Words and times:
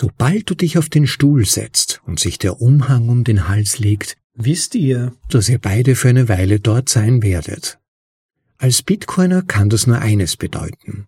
Sobald 0.00 0.48
du 0.48 0.54
dich 0.54 0.78
auf 0.78 0.88
den 0.88 1.06
Stuhl 1.06 1.44
setzt 1.44 2.00
und 2.06 2.18
sich 2.18 2.38
der 2.38 2.62
Umhang 2.62 3.10
um 3.10 3.22
den 3.22 3.48
Hals 3.48 3.78
legt, 3.78 4.16
wisst 4.32 4.74
ihr, 4.74 5.14
dass 5.28 5.50
ihr 5.50 5.58
beide 5.58 5.94
für 5.94 6.08
eine 6.08 6.26
Weile 6.26 6.58
dort 6.58 6.88
sein 6.88 7.22
werdet. 7.22 7.78
Als 8.56 8.82
Bitcoiner 8.82 9.42
kann 9.42 9.68
das 9.68 9.86
nur 9.86 9.98
eines 9.98 10.38
bedeuten. 10.38 11.06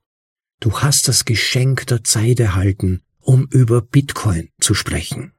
Du 0.60 0.80
hast 0.80 1.08
das 1.08 1.24
Geschenk 1.24 1.86
der 1.86 2.04
Zeit 2.04 2.38
erhalten, 2.38 3.00
um 3.18 3.46
über 3.46 3.80
Bitcoin 3.80 4.50
zu 4.60 4.74
sprechen. 4.74 5.32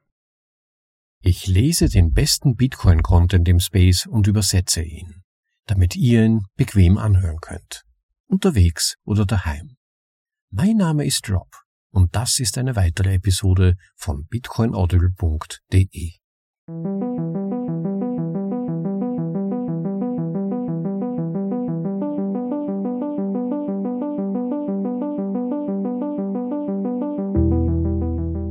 Ich 1.21 1.45
lese 1.45 1.89
den 1.89 2.11
besten 2.11 2.55
Bitcoin-Content 2.55 3.47
im 3.47 3.59
Space 3.59 4.07
und 4.07 4.25
übersetze 4.25 4.81
ihn, 4.81 5.21
damit 5.67 5.95
ihr 5.95 6.25
ihn 6.25 6.41
bequem 6.55 6.97
anhören 6.97 7.37
könnt. 7.39 7.83
Unterwegs 8.25 8.95
oder 9.03 9.27
daheim. 9.27 9.75
Mein 10.49 10.77
Name 10.77 11.05
ist 11.05 11.29
Rob 11.29 11.62
und 11.93 12.15
das 12.15 12.39
ist 12.39 12.57
eine 12.57 12.75
weitere 12.75 13.13
Episode 13.13 13.77
von 13.95 14.25
bitcoinaudible.de. 14.25 16.13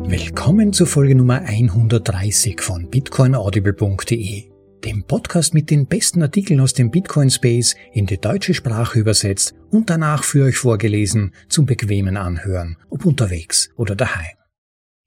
Willkommen 0.08 0.72
zur 0.72 0.86
Folge 0.86 1.14
Nummer 1.14 1.40
130 1.40 2.60
von 2.60 2.88
bitcoinaudible.de, 2.88 4.51
dem 4.84 5.04
Podcast 5.04 5.54
mit 5.54 5.70
den 5.70 5.86
besten 5.86 6.22
Artikeln 6.22 6.60
aus 6.60 6.74
dem 6.74 6.90
Bitcoin 6.90 7.30
Space 7.30 7.76
in 7.92 8.06
die 8.06 8.20
deutsche 8.20 8.54
Sprache 8.54 8.98
übersetzt 8.98 9.54
und 9.70 9.90
danach 9.90 10.24
für 10.24 10.44
euch 10.44 10.56
vorgelesen 10.56 11.32
zum 11.48 11.66
bequemen 11.66 12.16
Anhören, 12.16 12.76
ob 12.90 13.04
unterwegs 13.04 13.70
oder 13.76 13.94
daheim. 13.94 14.36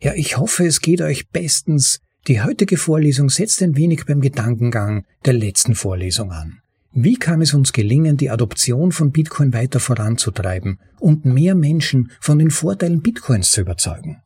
Ja, 0.02 0.14
ich 0.14 0.38
hoffe, 0.38 0.66
es 0.66 0.82
geht 0.82 1.02
euch 1.02 1.30
bestens. 1.30 2.00
Die 2.28 2.42
heutige 2.42 2.78
Vorlesung 2.78 3.30
setzt 3.30 3.62
ein 3.62 3.76
wenig 3.76 4.06
beim 4.06 4.22
Gedankengang 4.22 5.06
der 5.26 5.34
letzten 5.34 5.76
Vorlesung 5.76 6.32
an. 6.32 6.60
Wie 6.92 7.18
kann 7.18 7.42
es 7.42 7.54
uns 7.54 7.74
gelingen, 7.74 8.16
die 8.16 8.30
Adoption 8.30 8.94
von 8.94 9.12
Bitcoin 9.12 9.54
weiter 9.54 9.82
voranzutreiben 9.82 10.80
und 11.00 11.26
mehr 11.26 11.54
Menschen 11.54 12.12
von 12.22 12.40
den 12.40 12.52
Vorteilen 12.52 13.02
Bitcoins 13.02 13.52
zu 13.52 13.62
überzeugen? 13.62 14.22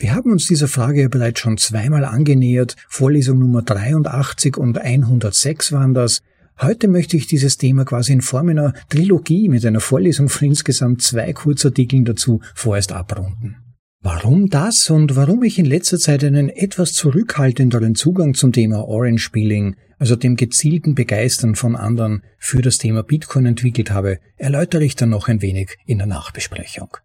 Wir 0.00 0.14
haben 0.14 0.32
uns 0.32 0.46
dieser 0.46 0.66
Frage 0.66 1.02
ja 1.02 1.08
bereits 1.08 1.40
schon 1.40 1.58
zweimal 1.58 2.06
angenähert. 2.06 2.74
Vorlesung 2.88 3.38
Nummer 3.38 3.60
83 3.60 4.56
und 4.56 4.78
106 4.78 5.72
waren 5.72 5.92
das. 5.92 6.22
Heute 6.58 6.88
möchte 6.88 7.18
ich 7.18 7.26
dieses 7.26 7.58
Thema 7.58 7.84
quasi 7.84 8.14
in 8.14 8.22
Form 8.22 8.48
einer 8.48 8.72
Trilogie 8.88 9.50
mit 9.50 9.66
einer 9.66 9.80
Vorlesung 9.80 10.30
von 10.30 10.48
insgesamt 10.48 11.02
zwei 11.02 11.30
Kurzartikeln 11.34 12.06
dazu 12.06 12.40
vorerst 12.54 12.92
abrunden. 12.92 13.56
Warum 14.00 14.48
das 14.48 14.88
und 14.88 15.16
warum 15.16 15.42
ich 15.42 15.58
in 15.58 15.66
letzter 15.66 15.98
Zeit 15.98 16.24
einen 16.24 16.48
etwas 16.48 16.94
zurückhaltenderen 16.94 17.94
Zugang 17.94 18.32
zum 18.32 18.52
Thema 18.52 18.88
Orange 18.88 19.22
Spieling, 19.22 19.76
also 19.98 20.16
dem 20.16 20.36
gezielten 20.36 20.94
Begeistern 20.94 21.56
von 21.56 21.76
anderen 21.76 22.22
für 22.38 22.62
das 22.62 22.78
Thema 22.78 23.02
Bitcoin 23.02 23.44
entwickelt 23.44 23.90
habe, 23.90 24.18
erläutere 24.38 24.82
ich 24.82 24.96
dann 24.96 25.10
noch 25.10 25.28
ein 25.28 25.42
wenig 25.42 25.76
in 25.84 25.98
der 25.98 26.06
Nachbesprechung. 26.06 26.96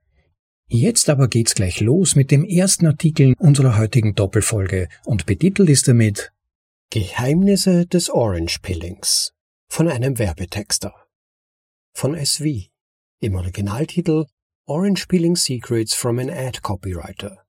Jetzt 0.67 1.09
aber 1.09 1.27
geht's 1.27 1.53
gleich 1.53 1.79
los 1.79 2.15
mit 2.15 2.31
dem 2.31 2.43
ersten 2.43 2.87
Artikel 2.87 3.35
unserer 3.37 3.77
heutigen 3.77 4.15
Doppelfolge 4.15 4.89
und 5.03 5.25
betitelt 5.25 5.69
ist 5.69 5.87
damit 5.87 6.31
Geheimnisse 6.89 7.85
des 7.85 8.09
Orange 8.09 8.59
Pillings 8.61 9.33
von 9.67 9.87
einem 9.87 10.17
Werbetexter 10.17 10.93
von 11.93 12.15
SV 12.15 12.69
im 13.19 13.35
Originaltitel 13.35 14.25
Orange 14.65 15.07
Peeling 15.07 15.35
Secrets 15.35 15.93
from 15.93 16.17
an 16.17 16.29
Ad 16.29 16.61
Copywriter. 16.61 17.45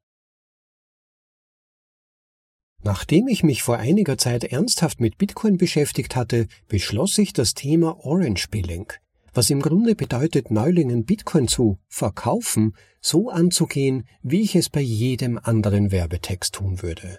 Nachdem 2.83 3.27
ich 3.27 3.43
mich 3.43 3.63
vor 3.63 3.79
einiger 3.79 4.19
Zeit 4.19 4.45
ernsthaft 4.45 5.01
mit 5.01 5.17
Bitcoin 5.19 5.57
beschäftigt 5.57 6.15
hatte, 6.15 6.47
beschloss 6.69 7.17
ich 7.19 7.33
das 7.33 7.55
Thema 7.55 8.05
Orange 8.05 8.49
Peeling 8.49 8.93
was 9.37 9.51
im 9.51 9.61
Grunde 9.61 9.95
bedeutet, 9.95 10.51
Neulingen 10.51 11.05
Bitcoin 11.05 11.47
zu 11.47 11.79
verkaufen, 11.89 12.75
so 13.01 13.29
anzugehen, 13.29 14.09
wie 14.23 14.41
ich 14.41 14.57
es 14.57 14.71
bei 14.71 14.81
jedem 14.81 15.39
anderen 15.39 15.91
Werbetext 15.91 16.55
tun 16.55 16.83
würde. 16.83 17.19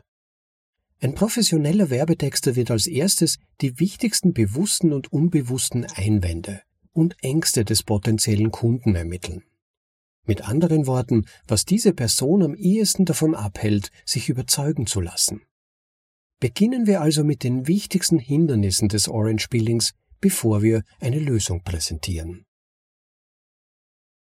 Ein 0.99 1.13
professioneller 1.13 1.91
Werbetexter 1.91 2.55
wird 2.55 2.71
als 2.71 2.87
erstes 2.87 3.37
die 3.61 3.79
wichtigsten 3.79 4.33
bewussten 4.33 4.93
und 4.93 5.13
unbewussten 5.13 5.85
Einwände 5.85 6.61
und 6.91 7.15
Ängste 7.21 7.63
des 7.63 7.83
potenziellen 7.83 8.49
Kunden 8.49 8.95
ermitteln. 8.95 9.43
Mit 10.25 10.49
anderen 10.49 10.87
Worten, 10.87 11.25
was 11.47 11.65
diese 11.65 11.93
Person 11.93 12.41
am 12.41 12.55
ehesten 12.55 13.05
davon 13.05 13.35
abhält, 13.35 13.91
sich 14.05 14.27
überzeugen 14.27 14.87
zu 14.87 15.01
lassen. 15.01 15.41
Beginnen 16.39 16.87
wir 16.87 17.01
also 17.01 17.23
mit 17.23 17.43
den 17.43 17.67
wichtigsten 17.67 18.19
Hindernissen 18.19 18.89
des 18.89 19.07
Orange 19.07 19.49
Billings, 19.49 19.93
bevor 20.19 20.61
wir 20.61 20.83
eine 20.99 21.19
Lösung 21.19 21.63
präsentieren. 21.63 22.45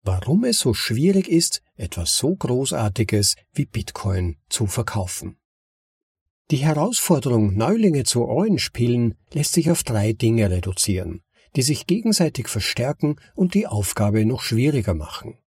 Warum 0.02 0.44
es 0.44 0.60
so 0.60 0.72
schwierig 0.72 1.28
ist, 1.28 1.62
etwas 1.74 2.16
so 2.16 2.36
Großartiges 2.36 3.34
wie 3.52 3.66
Bitcoin 3.66 4.36
zu 4.48 4.66
verkaufen. 4.66 5.36
Die 6.52 6.58
Herausforderung, 6.58 7.56
Neulinge 7.56 8.04
zu 8.04 8.24
Orange-Pillen, 8.24 9.16
lässt 9.32 9.52
sich 9.52 9.68
auf 9.68 9.82
drei 9.82 10.12
Dinge 10.12 10.48
reduzieren, 10.48 11.22
die 11.56 11.62
sich 11.62 11.88
gegenseitig 11.88 12.46
verstärken 12.46 13.16
und 13.34 13.54
die 13.54 13.66
Aufgabe 13.66 14.24
noch 14.24 14.42
schwieriger 14.42 14.94
machen. 14.94 15.38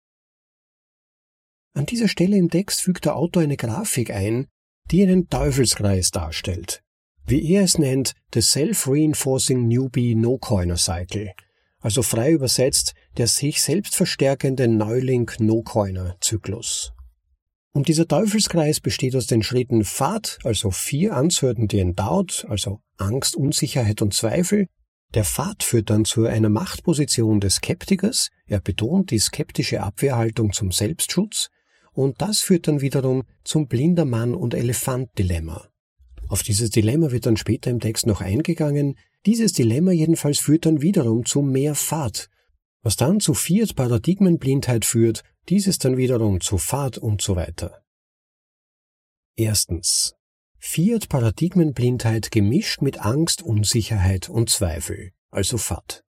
An 1.74 1.86
dieser 1.86 2.10
Stelle 2.10 2.36
im 2.36 2.50
Text 2.50 2.82
fügt 2.82 3.06
der 3.06 3.16
Autor 3.16 3.44
eine 3.44 3.56
Grafik 3.56 4.12
ein, 4.12 4.48
die 4.92 5.04
einen 5.04 5.30
Teufelskreis 5.30 6.12
darstellt, 6.12 6.84
wie 7.30 7.54
er 7.54 7.64
es 7.64 7.78
nennt, 7.78 8.14
the 8.34 8.42
Self-Reinforcing 8.42 9.68
Newbie 9.68 10.16
No-Coiner 10.16 10.78
Cycle, 10.78 11.32
also 11.80 12.02
frei 12.02 12.32
übersetzt 12.32 12.94
der 13.18 13.28
sich 13.28 13.62
selbst 13.62 13.96
verstärkende 13.96 14.68
Neuling 14.68 15.30
No-Coiner 15.40 16.16
Zyklus. 16.22 16.94
Und 17.72 17.88
dieser 17.88 18.08
Teufelskreis 18.08 18.80
besteht 18.80 19.16
aus 19.16 19.28
den 19.28 19.44
Schritten 19.44 19.84
Fahrt, 19.84 20.40
also 20.44 20.72
vier 20.72 21.16
Uncertainty 21.16 21.82
and 21.82 22.00
Doubt, 22.00 22.46
also 22.50 22.82
Angst, 22.98 23.36
Unsicherheit 23.36 24.02
und 24.02 24.14
Zweifel. 24.14 24.68
Der 25.14 25.24
Pfad 25.24 25.64
führt 25.64 25.90
dann 25.90 26.06
zu 26.06 26.26
einer 26.26 26.50
Machtposition 26.50 27.40
des 27.40 27.56
Skeptikers, 27.56 28.30
er 28.48 28.60
betont 28.60 29.12
die 29.12 29.20
skeptische 29.20 29.82
Abwehrhaltung 29.82 30.54
zum 30.54 30.72
Selbstschutz, 30.72 31.50
und 31.92 32.22
das 32.22 32.40
führt 32.40 32.68
dann 32.68 32.82
wiederum 32.82 33.24
zum 33.44 33.68
Blindermann- 33.68 34.36
und 34.36 34.54
Elefant-Dilemma. 34.54 35.69
Auf 36.30 36.44
dieses 36.44 36.70
Dilemma 36.70 37.12
wird 37.12 37.26
dann 37.26 37.38
später 37.38 37.72
im 37.72 37.80
Text 37.80 38.06
noch 38.06 38.22
eingegangen. 38.22 38.98
Dieses 39.26 39.52
Dilemma 39.52 39.92
jedenfalls 39.92 40.38
führt 40.40 40.68
dann 40.68 40.82
wiederum 40.82 41.26
zu 41.26 41.42
mehr 41.42 41.74
Fahrt, 41.74 42.30
was 42.84 42.96
dann 42.96 43.20
zu 43.20 43.34
Fiat 43.34 43.76
Paradigmenblindheit 43.76 44.86
führt, 44.86 45.24
dieses 45.50 45.80
dann 45.80 45.98
wiederum 45.98 46.40
zu 46.40 46.60
Fahrt 46.60 47.00
und 47.00 47.22
so 47.22 47.36
weiter. 47.36 47.84
Erstens. 49.36 50.14
Fiat 50.60 51.10
Paradigmenblindheit 51.10 52.32
gemischt 52.32 52.82
mit 52.82 53.00
Angst, 53.00 53.42
Unsicherheit 53.42 54.30
und 54.30 54.50
Zweifel, 54.50 55.12
also 55.32 55.58
Fahrt. 55.58 56.04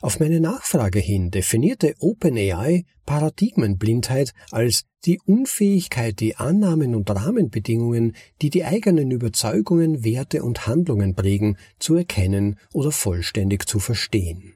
Auf 0.00 0.20
meine 0.20 0.38
Nachfrage 0.38 1.00
hin 1.00 1.32
definierte 1.32 1.94
OpenAI 1.98 2.84
Paradigmenblindheit 3.04 4.32
als 4.52 4.84
die 5.04 5.18
Unfähigkeit, 5.24 6.20
die 6.20 6.36
Annahmen 6.36 6.94
und 6.94 7.10
Rahmenbedingungen, 7.10 8.14
die 8.40 8.50
die 8.50 8.64
eigenen 8.64 9.10
Überzeugungen, 9.10 10.04
Werte 10.04 10.44
und 10.44 10.68
Handlungen 10.68 11.16
prägen, 11.16 11.56
zu 11.80 11.96
erkennen 11.96 12.60
oder 12.72 12.92
vollständig 12.92 13.66
zu 13.66 13.80
verstehen. 13.80 14.54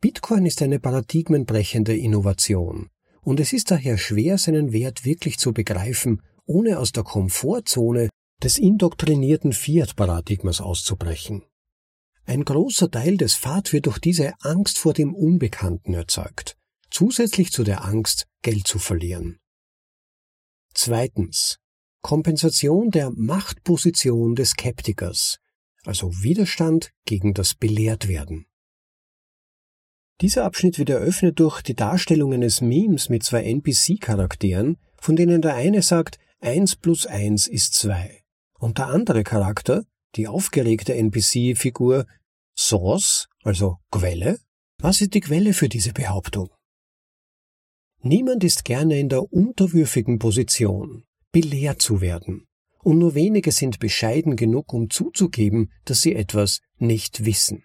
Bitcoin 0.00 0.46
ist 0.46 0.62
eine 0.62 0.78
paradigmenbrechende 0.78 1.96
Innovation, 1.96 2.88
und 3.22 3.40
es 3.40 3.52
ist 3.52 3.70
daher 3.72 3.98
schwer, 3.98 4.38
seinen 4.38 4.72
Wert 4.72 5.04
wirklich 5.04 5.38
zu 5.38 5.52
begreifen, 5.52 6.22
ohne 6.46 6.78
aus 6.78 6.92
der 6.92 7.02
Komfortzone 7.02 8.08
des 8.42 8.58
indoktrinierten 8.58 9.52
Fiat-Paradigmas 9.52 10.60
auszubrechen. 10.60 11.42
Ein 12.30 12.44
großer 12.44 12.88
Teil 12.88 13.16
des 13.16 13.34
Pfad 13.34 13.72
wird 13.72 13.86
durch 13.86 13.98
diese 13.98 14.34
Angst 14.42 14.78
vor 14.78 14.92
dem 14.92 15.16
Unbekannten 15.16 15.94
erzeugt, 15.94 16.56
zusätzlich 16.88 17.50
zu 17.50 17.64
der 17.64 17.84
Angst, 17.84 18.28
Geld 18.42 18.68
zu 18.68 18.78
verlieren. 18.78 19.40
Zweitens. 20.72 21.58
Kompensation 22.02 22.92
der 22.92 23.10
Machtposition 23.10 24.36
des 24.36 24.50
Skeptikers, 24.50 25.40
also 25.84 26.12
Widerstand 26.22 26.92
gegen 27.04 27.34
das 27.34 27.56
Belehrtwerden. 27.56 28.46
Dieser 30.20 30.44
Abschnitt 30.44 30.78
wird 30.78 30.90
eröffnet 30.90 31.40
durch 31.40 31.62
die 31.62 31.74
Darstellung 31.74 32.32
eines 32.32 32.60
Memes 32.60 33.08
mit 33.08 33.24
zwei 33.24 33.42
NPC-Charakteren, 33.42 34.76
von 35.00 35.16
denen 35.16 35.42
der 35.42 35.56
eine 35.56 35.82
sagt, 35.82 36.20
eins 36.38 36.76
plus 36.76 37.06
eins 37.06 37.48
ist 37.48 37.74
zwei, 37.74 38.22
und 38.56 38.78
der 38.78 38.86
andere 38.86 39.24
Charakter, 39.24 39.84
die 40.14 40.28
aufgeregte 40.28 40.94
NPC-Figur, 40.94 42.06
Source, 42.60 43.26
also 43.42 43.78
Quelle? 43.90 44.38
Was 44.78 45.00
ist 45.00 45.14
die 45.14 45.20
Quelle 45.20 45.54
für 45.54 45.70
diese 45.70 45.94
Behauptung? 45.94 46.50
Niemand 48.02 48.44
ist 48.44 48.66
gerne 48.66 48.98
in 48.98 49.08
der 49.08 49.32
unterwürfigen 49.32 50.18
Position, 50.18 51.04
belehrt 51.32 51.80
zu 51.80 52.02
werden, 52.02 52.46
und 52.82 52.98
nur 52.98 53.14
wenige 53.14 53.50
sind 53.50 53.78
bescheiden 53.78 54.36
genug, 54.36 54.74
um 54.74 54.90
zuzugeben, 54.90 55.72
dass 55.86 56.02
sie 56.02 56.14
etwas 56.14 56.60
nicht 56.76 57.24
wissen. 57.24 57.64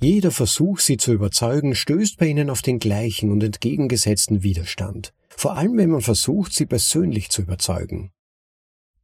Jeder 0.00 0.30
Versuch, 0.30 0.78
sie 0.78 0.96
zu 0.96 1.12
überzeugen, 1.12 1.74
stößt 1.74 2.16
bei 2.16 2.26
ihnen 2.26 2.50
auf 2.50 2.62
den 2.62 2.78
gleichen 2.78 3.32
und 3.32 3.42
entgegengesetzten 3.42 4.44
Widerstand, 4.44 5.12
vor 5.28 5.56
allem 5.56 5.76
wenn 5.76 5.90
man 5.90 6.00
versucht, 6.00 6.52
sie 6.52 6.66
persönlich 6.66 7.28
zu 7.28 7.42
überzeugen. 7.42 8.12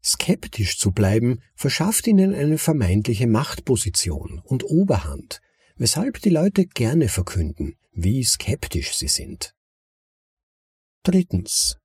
Skeptisch 0.02 0.78
zu 0.78 0.92
bleiben 0.92 1.40
verschafft 1.54 2.06
ihnen 2.06 2.34
eine 2.34 2.58
vermeintliche 2.58 3.26
Machtposition 3.26 4.40
und 4.44 4.64
Oberhand, 4.64 5.40
weshalb 5.76 6.20
die 6.20 6.30
Leute 6.30 6.66
gerne 6.66 7.08
verkünden, 7.08 7.76
wie 7.92 8.24
skeptisch 8.24 8.94
sie 8.94 9.08
sind. 9.08 9.54
Drittens. 11.02 11.76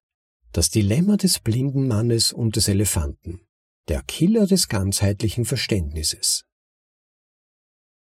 Das 0.51 0.69
Dilemma 0.69 1.17
des 1.17 1.39
blinden 1.39 1.87
Mannes 1.87 2.31
und 2.31 2.55
des 2.55 2.67
Elefanten. 2.69 3.41
Der 3.89 4.01
Killer 4.03 4.47
des 4.47 4.67
ganzheitlichen 4.67 5.45
Verständnisses. 5.45 6.45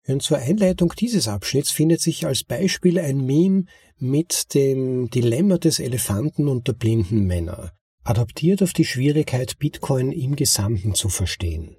Und 0.08 0.22
zur 0.24 0.38
Einleitung 0.38 0.94
dieses 0.98 1.28
Abschnitts 1.28 1.72
findet 1.72 2.02
sich 2.02 2.25
als 2.25 2.44
Beispiel 2.44 3.00
ein 3.00 3.25
Meme 3.25 3.66
mit 3.98 4.54
dem 4.54 5.10
Dilemma 5.10 5.58
des 5.58 5.80
Elefanten 5.80 6.48
und 6.48 6.68
der 6.68 6.74
blinden 6.74 7.25
Männer, 7.25 7.72
adaptiert 8.03 8.63
auf 8.63 8.74
die 8.74 8.86
Schwierigkeit, 8.86 9.59
Bitcoin 9.59 10.12
im 10.12 10.36
Gesamten 10.36 10.94
zu 10.94 11.09
verstehen. 11.09 11.75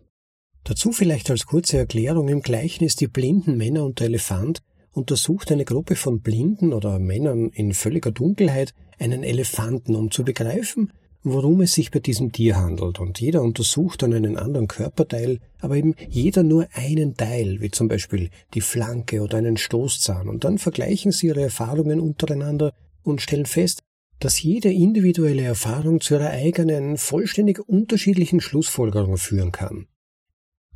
Dazu 0.64 0.92
vielleicht 0.92 1.30
als 1.30 1.46
kurze 1.46 1.78
Erklärung 1.78 2.28
im 2.28 2.42
Gleichnis 2.42 2.94
die 2.94 3.08
blinden 3.08 3.56
Männer 3.56 3.84
und 3.84 3.98
der 3.98 4.06
Elefant 4.06 4.60
untersucht 4.92 5.50
eine 5.50 5.64
Gruppe 5.64 5.96
von 5.96 6.20
Blinden 6.20 6.72
oder 6.72 6.98
Männern 6.98 7.48
in 7.48 7.74
völliger 7.74 8.12
Dunkelheit 8.12 8.74
einen 8.98 9.24
Elefanten, 9.24 9.96
um 9.96 10.10
zu 10.10 10.22
begreifen, 10.22 10.92
worum 11.24 11.60
es 11.62 11.72
sich 11.74 11.90
bei 11.90 11.98
diesem 11.98 12.32
Tier 12.32 12.56
handelt. 12.56 13.00
Und 13.00 13.20
jeder 13.20 13.42
untersucht 13.42 14.02
dann 14.02 14.12
einen 14.12 14.36
anderen 14.36 14.68
Körperteil, 14.68 15.38
aber 15.60 15.76
eben 15.76 15.94
jeder 16.08 16.42
nur 16.42 16.68
einen 16.72 17.16
Teil, 17.16 17.60
wie 17.60 17.70
zum 17.70 17.88
Beispiel 17.88 18.30
die 18.54 18.60
Flanke 18.60 19.22
oder 19.22 19.38
einen 19.38 19.56
Stoßzahn. 19.56 20.28
Und 20.28 20.44
dann 20.44 20.58
vergleichen 20.58 21.10
sie 21.10 21.28
ihre 21.28 21.42
Erfahrungen 21.42 22.00
untereinander 22.00 22.72
und 23.02 23.20
stellen 23.22 23.46
fest, 23.46 23.80
dass 24.24 24.40
jede 24.40 24.72
individuelle 24.72 25.42
Erfahrung 25.42 26.00
zu 26.00 26.14
ihrer 26.14 26.30
eigenen, 26.30 26.96
vollständig 26.96 27.58
unterschiedlichen 27.68 28.40
Schlussfolgerung 28.40 29.16
führen 29.16 29.50
kann. 29.50 29.88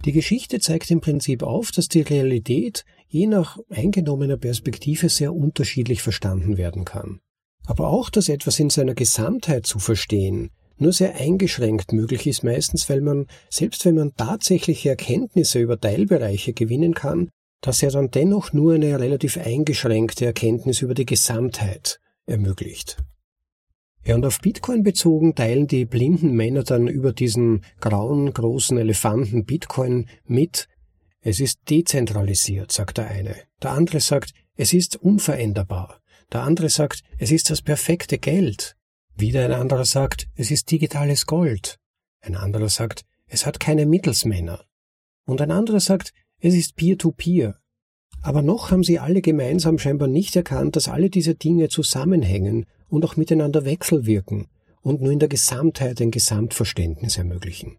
Die 0.04 0.10
Geschichte 0.10 0.58
zeigt 0.58 0.90
im 0.90 1.00
Prinzip 1.00 1.44
auf, 1.44 1.70
dass 1.70 1.87
die 1.87 2.00
Realität 2.00 2.84
je 3.06 3.28
nach 3.28 3.58
eingenommener 3.70 4.37
Perspektive 4.37 5.08
sehr 5.08 5.32
unterschiedlich 5.32 6.02
verstanden 6.02 6.56
werden 6.56 6.84
kann. 6.84 7.20
Aber 7.66 7.88
auch, 7.88 8.10
dass 8.10 8.28
etwas 8.28 8.58
in 8.58 8.69
seiner 8.69 8.94
Gesamtheit 8.94 9.64
zu 9.64 9.78
verstehen, 9.78 10.50
nur 10.76 10.93
sehr 10.93 11.14
eingeschränkt 11.14 11.93
möglich 11.93 12.26
ist 12.26 12.43
meistens, 12.43 12.90
weil 12.90 13.00
man, 13.00 13.26
selbst 13.48 13.84
wenn 13.84 13.94
man 13.94 14.14
tatsächliche 14.16 14.90
Erkenntnisse 14.90 15.60
über 15.60 15.81
Teilbereiche 15.81 16.52
gewinnen 16.52 16.94
kann, 16.94 17.31
dass 17.60 17.82
er 17.82 17.93
dann 17.93 18.10
dennoch 18.10 18.52
nur 18.52 18.75
eine 18.75 18.98
relativ 18.98 19.38
eingeschränkte 19.38 20.26
Erkenntnis 20.26 20.82
über 20.82 20.94
die 20.94 21.06
Gesamtheit 21.06 22.00
ermöglicht. 22.26 22.98
Ja, 24.06 24.14
und 24.14 24.25
auf 24.25 24.41
Bitcoin 24.41 24.85
bezogen 24.85 25.35
teilen 25.35 25.67
die 25.67 25.85
blinden 25.85 26.31
Männer 26.31 26.62
dann 26.62 26.87
über 26.87 27.12
diesen 27.12 27.64
grauen, 27.81 28.32
großen 28.32 28.79
Elefanten 28.79 29.44
Bitcoin 29.44 30.08
mit. 30.25 30.69
Es 31.23 31.41
ist 31.41 31.58
dezentralisiert, 31.69 32.70
sagt 32.70 32.99
der 32.99 33.08
eine. 33.08 33.35
Der 33.61 33.73
andere 33.73 33.99
sagt, 33.99 34.32
es 34.55 34.73
ist 34.73 34.94
unveränderbar. 34.94 36.00
Der 36.32 36.43
andere 36.43 36.69
sagt, 36.69 37.03
es 37.19 37.32
ist 37.32 37.50
das 37.50 37.62
perfekte 37.62 38.19
Geld. 38.19 38.76
Wieder 39.17 39.44
ein 39.44 39.53
anderer 39.53 39.85
sagt, 39.85 40.29
es 40.37 40.53
ist 40.53 40.70
digitales 40.70 41.26
Gold. 41.26 41.81
Ein 42.20 42.37
anderer 42.37 42.69
sagt, 42.69 43.05
es 43.26 43.44
hat 43.44 43.58
keine 43.58 43.87
Mittelsmänner. 43.87 44.64
Und 45.25 45.41
ein 45.41 45.50
anderer 45.50 45.81
sagt, 45.81 46.12
es 46.38 46.55
ist 46.55 46.76
Peer-to-Peer. 46.76 47.55
-Peer. 47.55 47.66
Aber 48.23 48.43
noch 48.43 48.71
haben 48.71 48.83
sie 48.83 48.99
alle 48.99 49.23
gemeinsam 49.23 49.79
scheinbar 49.79 50.09
nicht 50.09 50.35
erkannt, 50.35 50.77
dass 50.77 50.89
alle 50.89 51.11
diese 51.11 51.35
Dinge 51.35 51.69
zusammenhängen 51.69 52.67
und 52.89 53.05
auch 53.05 53.17
miteinander 53.17 53.65
wechselwirken 53.65 54.47
und 54.83 55.01
nur 55.01 55.13
in 55.13 55.19
der 55.19 55.29
Gesamtheit 55.29 56.01
ein 56.01 56.11
Gesamtverständnis 56.11 57.19
ermöglichen. 57.19 57.79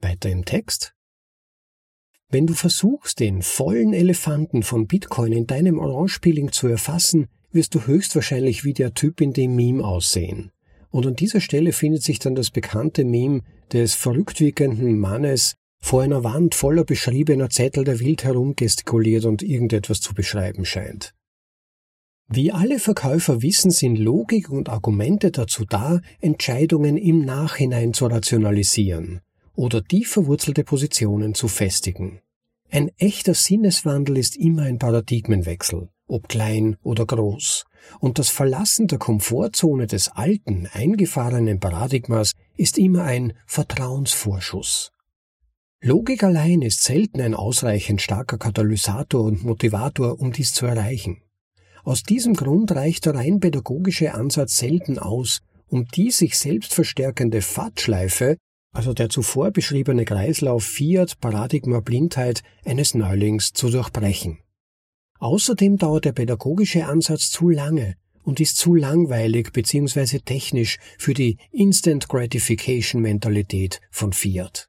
Weiter 0.00 0.30
im 0.30 0.44
Text. 0.44 0.94
Wenn 2.28 2.46
du 2.46 2.54
versuchst, 2.54 3.20
den 3.20 3.42
vollen 3.42 3.92
Elefanten 3.92 4.62
von 4.62 4.86
Bitcoin 4.86 5.32
in 5.32 5.46
deinem 5.46 5.78
Orange-Peeling 5.78 6.50
zu 6.50 6.66
erfassen, 6.66 7.28
wirst 7.52 7.74
du 7.74 7.86
höchstwahrscheinlich 7.86 8.64
wie 8.64 8.72
der 8.72 8.94
Typ 8.94 9.20
in 9.20 9.34
dem 9.34 9.54
Meme 9.54 9.84
aussehen. 9.84 10.50
Und 10.90 11.06
an 11.06 11.14
dieser 11.14 11.40
Stelle 11.40 11.72
findet 11.72 12.02
sich 12.02 12.18
dann 12.18 12.34
das 12.34 12.50
bekannte 12.50 13.04
Meme 13.04 13.42
des 13.72 13.94
verrückt 13.94 14.40
wirkenden 14.40 14.98
Mannes 14.98 15.54
vor 15.82 16.02
einer 16.02 16.24
Wand 16.24 16.54
voller 16.54 16.84
beschriebener 16.84 17.50
Zettel, 17.50 17.84
der 17.84 18.00
wild 18.00 18.24
herumgestikuliert 18.24 19.26
und 19.26 19.42
irgendetwas 19.42 20.00
zu 20.00 20.14
beschreiben 20.14 20.64
scheint. 20.64 21.12
Wie 22.28 22.52
alle 22.52 22.78
Verkäufer 22.78 23.42
wissen, 23.42 23.70
sind 23.70 23.96
Logik 23.96 24.48
und 24.48 24.70
Argumente 24.70 25.32
dazu 25.32 25.66
da, 25.66 26.00
Entscheidungen 26.20 26.96
im 26.96 27.24
Nachhinein 27.26 27.92
zu 27.92 28.06
rationalisieren 28.06 29.20
oder 29.54 29.84
tief 29.84 30.12
verwurzelte 30.12 30.64
Positionen 30.64 31.34
zu 31.34 31.48
festigen. 31.48 32.20
Ein 32.70 32.90
echter 32.96 33.34
Sinneswandel 33.34 34.16
ist 34.16 34.36
immer 34.36 34.62
ein 34.62 34.78
Paradigmenwechsel, 34.78 35.90
ob 36.06 36.28
klein 36.28 36.76
oder 36.82 37.04
groß, 37.04 37.64
und 37.98 38.18
das 38.18 38.30
Verlassen 38.30 38.86
der 38.86 38.98
Komfortzone 38.98 39.86
des 39.86 40.08
alten, 40.08 40.66
eingefahrenen 40.72 41.60
Paradigmas 41.60 42.32
ist 42.56 42.78
immer 42.78 43.02
ein 43.02 43.34
Vertrauensvorschuss. 43.46 44.92
Logik 45.84 46.22
allein 46.22 46.62
ist 46.62 46.84
selten 46.84 47.20
ein 47.20 47.34
ausreichend 47.34 48.00
starker 48.00 48.38
Katalysator 48.38 49.24
und 49.24 49.42
Motivator, 49.42 50.20
um 50.20 50.32
dies 50.32 50.52
zu 50.52 50.64
erreichen. 50.64 51.22
Aus 51.82 52.04
diesem 52.04 52.34
Grund 52.34 52.70
reicht 52.70 53.04
der 53.04 53.16
rein 53.16 53.40
pädagogische 53.40 54.14
Ansatz 54.14 54.58
selten 54.58 55.00
aus, 55.00 55.40
um 55.66 55.86
die 55.86 56.12
sich 56.12 56.38
selbst 56.38 56.72
verstärkende 56.72 57.42
Fahrtschleife, 57.42 58.36
also 58.72 58.94
der 58.94 59.08
zuvor 59.08 59.50
beschriebene 59.50 60.04
Kreislauf 60.04 60.62
Fiat 60.62 61.18
Paradigma 61.18 61.80
Blindheit 61.80 62.44
eines 62.64 62.94
Neulings 62.94 63.52
zu 63.52 63.68
durchbrechen. 63.68 64.38
Außerdem 65.18 65.78
dauert 65.78 66.04
der 66.04 66.12
pädagogische 66.12 66.86
Ansatz 66.86 67.30
zu 67.30 67.50
lange 67.50 67.96
und 68.22 68.38
ist 68.38 68.56
zu 68.56 68.76
langweilig 68.76 69.52
bzw. 69.52 70.20
technisch 70.20 70.78
für 70.96 71.12
die 71.12 71.38
Instant 71.50 72.08
Gratification 72.08 73.02
Mentalität 73.02 73.80
von 73.90 74.12
Fiat. 74.12 74.68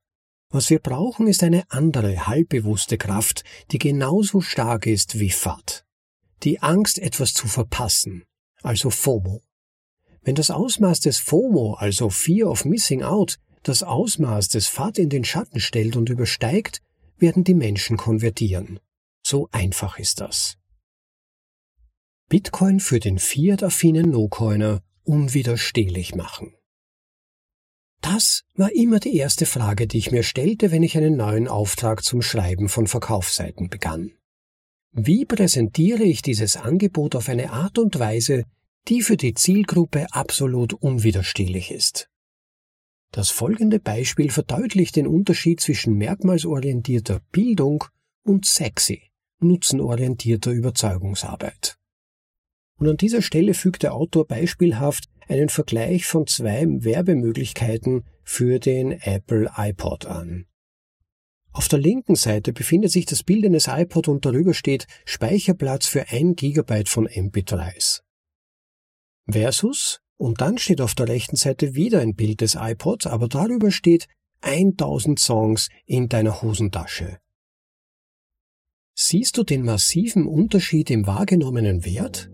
Was 0.54 0.70
wir 0.70 0.80
brauchen, 0.80 1.28
ist 1.28 1.44
eine 1.44 1.70
andere, 1.70 2.28
halbbewusste 2.28 2.98
Kraft, 2.98 3.44
die 3.72 3.80
genauso 3.80 4.40
stark 4.40 4.86
ist 4.86 5.20
wie 5.20 5.32
FAT 5.32 5.84
die 6.44 6.62
Angst, 6.62 7.00
etwas 7.00 7.34
zu 7.34 7.48
verpassen, 7.48 8.26
also 8.62 8.90
FOMO. 8.90 9.42
Wenn 10.22 10.36
das 10.36 10.52
Ausmaß 10.52 11.00
des 11.02 11.20
FOMO, 11.20 11.76
also 11.76 12.10
Fear 12.10 12.50
of 12.50 12.66
Missing 12.66 13.04
Out, 13.04 13.40
das 13.64 13.84
Ausmaß 13.84 14.50
des 14.50 14.68
FAT 14.68 14.98
in 14.98 15.10
den 15.10 15.24
Schatten 15.24 15.60
stellt 15.60 15.96
und 15.96 16.10
übersteigt, 16.10 16.82
werden 17.18 17.44
die 17.44 17.54
Menschen 17.54 17.98
konvertieren. 17.98 18.80
So 19.26 19.48
einfach 19.52 20.00
ist 20.00 20.20
das. 20.20 20.58
Bitcoin 22.30 22.80
für 22.80 23.00
den 23.00 23.20
Fiat-affinen 23.20 24.10
No-Coiner 24.10 24.82
unwiderstehlich 25.04 26.16
machen. 26.16 26.54
Das 28.04 28.44
war 28.56 28.70
immer 28.74 29.00
die 29.00 29.16
erste 29.16 29.46
Frage, 29.46 29.88
die 29.88 29.98
ich 29.98 30.12
mir 30.12 30.24
stellte, 30.24 30.72
wenn 30.72 30.84
ich 30.84 30.98
einen 30.98 31.16
neuen 31.16 31.48
Auftrag 31.48 32.04
zum 32.04 32.22
Schreiben 32.22 32.68
von 32.68 32.86
Verkaufsseiten 32.86 33.70
begann. 33.70 34.12
Wie 34.92 35.24
präsentiere 35.24 36.04
ich 36.04 36.22
dieses 36.22 36.58
Angebot 36.58 37.16
auf 37.16 37.30
eine 37.30 37.52
Art 37.52 37.78
und 37.78 37.98
Weise, 37.98 38.44
die 38.90 39.02
für 39.02 39.16
die 39.16 39.34
Zielgruppe 39.34 40.08
absolut 40.12 40.74
unwiderstehlich 40.74 41.72
ist? 41.72 42.10
Das 43.12 43.30
folgende 43.30 43.80
Beispiel 43.80 44.32
verdeutlicht 44.32 44.98
den 44.98 45.08
Unterschied 45.08 45.62
zwischen 45.62 45.94
merkmalsorientierter 45.94 47.22
Bildung 47.32 47.86
und 48.26 48.46
sexy, 48.46 49.12
nutzenorientierter 49.40 50.52
Überzeugungsarbeit. 50.52 51.78
Und 52.80 52.90
an 52.90 52.98
dieser 52.98 53.22
Stelle 53.22 53.54
fügt 53.54 53.84
der 53.84 53.94
Autor 53.94 54.28
beispielhaft 54.28 55.06
einen 55.28 55.50
Vergleich 55.50 56.06
von 56.06 56.28
zwei 56.28 56.66
Werbemöglichkeiten 56.68 58.04
für 58.24 58.60
den 58.60 58.92
Apple 58.92 59.52
iPod 59.56 60.06
an. 60.06 60.46
Auf 61.52 61.68
der 61.68 61.80
linken 61.80 62.16
Seite 62.16 62.52
befindet 62.52 62.92
sich 62.92 63.06
das 63.06 63.24
Bild 63.24 63.46
eines 63.46 63.68
iPod 63.68 64.08
und 64.08 64.26
darüber 64.26 64.54
steht 64.56 64.88
Speicherplatz 65.06 65.86
für 65.86 66.10
ein 66.10 66.36
Gigabyte 66.36 66.90
von 66.90 67.08
MP3s. 67.08 68.02
Versus, 69.30 70.00
und 70.18 70.42
dann 70.42 70.58
steht 70.58 70.82
auf 70.82 70.96
der 70.96 71.08
rechten 71.08 71.36
Seite 71.36 71.76
wieder 71.76 72.02
ein 72.02 72.16
Bild 72.16 72.42
des 72.42 72.56
iPods, 72.60 73.06
aber 73.06 73.28
darüber 73.28 73.72
steht 73.72 74.08
1000 74.42 75.20
Songs 75.20 75.70
in 75.86 76.10
deiner 76.10 76.42
Hosentasche. 76.42 77.20
Siehst 78.96 79.38
du 79.38 79.44
den 79.44 79.64
massiven 79.64 80.28
Unterschied 80.28 80.90
im 80.90 81.08
wahrgenommenen 81.08 81.86
Wert? 81.86 82.30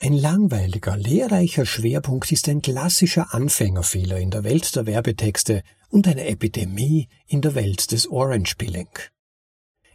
Ein 0.00 0.12
langweiliger, 0.12 0.96
lehrreicher 0.96 1.66
Schwerpunkt 1.66 2.30
ist 2.30 2.48
ein 2.48 2.62
klassischer 2.62 3.34
Anfängerfehler 3.34 4.20
in 4.20 4.30
der 4.30 4.44
Welt 4.44 4.76
der 4.76 4.86
Werbetexte 4.86 5.64
und 5.88 6.06
eine 6.06 6.28
Epidemie 6.28 7.08
in 7.26 7.40
der 7.40 7.56
Welt 7.56 7.90
des 7.90 8.08
Orange 8.08 8.54
Pilling. 8.56 8.88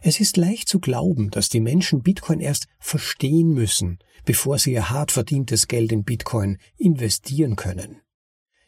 Es 0.02 0.20
ist 0.20 0.36
leicht 0.36 0.68
zu 0.68 0.78
glauben, 0.78 1.30
dass 1.30 1.48
die 1.48 1.60
Menschen 1.60 2.02
Bitcoin 2.02 2.40
erst 2.40 2.66
verstehen 2.78 3.54
müssen, 3.54 3.98
bevor 4.26 4.58
sie 4.58 4.72
ihr 4.72 4.90
hart 4.90 5.10
verdientes 5.10 5.68
Geld 5.68 5.90
in 5.90 6.04
Bitcoin 6.04 6.58
investieren 6.76 7.56
können. 7.56 8.02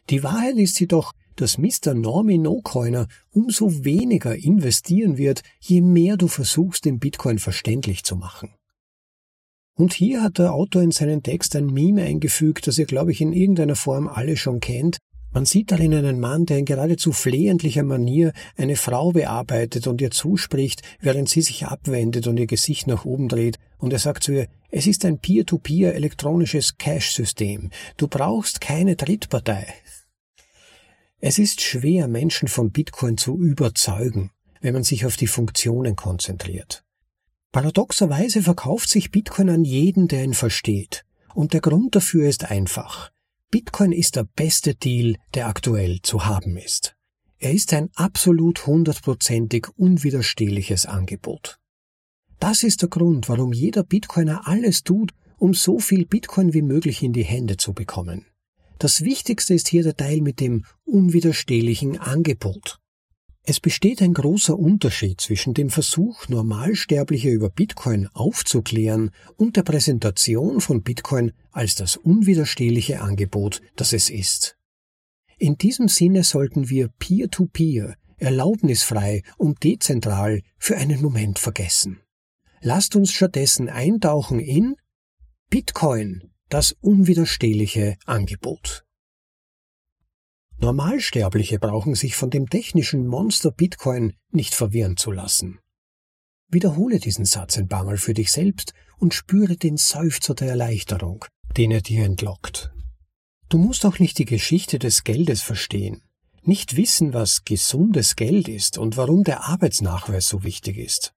Die 0.08 0.22
Wahrheit 0.22 0.56
ist 0.56 0.80
jedoch, 0.80 1.12
dass 1.34 1.58
Mr. 1.58 1.92
Normie 1.92 2.38
No-Coiner 2.38 3.08
umso 3.30 3.84
weniger 3.84 4.34
investieren 4.34 5.18
wird, 5.18 5.42
je 5.60 5.82
mehr 5.82 6.16
du 6.16 6.28
versuchst, 6.28 6.86
den 6.86 6.98
Bitcoin 6.98 7.38
verständlich 7.38 8.04
zu 8.04 8.16
machen. 8.16 8.54
Und 9.78 9.92
hier 9.92 10.22
hat 10.22 10.38
der 10.38 10.54
Autor 10.54 10.82
in 10.82 10.90
seinen 10.90 11.22
Text 11.22 11.54
ein 11.54 11.66
Meme 11.66 12.02
eingefügt, 12.02 12.66
das 12.66 12.78
ihr, 12.78 12.86
glaube 12.86 13.12
ich, 13.12 13.20
in 13.20 13.34
irgendeiner 13.34 13.76
Form 13.76 14.08
alle 14.08 14.38
schon 14.38 14.60
kennt. 14.60 14.96
Man 15.32 15.44
sieht 15.44 15.70
darin 15.70 15.92
einen 15.92 16.18
Mann, 16.18 16.46
der 16.46 16.56
in 16.56 16.64
geradezu 16.64 17.12
flehentlicher 17.12 17.82
Manier 17.82 18.32
eine 18.56 18.76
Frau 18.76 19.12
bearbeitet 19.12 19.86
und 19.86 20.00
ihr 20.00 20.10
zuspricht, 20.10 20.80
während 20.98 21.28
sie 21.28 21.42
sich 21.42 21.66
abwendet 21.66 22.26
und 22.26 22.38
ihr 22.38 22.46
Gesicht 22.46 22.86
nach 22.86 23.04
oben 23.04 23.28
dreht, 23.28 23.58
und 23.76 23.92
er 23.92 23.98
sagt 23.98 24.22
zu 24.22 24.32
ihr, 24.32 24.48
es 24.70 24.86
ist 24.86 25.04
ein 25.04 25.18
Peer-to-Peer 25.18 25.94
elektronisches 25.94 26.78
Cash-System. 26.78 27.68
Du 27.98 28.08
brauchst 28.08 28.62
keine 28.62 28.96
Drittpartei. 28.96 29.66
Es 31.20 31.38
ist 31.38 31.60
schwer, 31.60 32.08
Menschen 32.08 32.48
von 32.48 32.70
Bitcoin 32.70 33.18
zu 33.18 33.38
überzeugen, 33.38 34.30
wenn 34.62 34.72
man 34.72 34.84
sich 34.84 35.04
auf 35.04 35.18
die 35.18 35.26
Funktionen 35.26 35.96
konzentriert. 35.96 36.85
Paradoxerweise 37.52 38.42
verkauft 38.42 38.88
sich 38.88 39.10
Bitcoin 39.10 39.48
an 39.50 39.64
jeden, 39.64 40.08
der 40.08 40.24
ihn 40.24 40.34
versteht. 40.34 41.04
Und 41.34 41.52
der 41.52 41.60
Grund 41.60 41.94
dafür 41.94 42.28
ist 42.28 42.50
einfach. 42.50 43.10
Bitcoin 43.50 43.92
ist 43.92 44.16
der 44.16 44.24
beste 44.24 44.74
Deal, 44.74 45.16
der 45.34 45.46
aktuell 45.46 46.00
zu 46.02 46.26
haben 46.26 46.56
ist. 46.56 46.96
Er 47.38 47.52
ist 47.52 47.72
ein 47.72 47.90
absolut 47.94 48.66
hundertprozentig 48.66 49.68
unwiderstehliches 49.76 50.86
Angebot. 50.86 51.58
Das 52.38 52.62
ist 52.62 52.82
der 52.82 52.88
Grund, 52.88 53.28
warum 53.28 53.52
jeder 53.52 53.82
Bitcoiner 53.82 54.46
alles 54.46 54.82
tut, 54.82 55.12
um 55.38 55.54
so 55.54 55.78
viel 55.78 56.06
Bitcoin 56.06 56.54
wie 56.54 56.62
möglich 56.62 57.02
in 57.02 57.12
die 57.12 57.24
Hände 57.24 57.56
zu 57.56 57.72
bekommen. 57.72 58.26
Das 58.78 59.02
Wichtigste 59.02 59.54
ist 59.54 59.68
hier 59.68 59.82
der 59.82 59.96
Teil 59.96 60.20
mit 60.20 60.40
dem 60.40 60.64
unwiderstehlichen 60.84 61.98
Angebot. 61.98 62.78
Es 63.48 63.60
besteht 63.60 64.02
ein 64.02 64.12
großer 64.12 64.58
Unterschied 64.58 65.20
zwischen 65.20 65.54
dem 65.54 65.70
Versuch, 65.70 66.28
Normalsterbliche 66.28 67.30
über 67.30 67.48
Bitcoin 67.48 68.08
aufzuklären 68.12 69.12
und 69.36 69.56
der 69.56 69.62
Präsentation 69.62 70.60
von 70.60 70.82
Bitcoin 70.82 71.32
als 71.52 71.76
das 71.76 71.96
unwiderstehliche 71.96 73.00
Angebot, 73.00 73.62
das 73.76 73.92
es 73.92 74.10
ist. 74.10 74.56
In 75.38 75.56
diesem 75.56 75.86
Sinne 75.86 76.24
sollten 76.24 76.70
wir 76.70 76.88
peer-to-peer, 76.88 77.90
-peer, 77.90 77.94
erlaubnisfrei 78.16 79.22
und 79.36 79.62
dezentral 79.62 80.42
für 80.58 80.76
einen 80.76 81.00
Moment 81.00 81.38
vergessen. 81.38 82.00
Lasst 82.60 82.96
uns 82.96 83.12
stattdessen 83.12 83.68
eintauchen 83.68 84.40
in 84.40 84.74
Bitcoin, 85.50 86.32
das 86.48 86.72
unwiderstehliche 86.80 87.96
Angebot. 88.06 88.85
Normalsterbliche 90.58 91.58
brauchen 91.58 91.94
sich 91.94 92.16
von 92.16 92.30
dem 92.30 92.48
technischen 92.48 93.06
Monster 93.06 93.50
Bitcoin 93.50 94.14
nicht 94.30 94.54
verwirren 94.54 94.96
zu 94.96 95.10
lassen. 95.10 95.58
Wiederhole 96.48 96.98
diesen 96.98 97.24
Satz 97.24 97.58
ein 97.58 97.68
paar 97.68 97.84
Mal 97.84 97.98
für 97.98 98.14
dich 98.14 98.32
selbst 98.32 98.72
und 98.98 99.12
spüre 99.12 99.56
den 99.56 99.76
Seufzer 99.76 100.34
der 100.34 100.48
Erleichterung, 100.48 101.24
den 101.56 101.70
er 101.70 101.82
dir 101.82 102.04
entlockt. 102.04 102.72
Du 103.48 103.58
musst 103.58 103.84
auch 103.84 103.98
nicht 103.98 104.18
die 104.18 104.24
Geschichte 104.24 104.78
des 104.78 105.04
Geldes 105.04 105.42
verstehen, 105.42 106.02
nicht 106.42 106.76
wissen, 106.76 107.12
was 107.12 107.44
gesundes 107.44 108.16
Geld 108.16 108.48
ist 108.48 108.78
und 108.78 108.96
warum 108.96 109.24
der 109.24 109.44
Arbeitsnachweis 109.44 110.28
so 110.28 110.42
wichtig 110.42 110.78
ist. 110.78 111.12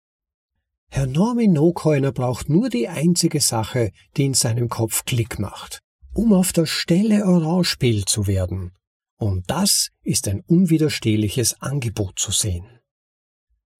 Herr 0.91 1.05
Norman 1.05 1.53
No-Coiner 1.53 2.12
braucht 2.12 2.50
nur 2.50 2.69
die 2.69 2.88
einzige 2.88 3.39
Sache, 3.39 3.91
die 4.17 4.25
in 4.25 4.34
seinem 4.34 4.69
Kopf 4.69 5.05
Klick 5.05 5.38
macht, 5.38 5.79
um 6.13 6.34
auf 6.34 6.51
der 6.51 6.65
Stelle 6.65 7.25
Orangepill 7.25 8.05
zu 8.05 8.25
werden. 8.25 8.72
Und 9.19 9.49
das 9.49 9.89
ist 10.01 10.27
ein 10.29 10.41
unwiderstehliches 10.47 11.61
Angebot 11.61 12.17
zu 12.17 12.31
sehen. 12.31 12.65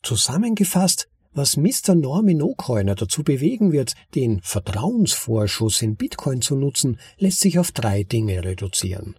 Zusammengefasst, 0.04 1.08
was 1.32 1.56
Mr. 1.56 1.96
Norman 1.96 2.38
No-Coiner 2.38 2.96
dazu 2.96 3.24
bewegen 3.24 3.72
wird, 3.72 3.94
den 4.16 4.42
Vertrauensvorschuss 4.42 5.82
in 5.82 5.96
Bitcoin 5.96 6.42
zu 6.42 6.56
nutzen, 6.56 7.00
lässt 7.18 7.40
sich 7.40 7.58
auf 7.58 7.72
drei 7.72 8.04
Dinge 8.04 8.44
reduzieren. 8.44 9.18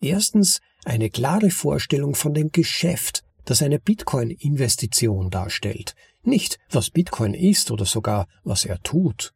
Erstens 0.00 0.60
eine 0.84 1.10
klare 1.10 1.50
Vorstellung 1.50 2.14
von 2.14 2.32
dem 2.32 2.52
Geschäft, 2.52 3.24
das 3.44 3.60
eine 3.60 3.80
Bitcoin-Investition 3.80 5.30
darstellt, 5.30 5.94
nicht 6.22 6.58
was 6.70 6.90
Bitcoin 6.90 7.34
ist 7.34 7.72
oder 7.72 7.86
sogar 7.86 8.28
was 8.44 8.64
er 8.64 8.80
tut. 8.82 9.34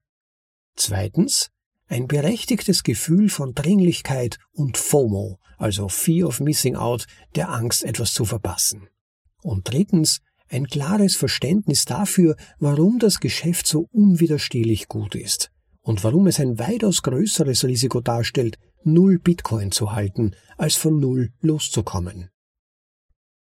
Zweitens, 0.77 1.51
ein 1.87 2.07
berechtigtes 2.07 2.83
Gefühl 2.83 3.29
von 3.29 3.55
Dringlichkeit 3.55 4.39
und 4.53 4.77
FOMO, 4.77 5.39
also 5.59 5.89
Fear 5.89 6.29
of 6.29 6.41
Missing 6.41 6.77
Out, 6.77 7.07
der 7.35 7.51
Angst, 7.51 7.85
etwas 7.85 8.13
zu 8.13 8.25
verpassen. 8.25 8.89
Und 9.43 9.71
drittens, 9.71 10.21
ein 10.49 10.67
klares 10.67 11.17
Verständnis 11.17 11.85
dafür, 11.85 12.37
warum 12.59 12.99
das 12.99 13.21
Geschäft 13.21 13.67
so 13.67 13.89
unwiderstehlich 13.93 14.89
gut 14.89 15.15
ist 15.15 15.51
und 15.81 16.03
warum 16.03 16.27
es 16.27 16.41
ein 16.41 16.59
weitaus 16.59 17.03
größeres 17.03 17.65
Risiko 17.65 18.01
darstellt, 18.01 18.59
null 18.85 19.19
Bitcoin 19.19 19.71
zu 19.71 19.93
halten, 19.93 20.35
als 20.57 20.77
von 20.77 20.99
null 20.99 21.33
loszukommen. 21.41 22.31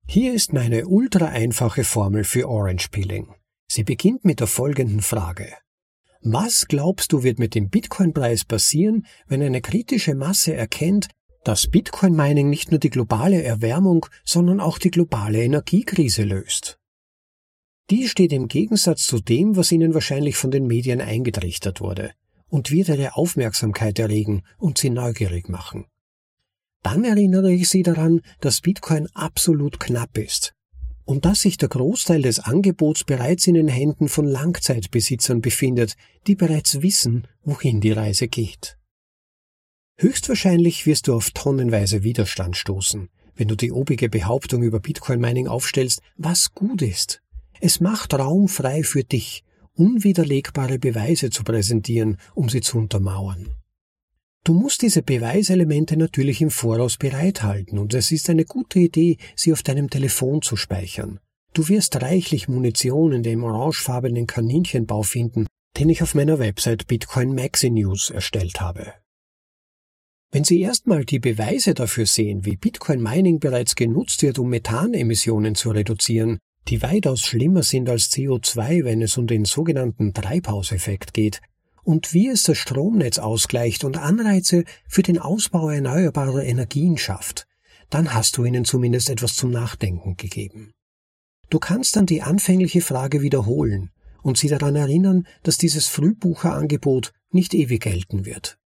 Hier 0.06 0.34
ist 0.34 0.52
meine 0.52 0.88
ultra 0.88 1.28
einfache 1.28 1.84
Formel 1.84 2.24
für 2.24 2.50
Orange 2.50 2.90
Peeling. 2.90 3.34
Sie 3.68 3.84
beginnt 3.84 4.26
mit 4.26 4.42
der 4.42 4.48
folgenden 4.48 5.02
Frage. 5.02 5.54
Was 6.26 6.68
glaubst 6.70 7.12
du 7.12 7.24
wird 7.24 7.38
mit 7.38 7.54
dem 7.54 7.70
Bitcoin-Preis 7.70 8.46
passieren, 8.46 9.06
wenn 9.28 9.42
eine 9.42 9.60
kritische 9.60 10.16
Masse 10.16 10.54
erkennt, 10.54 11.10
dass 11.44 11.68
Bitcoin-Mining 11.68 12.50
nicht 12.50 12.72
nur 12.72 12.80
die 12.80 12.90
globale 12.90 13.44
Erwärmung, 13.44 14.06
sondern 14.24 14.62
auch 14.62 14.78
die 14.78 14.90
globale 14.90 15.44
Energiekrise 15.44 16.24
löst? 16.24 16.80
Die 17.90 18.08
steht 18.08 18.32
im 18.32 18.48
Gegensatz 18.48 19.06
zu 19.06 19.20
dem, 19.20 19.58
was 19.58 19.74
ihnen 19.74 19.94
wahrscheinlich 19.94 20.38
von 20.38 20.50
den 20.50 20.66
Medien 20.66 21.02
eingetrichtert 21.02 21.82
wurde 21.82 22.14
und 22.48 22.72
wird 22.72 22.88
ihre 22.88 23.18
Aufmerksamkeit 23.18 24.00
erregen 24.00 24.44
und 24.58 24.78
sie 24.78 24.92
neugierig 24.92 25.50
machen. 25.50 25.88
Dann 26.84 27.04
erinnere 27.04 27.52
ich 27.52 27.68
Sie 27.68 27.84
daran, 27.84 28.22
dass 28.40 28.62
Bitcoin 28.62 29.08
absolut 29.14 29.78
knapp 29.82 30.18
ist 30.18 30.54
und 31.06 31.26
dass 31.26 31.42
sich 31.42 31.58
der 31.58 31.70
Großteil 31.70 32.22
des 32.22 32.40
Angebots 32.40 33.04
bereits 33.04 33.48
in 33.48 33.56
den 33.56 33.68
Händen 33.68 34.08
von 34.08 34.26
Langzeitbesitzern 34.26 35.42
befindet, 35.42 35.96
die 36.28 36.36
bereits 36.36 36.82
wissen, 36.82 37.28
wohin 37.44 37.82
die 37.82 37.92
Reise 37.92 38.28
geht. 38.28 38.78
Höchstwahrscheinlich 39.98 40.86
wirst 40.86 41.08
du 41.08 41.14
auf 41.14 41.32
tonnenweise 41.32 42.04
Widerstand 42.04 42.58
stoßen, 42.58 43.10
wenn 43.36 43.48
du 43.48 43.56
die 43.56 43.72
obige 43.72 44.10
Behauptung 44.10 44.64
über 44.64 44.80
Bitcoin 44.80 45.20
Mining 45.20 45.48
aufstellst, 45.48 46.02
was 46.18 46.54
gut 46.54 46.82
ist. 46.82 47.22
Es 47.60 47.80
macht 47.80 48.14
Raum 48.14 48.48
frei 48.48 48.84
für 48.84 49.04
dich, 49.04 49.44
unwiderlegbare 49.76 50.80
Beweise 50.80 51.30
zu 51.30 51.44
präsentieren, 51.44 52.18
um 52.36 52.50
sie 52.50 52.62
zu 52.62 52.78
untermauern. 52.78 53.54
Du 54.46 54.54
musst 54.54 54.82
diese 54.82 55.04
Beweiselemente 55.04 55.96
natürlich 55.96 56.42
im 56.42 56.52
Voraus 56.52 56.98
bereithalten 56.98 57.80
und 57.80 57.94
es 57.94 58.12
ist 58.12 58.30
eine 58.30 58.44
gute 58.44 58.80
Idee, 58.80 59.18
sie 59.38 59.54
auf 59.54 59.64
deinem 59.64 59.90
Telefon 59.90 60.42
zu 60.42 60.58
speichern. 60.58 61.20
Du 61.54 61.70
wirst 61.70 62.02
reichlich 62.02 62.50
Munition 62.50 63.14
in 63.14 63.24
dem 63.24 63.44
orangefarbenen 63.44 64.28
Kaninchenbau 64.28 65.04
finden, 65.04 65.48
den 65.80 65.88
ich 65.88 66.04
auf 66.04 66.14
meiner 66.14 66.40
Website 66.40 66.88
Bitcoin 66.88 67.34
Maxi 67.34 67.70
News 67.70 68.10
erstellt 68.10 68.60
habe. 68.60 68.94
Wenn 70.32 70.44
Sie 70.44 70.60
erstmal 70.60 71.06
die 71.06 71.20
Beweise 71.20 71.74
dafür 71.74 72.06
sehen, 72.06 72.44
wie 72.44 72.58
Bitcoin 72.58 73.02
Mining 73.02 73.40
bereits 73.40 73.76
genutzt 73.76 74.24
wird, 74.24 74.40
um 74.40 74.50
Methanemissionen 74.50 75.56
zu 75.56 75.70
reduzieren, 75.70 76.40
die 76.68 76.82
weitaus 76.82 77.22
schlimmer 77.22 77.64
sind 77.64 77.88
als 77.88 78.10
CO2, 78.12 78.84
wenn 78.84 79.02
es 79.02 79.18
um 79.18 79.28
den 79.28 79.46
sogenannten 79.46 80.14
Treibhauseffekt 80.14 81.14
geht, 81.14 81.40
und 81.84 82.14
wie 82.14 82.28
es 82.28 82.44
das 82.44 82.58
Stromnetz 82.58 83.20
ausgleicht 83.20 83.84
und 83.84 83.98
Anreize 83.98 84.64
für 84.88 85.04
den 85.04 85.20
Ausbau 85.20 85.70
erneuerbarer 85.70 86.44
Energien 86.44 86.98
schafft, 86.98 87.46
dann 87.90 88.14
hast 88.14 88.38
du 88.38 88.46
ihnen 88.46 88.66
zumindest 88.66 89.10
etwas 89.10 89.36
zum 89.36 89.52
Nachdenken 89.52 90.16
gegeben. 90.18 90.72
Du 91.50 91.60
kannst 91.60 91.96
dann 91.96 92.06
die 92.06 92.22
anfängliche 92.22 92.82
Frage 92.82 93.22
wiederholen 93.22 93.92
und 94.24 94.38
sie 94.38 94.48
daran 94.48 94.76
erinnern, 94.76 95.28
dass 95.44 95.58
dieses 95.58 95.88
Frühbucherangebot 95.88 97.14
nicht 97.32 97.54
ewig 97.54 97.84
gelten 97.84 98.26
wird. 98.26 98.58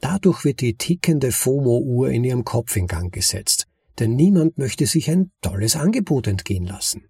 Dadurch 0.00 0.44
wird 0.44 0.60
die 0.60 0.76
tickende 0.76 1.32
FOMO-Uhr 1.32 2.10
in 2.10 2.24
ihrem 2.24 2.44
Kopf 2.44 2.76
in 2.76 2.86
Gang 2.86 3.12
gesetzt, 3.12 3.66
denn 3.98 4.14
niemand 4.14 4.58
möchte 4.58 4.86
sich 4.86 5.10
ein 5.10 5.30
tolles 5.42 5.76
Angebot 5.76 6.26
entgehen 6.26 6.66
lassen. 6.66 7.09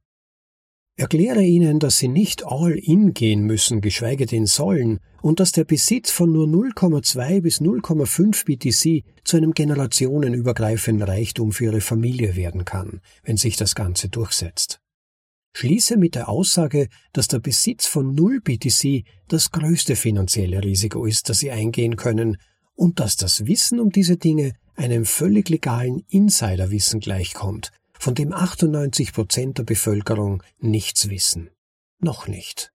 Erkläre 0.96 1.42
ihnen, 1.42 1.78
dass 1.78 1.96
sie 1.96 2.08
nicht 2.08 2.44
all 2.44 2.72
in 2.72 3.14
gehen 3.14 3.42
müssen, 3.44 3.80
geschweige 3.80 4.26
denn 4.26 4.46
sollen, 4.46 5.00
und 5.22 5.40
dass 5.40 5.52
der 5.52 5.64
Besitz 5.64 6.10
von 6.10 6.32
nur 6.32 6.46
0,2 6.46 7.40
bis 7.40 7.60
0,5 7.60 8.44
BTC 8.44 9.04
zu 9.24 9.36
einem 9.36 9.52
generationenübergreifenden 9.52 11.08
Reichtum 11.08 11.52
für 11.52 11.64
ihre 11.64 11.80
Familie 11.80 12.36
werden 12.36 12.64
kann, 12.64 13.00
wenn 13.22 13.36
sich 13.36 13.56
das 13.56 13.74
Ganze 13.74 14.08
durchsetzt. 14.08 14.80
Schließe 15.52 15.96
mit 15.96 16.14
der 16.14 16.28
Aussage, 16.28 16.88
dass 17.12 17.28
der 17.28 17.40
Besitz 17.40 17.86
von 17.86 18.14
0 18.14 18.40
BTC 18.40 19.04
das 19.28 19.50
größte 19.50 19.96
finanzielle 19.96 20.62
Risiko 20.62 21.06
ist, 21.06 21.28
das 21.28 21.40
sie 21.40 21.50
eingehen 21.50 21.96
können, 21.96 22.36
und 22.74 23.00
dass 23.00 23.16
das 23.16 23.46
Wissen 23.46 23.80
um 23.80 23.90
diese 23.90 24.16
Dinge 24.16 24.54
einem 24.76 25.04
völlig 25.04 25.48
legalen 25.48 26.02
Insiderwissen 26.08 27.00
gleichkommt, 27.00 27.72
von 28.00 28.14
dem 28.14 28.32
98 28.32 29.12
Prozent 29.12 29.58
der 29.58 29.64
Bevölkerung 29.64 30.42
nichts 30.58 31.10
wissen. 31.10 31.50
Noch 31.98 32.26
nicht. 32.26 32.72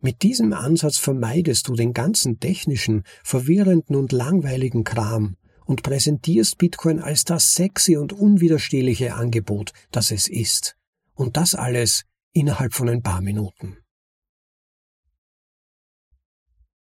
Mit 0.00 0.22
diesem 0.22 0.52
Ansatz 0.52 0.98
vermeidest 0.98 1.68
du 1.68 1.76
den 1.76 1.92
ganzen 1.92 2.40
technischen, 2.40 3.04
verwirrenden 3.22 3.94
und 3.94 4.10
langweiligen 4.10 4.82
Kram 4.82 5.36
und 5.64 5.84
präsentierst 5.84 6.58
Bitcoin 6.58 6.98
als 6.98 7.22
das 7.22 7.54
sexy 7.54 7.96
und 7.96 8.12
unwiderstehliche 8.12 9.14
Angebot, 9.14 9.72
das 9.92 10.10
es 10.10 10.26
ist. 10.26 10.76
Und 11.14 11.36
das 11.36 11.54
alles 11.54 12.02
innerhalb 12.32 12.74
von 12.74 12.88
ein 12.88 13.02
paar 13.02 13.20
Minuten. 13.20 13.78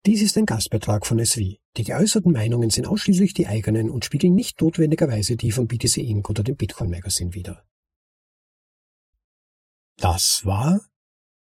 Dies 0.06 0.22
ist 0.22 0.38
ein 0.38 0.46
Gastbeitrag 0.46 1.06
von 1.06 1.22
SW. 1.22 1.58
Die 1.76 1.84
geäußerten 1.84 2.32
Meinungen 2.32 2.70
sind 2.70 2.86
ausschließlich 2.86 3.34
die 3.34 3.48
eigenen 3.48 3.90
und 3.90 4.04
spiegeln 4.04 4.34
nicht 4.34 4.60
notwendigerweise 4.60 5.36
die 5.36 5.50
von 5.50 5.66
BTC 5.66 5.98
Inc. 5.98 6.30
oder 6.30 6.44
dem 6.44 6.56
Bitcoin 6.56 6.90
Magazine 6.90 7.34
wider. 7.34 7.64
Das 9.96 10.44
war 10.44 10.80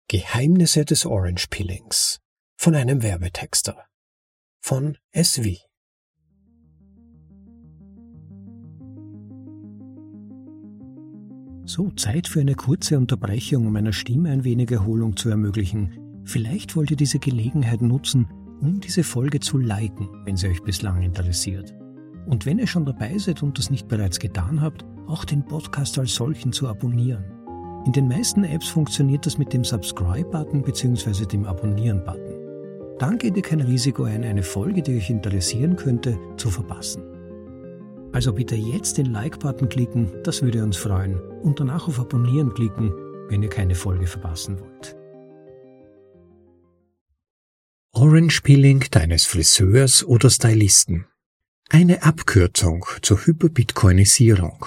Geheimnisse 0.08 0.84
des 0.84 1.04
Orange 1.04 1.48
Pillings 1.48 2.20
von 2.56 2.74
einem 2.74 3.02
Werbetexter 3.02 3.86
von 4.60 4.96
SW. 5.14 5.58
So, 11.66 11.90
Zeit 11.92 12.28
für 12.28 12.40
eine 12.40 12.54
kurze 12.54 12.98
Unterbrechung, 12.98 13.66
um 13.66 13.72
meiner 13.72 13.92
Stimme 13.92 14.30
ein 14.30 14.44
wenig 14.44 14.70
Erholung 14.70 15.16
zu 15.16 15.30
ermöglichen. 15.30 16.22
Vielleicht 16.24 16.76
wollt 16.76 16.90
ihr 16.90 16.96
diese 16.96 17.18
Gelegenheit 17.18 17.80
nutzen, 17.82 18.28
um 18.60 18.80
diese 18.80 19.04
Folge 19.04 19.40
zu 19.40 19.58
liken, 19.58 20.08
wenn 20.24 20.36
sie 20.36 20.48
euch 20.48 20.62
bislang 20.62 21.02
interessiert. 21.02 21.74
Und 22.26 22.46
wenn 22.46 22.58
ihr 22.58 22.66
schon 22.66 22.86
dabei 22.86 23.18
seid 23.18 23.42
und 23.42 23.58
das 23.58 23.70
nicht 23.70 23.88
bereits 23.88 24.18
getan 24.18 24.60
habt, 24.60 24.84
auch 25.06 25.24
den 25.24 25.44
Podcast 25.44 25.98
als 25.98 26.14
solchen 26.14 26.52
zu 26.52 26.68
abonnieren. 26.68 27.24
In 27.86 27.92
den 27.92 28.08
meisten 28.08 28.44
Apps 28.44 28.68
funktioniert 28.68 29.26
das 29.26 29.36
mit 29.36 29.52
dem 29.52 29.62
Subscribe-Button 29.62 30.62
bzw. 30.62 31.26
dem 31.26 31.44
Abonnieren-Button. 31.44 32.96
Dann 32.98 33.18
geht 33.18 33.36
ihr 33.36 33.42
kein 33.42 33.60
Risiko 33.60 34.04
ein, 34.04 34.24
eine 34.24 34.42
Folge, 34.42 34.80
die 34.80 34.96
euch 34.96 35.10
interessieren 35.10 35.76
könnte, 35.76 36.18
zu 36.36 36.48
verpassen. 36.48 37.02
Also 38.12 38.32
bitte 38.32 38.54
jetzt 38.54 38.96
den 38.96 39.12
Like-Button 39.12 39.68
klicken, 39.68 40.10
das 40.22 40.40
würde 40.40 40.62
uns 40.62 40.76
freuen, 40.76 41.20
und 41.42 41.60
danach 41.60 41.88
auf 41.88 41.98
Abonnieren 42.00 42.54
klicken, 42.54 42.92
wenn 43.28 43.42
ihr 43.42 43.48
keine 43.48 43.74
Folge 43.74 44.06
verpassen 44.06 44.58
wollt. 44.60 44.96
Orange 47.96 48.42
Peeling 48.42 48.84
deines 48.90 49.24
Friseurs 49.24 50.02
oder 50.04 50.28
Stylisten. 50.28 51.06
Eine 51.70 52.02
Abkürzung 52.02 52.84
zur 53.02 53.24
Hyperbitcoinisierung 53.24 54.66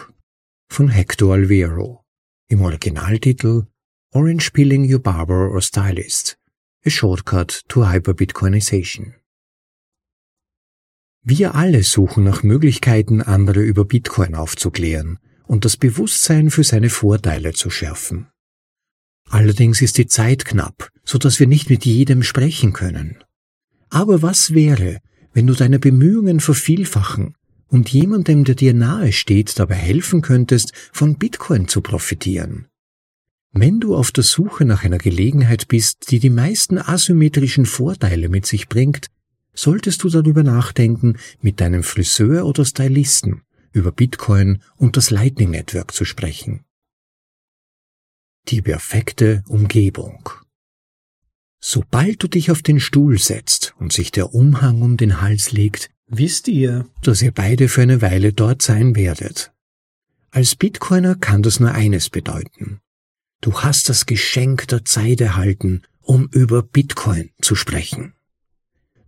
von 0.71 0.87
Hector 0.87 1.33
Alvero. 1.33 2.05
Im 2.47 2.61
Originaltitel 2.61 3.67
Orange 4.13 4.51
Peeling 4.51 4.89
Your 4.89 4.99
Barber 4.99 5.51
or 5.51 5.61
Stylist. 5.61 6.37
A 6.85 6.89
Shortcut 6.89 7.63
to 7.67 7.91
Hyperbitcoinization. 7.91 9.15
Wir 11.21 11.53
alle 11.53 11.83
suchen 11.83 12.23
nach 12.23 12.43
Möglichkeiten, 12.43 13.21
andere 13.21 13.59
über 13.59 13.83
Bitcoin 13.83 14.35
aufzuklären 14.35 15.19
und 15.43 15.65
das 15.65 15.75
Bewusstsein 15.75 16.49
für 16.49 16.63
seine 16.63 16.89
Vorteile 16.89 17.51
zu 17.51 17.69
schärfen. 17.69 18.29
Allerdings 19.29 19.81
ist 19.81 19.97
die 19.97 20.07
Zeit 20.07 20.45
knapp, 20.45 20.89
so 21.03 21.17
dass 21.17 21.39
wir 21.39 21.47
nicht 21.47 21.69
mit 21.69 21.85
jedem 21.85 22.23
sprechen 22.23 22.73
können. 22.73 23.17
Aber 23.89 24.21
was 24.21 24.53
wäre, 24.53 24.99
wenn 25.33 25.47
du 25.47 25.53
deine 25.53 25.79
Bemühungen 25.79 26.39
vervielfachen 26.39 27.35
und 27.67 27.89
jemandem, 27.89 28.43
der 28.43 28.55
dir 28.55 28.73
nahe 28.73 29.11
steht, 29.11 29.59
dabei 29.59 29.75
helfen 29.75 30.21
könntest, 30.21 30.71
von 30.91 31.17
Bitcoin 31.17 31.67
zu 31.67 31.81
profitieren? 31.81 32.67
Wenn 33.53 33.79
du 33.79 33.95
auf 33.95 34.11
der 34.11 34.23
Suche 34.23 34.65
nach 34.65 34.83
einer 34.83 34.97
Gelegenheit 34.97 35.67
bist, 35.67 36.11
die 36.11 36.19
die 36.19 36.29
meisten 36.29 36.77
asymmetrischen 36.77 37.65
Vorteile 37.65 38.29
mit 38.29 38.45
sich 38.45 38.67
bringt, 38.67 39.07
solltest 39.53 40.03
du 40.03 40.09
darüber 40.09 40.43
nachdenken, 40.43 41.17
mit 41.41 41.59
deinem 41.59 41.83
Friseur 41.83 42.45
oder 42.45 42.65
Stylisten 42.65 43.41
über 43.71 43.91
Bitcoin 43.91 44.61
und 44.75 44.97
das 44.97 45.09
Lightning 45.09 45.51
Network 45.51 45.93
zu 45.93 46.05
sprechen. 46.05 46.66
Die 48.49 48.61
perfekte 48.61 49.43
Umgebung. 49.49 50.29
Sobald 51.59 52.23
du 52.23 52.29
dich 52.29 52.49
auf 52.49 52.61
den 52.61 52.79
Stuhl 52.79 53.17
setzt 53.17 53.75
und 53.77 53.91
sich 53.91 54.11
der 54.11 54.33
Umhang 54.33 54.81
um 54.81 54.95
den 54.95 55.21
Hals 55.21 55.51
legt, 55.51 55.89
wisst 56.07 56.47
ihr, 56.47 56.87
dass 57.01 57.21
ihr 57.21 57.33
beide 57.33 57.67
für 57.67 57.81
eine 57.81 58.01
Weile 58.01 58.31
dort 58.31 58.61
sein 58.61 58.95
werdet. 58.95 59.51
Als 60.31 60.55
Bitcoiner 60.55 61.15
kann 61.15 61.43
das 61.43 61.59
nur 61.59 61.73
eines 61.73 62.09
bedeuten. 62.09 62.79
Du 63.41 63.53
hast 63.59 63.89
das 63.89 64.05
Geschenk 64.05 64.69
der 64.69 64.85
Zeit 64.85 65.19
erhalten, 65.19 65.81
um 65.99 66.29
über 66.31 66.63
Bitcoin 66.63 67.31
zu 67.41 67.53
sprechen. 67.53 68.13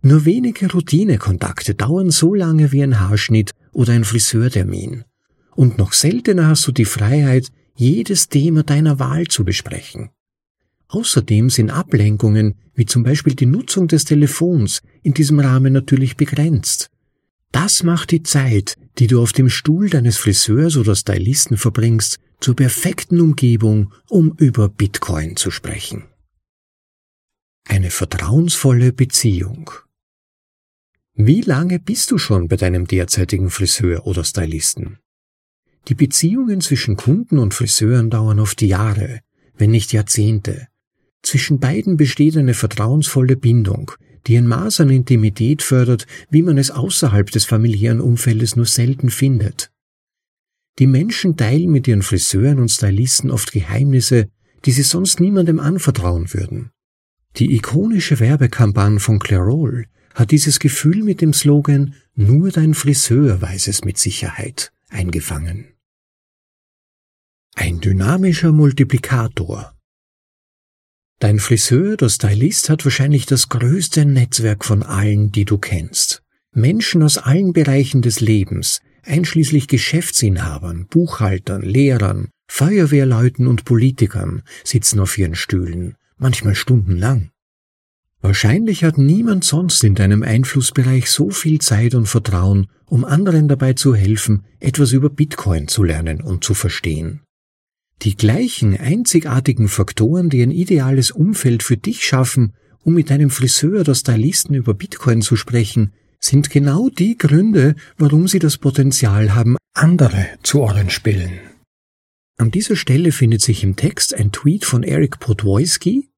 Nur 0.02 0.26
wenige 0.26 0.70
Routinekontakte 0.70 1.74
dauern 1.74 2.10
so 2.10 2.34
lange 2.34 2.72
wie 2.72 2.82
ein 2.82 3.00
Haarschnitt 3.00 3.52
oder 3.72 3.94
ein 3.94 4.04
Friseurtermin. 4.04 5.04
Und 5.54 5.78
noch 5.78 5.94
seltener 5.94 6.48
hast 6.48 6.66
du 6.66 6.72
die 6.72 6.84
Freiheit, 6.84 7.50
jedes 7.80 8.28
Thema 8.28 8.62
deiner 8.62 8.98
Wahl 8.98 9.26
zu 9.26 9.44
besprechen. 9.44 10.10
Außerdem 10.88 11.50
sind 11.50 11.70
Ablenkungen, 11.70 12.56
wie 12.74 12.84
zum 12.84 13.02
Beispiel 13.02 13.34
die 13.34 13.46
Nutzung 13.46 13.88
des 13.88 14.04
Telefons, 14.04 14.82
in 15.02 15.14
diesem 15.14 15.40
Rahmen 15.40 15.72
natürlich 15.72 16.16
begrenzt. 16.16 16.90
Das 17.52 17.82
macht 17.82 18.10
die 18.10 18.22
Zeit, 18.22 18.76
die 18.98 19.06
du 19.06 19.22
auf 19.22 19.32
dem 19.32 19.48
Stuhl 19.48 19.88
deines 19.88 20.18
Friseurs 20.18 20.76
oder 20.76 20.94
Stylisten 20.94 21.56
verbringst, 21.56 22.18
zur 22.40 22.54
perfekten 22.54 23.20
Umgebung, 23.20 23.92
um 24.08 24.34
über 24.36 24.68
Bitcoin 24.68 25.36
zu 25.36 25.50
sprechen. 25.50 26.04
Eine 27.64 27.90
vertrauensvolle 27.90 28.92
Beziehung. 28.92 29.70
Wie 31.14 31.42
lange 31.42 31.78
bist 31.78 32.10
du 32.10 32.18
schon 32.18 32.48
bei 32.48 32.56
deinem 32.56 32.86
derzeitigen 32.86 33.50
Friseur 33.50 34.06
oder 34.06 34.24
Stylisten? 34.24 34.98
Die 35.88 35.94
Beziehungen 35.94 36.60
zwischen 36.60 36.96
Kunden 36.96 37.38
und 37.38 37.54
Friseuren 37.54 38.10
dauern 38.10 38.38
oft 38.38 38.62
Jahre, 38.62 39.20
wenn 39.56 39.70
nicht 39.70 39.92
Jahrzehnte. 39.92 40.68
Zwischen 41.22 41.58
beiden 41.58 41.96
besteht 41.96 42.36
eine 42.36 42.54
vertrauensvolle 42.54 43.36
Bindung, 43.36 43.92
die 44.26 44.36
ein 44.36 44.46
Maß 44.46 44.80
an 44.80 44.90
Intimität 44.90 45.62
fördert, 45.62 46.06
wie 46.30 46.42
man 46.42 46.58
es 46.58 46.70
außerhalb 46.70 47.30
des 47.30 47.44
familiären 47.44 48.00
Umfeldes 48.00 48.56
nur 48.56 48.66
selten 48.66 49.10
findet. 49.10 49.70
Die 50.78 50.86
Menschen 50.86 51.36
teilen 51.36 51.70
mit 51.70 51.88
ihren 51.88 52.02
Friseuren 52.02 52.58
und 52.58 52.70
Stylisten 52.70 53.30
oft 53.30 53.52
Geheimnisse, 53.52 54.28
die 54.64 54.72
sie 54.72 54.82
sonst 54.82 55.20
niemandem 55.20 55.60
anvertrauen 55.60 56.32
würden. 56.32 56.70
Die 57.36 57.54
ikonische 57.54 58.20
Werbekampagne 58.20 59.00
von 59.00 59.18
Clairol 59.18 59.86
hat 60.14 60.30
dieses 60.30 60.58
Gefühl 60.58 61.02
mit 61.02 61.20
dem 61.20 61.32
Slogan 61.32 61.94
Nur 62.14 62.50
dein 62.50 62.74
Friseur 62.74 63.40
weiß 63.40 63.68
es 63.68 63.84
mit 63.84 63.98
Sicherheit 63.98 64.72
eingefangen. 64.90 65.74
Ein 67.54 67.80
dynamischer 67.80 68.52
Multiplikator 68.52 69.74
Dein 71.18 71.38
Friseur 71.38 71.94
oder 71.94 72.08
Stylist 72.08 72.70
hat 72.70 72.84
wahrscheinlich 72.84 73.26
das 73.26 73.50
größte 73.50 74.06
Netzwerk 74.06 74.64
von 74.64 74.82
allen, 74.82 75.32
die 75.32 75.44
du 75.44 75.58
kennst. 75.58 76.22
Menschen 76.52 77.02
aus 77.02 77.18
allen 77.18 77.52
Bereichen 77.52 78.02
des 78.02 78.20
Lebens, 78.20 78.80
einschließlich 79.02 79.68
Geschäftsinhabern, 79.68 80.86
Buchhaltern, 80.86 81.62
Lehrern, 81.62 82.30
Feuerwehrleuten 82.50 83.46
und 83.46 83.64
Politikern, 83.64 84.42
sitzen 84.64 84.98
auf 84.98 85.16
ihren 85.18 85.34
Stühlen, 85.34 85.96
manchmal 86.16 86.54
stundenlang. 86.54 87.30
Wahrscheinlich 88.22 88.84
hat 88.84 88.98
niemand 88.98 89.44
sonst 89.44 89.82
in 89.82 89.94
deinem 89.94 90.22
Einflussbereich 90.22 91.10
so 91.10 91.30
viel 91.30 91.60
Zeit 91.60 91.94
und 91.94 92.06
Vertrauen, 92.06 92.68
um 92.86 93.04
anderen 93.04 93.48
dabei 93.48 93.72
zu 93.72 93.94
helfen, 93.94 94.44
etwas 94.58 94.92
über 94.92 95.08
Bitcoin 95.08 95.68
zu 95.68 95.82
lernen 95.82 96.20
und 96.20 96.44
zu 96.44 96.52
verstehen. 96.52 97.20
Die 98.02 98.16
gleichen 98.16 98.76
einzigartigen 98.78 99.68
Faktoren, 99.68 100.28
die 100.28 100.42
ein 100.42 100.50
ideales 100.50 101.10
Umfeld 101.10 101.62
für 101.62 101.76
dich 101.76 102.04
schaffen, 102.04 102.54
um 102.82 102.94
mit 102.94 103.10
deinem 103.10 103.30
Friseur 103.30 103.80
oder 103.80 103.94
Stylisten 103.94 104.54
über 104.54 104.74
Bitcoin 104.74 105.22
zu 105.22 105.36
sprechen, 105.36 105.92
sind 106.18 106.50
genau 106.50 106.90
die 106.90 107.16
Gründe, 107.16 107.74
warum 107.96 108.28
sie 108.28 108.38
das 108.38 108.58
Potenzial 108.58 109.34
haben, 109.34 109.56
andere 109.74 110.26
zu 110.42 110.66
bilden. 111.02 111.40
An 112.36 112.50
dieser 112.50 112.76
Stelle 112.76 113.12
findet 113.12 113.42
sich 113.42 113.64
im 113.64 113.76
Text 113.76 114.14
ein 114.14 114.32
Tweet 114.32 114.64
von 114.64 114.82
Eric 114.82 115.20
Podwojski, 115.20 116.09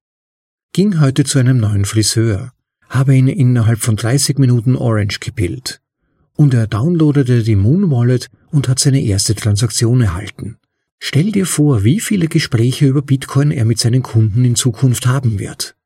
ging 0.73 1.01
heute 1.01 1.25
zu 1.25 1.39
einem 1.39 1.59
neuen 1.59 1.85
Friseur, 1.85 2.53
habe 2.89 3.15
ihn 3.15 3.29
innerhalb 3.29 3.81
von 3.81 3.97
30 3.97 4.39
Minuten 4.39 4.75
Orange 4.75 5.21
gepillt. 5.21 5.83
Und 6.35 6.55
er 6.55 6.67
downloadete 6.67 7.43
die 7.43 7.57
Moon 7.57 7.91
Wallet 7.91 8.31
und 8.51 8.69
hat 8.69 8.79
seine 8.79 9.03
erste 9.03 9.35
Transaktion 9.35 10.01
erhalten. 10.01 10.57
Stell 10.99 11.31
dir 11.31 11.47
vor, 11.47 11.85
wie 11.85 12.01
viele 12.01 12.29
Gespräche 12.29 12.87
über 12.87 13.03
Bitcoin 13.03 13.51
er 13.51 13.65
mit 13.65 13.79
seinen 13.79 14.03
Kunden 14.03 14.45
in 14.45 14.55
Zukunft 14.55 15.07
haben 15.07 15.39
wird. 15.39 15.77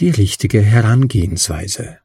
Die 0.00 0.10
richtige 0.10 0.62
Herangehensweise. 0.62 1.98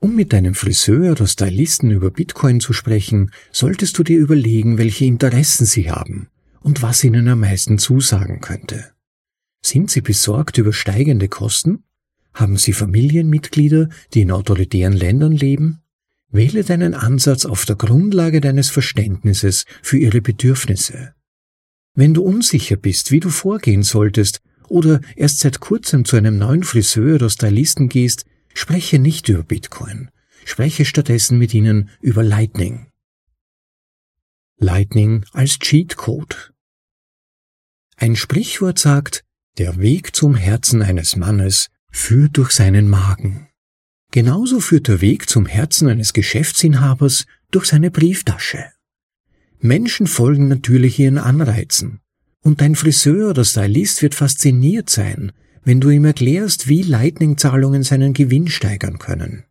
Um 0.00 0.16
mit 0.16 0.32
deinem 0.32 0.54
Friseur 0.54 1.12
oder 1.12 1.26
Stylisten 1.26 1.90
über 1.90 2.10
Bitcoin 2.10 2.60
zu 2.60 2.72
sprechen, 2.72 3.30
solltest 3.52 3.96
du 3.98 4.02
dir 4.02 4.18
überlegen, 4.18 4.78
welche 4.78 5.04
Interessen 5.04 5.64
sie 5.64 5.90
haben 5.90 6.28
und 6.60 6.82
was 6.82 7.04
ihnen 7.04 7.28
am 7.28 7.40
meisten 7.40 7.78
zusagen 7.78 8.40
könnte. 8.40 8.93
Sind 9.64 9.90
sie 9.90 10.00
besorgt 10.00 10.58
über 10.58 10.72
steigende 10.72 11.28
Kosten? 11.28 11.84
Haben 12.34 12.56
sie 12.56 12.72
Familienmitglieder, 12.72 13.88
die 14.12 14.22
in 14.22 14.30
autoritären 14.30 14.92
Ländern 14.92 15.32
leben? 15.32 15.80
Wähle 16.30 16.64
deinen 16.64 16.94
Ansatz 16.94 17.46
auf 17.46 17.64
der 17.64 17.76
Grundlage 17.76 18.40
deines 18.40 18.70
Verständnisses 18.70 19.64
für 19.82 19.98
ihre 19.98 20.20
Bedürfnisse. 20.20 21.14
Wenn 21.94 22.12
du 22.12 22.22
unsicher 22.22 22.76
bist, 22.76 23.12
wie 23.12 23.20
du 23.20 23.30
vorgehen 23.30 23.82
solltest, 23.82 24.40
oder 24.68 25.00
erst 25.14 25.40
seit 25.40 25.60
kurzem 25.60 26.04
zu 26.04 26.16
einem 26.16 26.38
neuen 26.38 26.64
Friseur 26.64 27.16
oder 27.16 27.30
Stylisten 27.30 27.88
gehst, 27.88 28.24
Spreche 28.54 29.00
nicht 29.00 29.28
über 29.28 29.42
Bitcoin, 29.42 30.10
spreche 30.44 30.84
stattdessen 30.84 31.38
mit 31.38 31.52
ihnen 31.52 31.90
über 32.00 32.22
Lightning. 32.22 32.86
Lightning 34.58 35.26
als 35.32 35.58
Cheatcode. 35.58 36.54
Ein 37.96 38.14
Sprichwort 38.14 38.78
sagt, 38.78 39.24
der 39.58 39.78
Weg 39.78 40.16
zum 40.16 40.34
Herzen 40.34 40.82
eines 40.82 41.14
Mannes 41.16 41.68
führt 41.90 42.36
durch 42.36 42.50
seinen 42.50 42.88
Magen. 42.88 43.48
Genauso 44.10 44.60
führt 44.60 44.88
der 44.88 45.00
Weg 45.00 45.28
zum 45.28 45.46
Herzen 45.46 45.88
eines 45.88 46.12
Geschäftsinhabers 46.12 47.26
durch 47.50 47.66
seine 47.66 47.90
Brieftasche. 47.90 48.64
Menschen 49.60 50.06
folgen 50.06 50.48
natürlich 50.48 50.98
ihren 50.98 51.18
Anreizen, 51.18 52.00
und 52.42 52.60
dein 52.60 52.74
Friseur 52.74 53.30
oder 53.30 53.44
Stylist 53.44 54.02
wird 54.02 54.14
fasziniert 54.14 54.90
sein, 54.90 55.32
wenn 55.64 55.80
du 55.80 55.88
ihm 55.90 56.04
erklärst, 56.04 56.68
wie 56.68 56.82
Lightning-Zahlungen 56.82 57.82
seinen 57.82 58.12
Gewinn 58.12 58.48
steigern 58.48 58.98
können. 58.98 59.44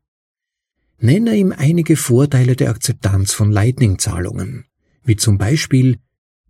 Nenne 0.99 1.35
ihm 1.35 1.51
einige 1.51 1.95
Vorteile 1.95 2.55
der 2.55 2.69
Akzeptanz 2.69 3.33
von 3.33 3.51
Lightning-Zahlungen, 3.51 4.65
wie 5.03 5.15
zum 5.15 5.37
Beispiel 5.37 5.97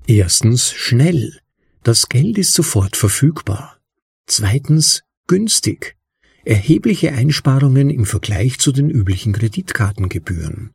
erstens 0.06 0.74
schnell, 0.74 1.40
das 1.84 2.10
Geld 2.10 2.38
ist 2.38 2.54
sofort 2.54 2.96
verfügbar. 2.96 3.78
Zweitens 4.26 5.04
günstig, 5.28 5.98
erhebliche 6.46 7.12
Einsparungen 7.12 7.90
im 7.90 8.06
Vergleich 8.06 8.60
zu 8.60 8.72
den 8.72 8.90
üblichen 8.90 9.34
Kreditkartengebühren. 9.34 10.72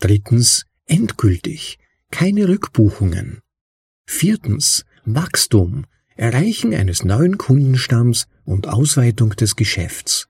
Drittens 0.00 0.66
endgültig, 0.86 1.78
keine 2.10 2.48
Rückbuchungen. 2.48 3.40
Viertens 4.06 4.84
Wachstum, 5.04 5.86
Erreichen 6.16 6.74
eines 6.74 7.04
neuen 7.04 7.38
Kundenstamms 7.38 8.26
und 8.44 8.68
Ausweitung 8.68 9.30
des 9.30 9.56
Geschäfts. 9.56 10.28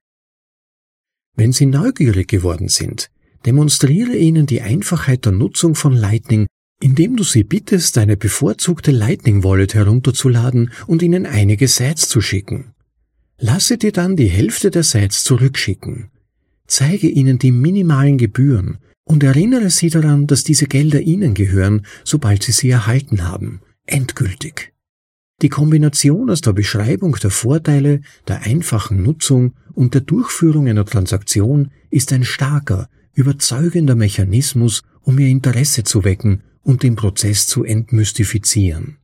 Wenn 1.36 1.52
Sie 1.52 1.66
neugierig 1.66 2.28
geworden 2.28 2.68
sind, 2.68 3.10
demonstriere 3.44 4.16
Ihnen 4.16 4.46
die 4.46 4.62
Einfachheit 4.62 5.24
der 5.24 5.32
Nutzung 5.32 5.74
von 5.74 5.92
Lightning, 5.92 6.46
indem 6.84 7.16
du 7.16 7.24
sie 7.24 7.44
bittest, 7.44 7.96
deine 7.96 8.18
bevorzugte 8.18 8.90
Lightning 8.90 9.42
Wallet 9.42 9.72
herunterzuladen 9.72 10.70
und 10.86 11.00
ihnen 11.00 11.24
einige 11.24 11.66
Sites 11.66 12.10
zu 12.10 12.20
schicken. 12.20 12.74
Lasse 13.38 13.78
dir 13.78 13.90
dann 13.90 14.16
die 14.16 14.26
Hälfte 14.26 14.70
der 14.70 14.82
Sites 14.82 15.24
zurückschicken. 15.24 16.10
Zeige 16.66 17.08
ihnen 17.08 17.38
die 17.38 17.52
minimalen 17.52 18.18
Gebühren 18.18 18.76
und 19.04 19.22
erinnere 19.22 19.70
sie 19.70 19.88
daran, 19.88 20.26
dass 20.26 20.44
diese 20.44 20.66
Gelder 20.66 21.00
ihnen 21.00 21.32
gehören, 21.32 21.86
sobald 22.04 22.42
sie 22.42 22.52
sie 22.52 22.68
erhalten 22.68 23.26
haben. 23.26 23.62
Endgültig. 23.86 24.74
Die 25.40 25.48
Kombination 25.48 26.28
aus 26.28 26.42
der 26.42 26.52
Beschreibung 26.52 27.16
der 27.16 27.30
Vorteile, 27.30 28.02
der 28.28 28.42
einfachen 28.42 29.02
Nutzung 29.02 29.54
und 29.72 29.94
der 29.94 30.02
Durchführung 30.02 30.68
einer 30.68 30.84
Transaktion 30.84 31.70
ist 31.88 32.12
ein 32.12 32.24
starker, 32.24 32.90
überzeugender 33.14 33.94
Mechanismus, 33.94 34.82
um 35.00 35.18
ihr 35.18 35.28
Interesse 35.28 35.82
zu 35.82 36.04
wecken 36.04 36.42
und 36.64 36.82
den 36.82 36.96
Prozess 36.96 37.46
zu 37.46 37.62
entmystifizieren. 37.62 38.98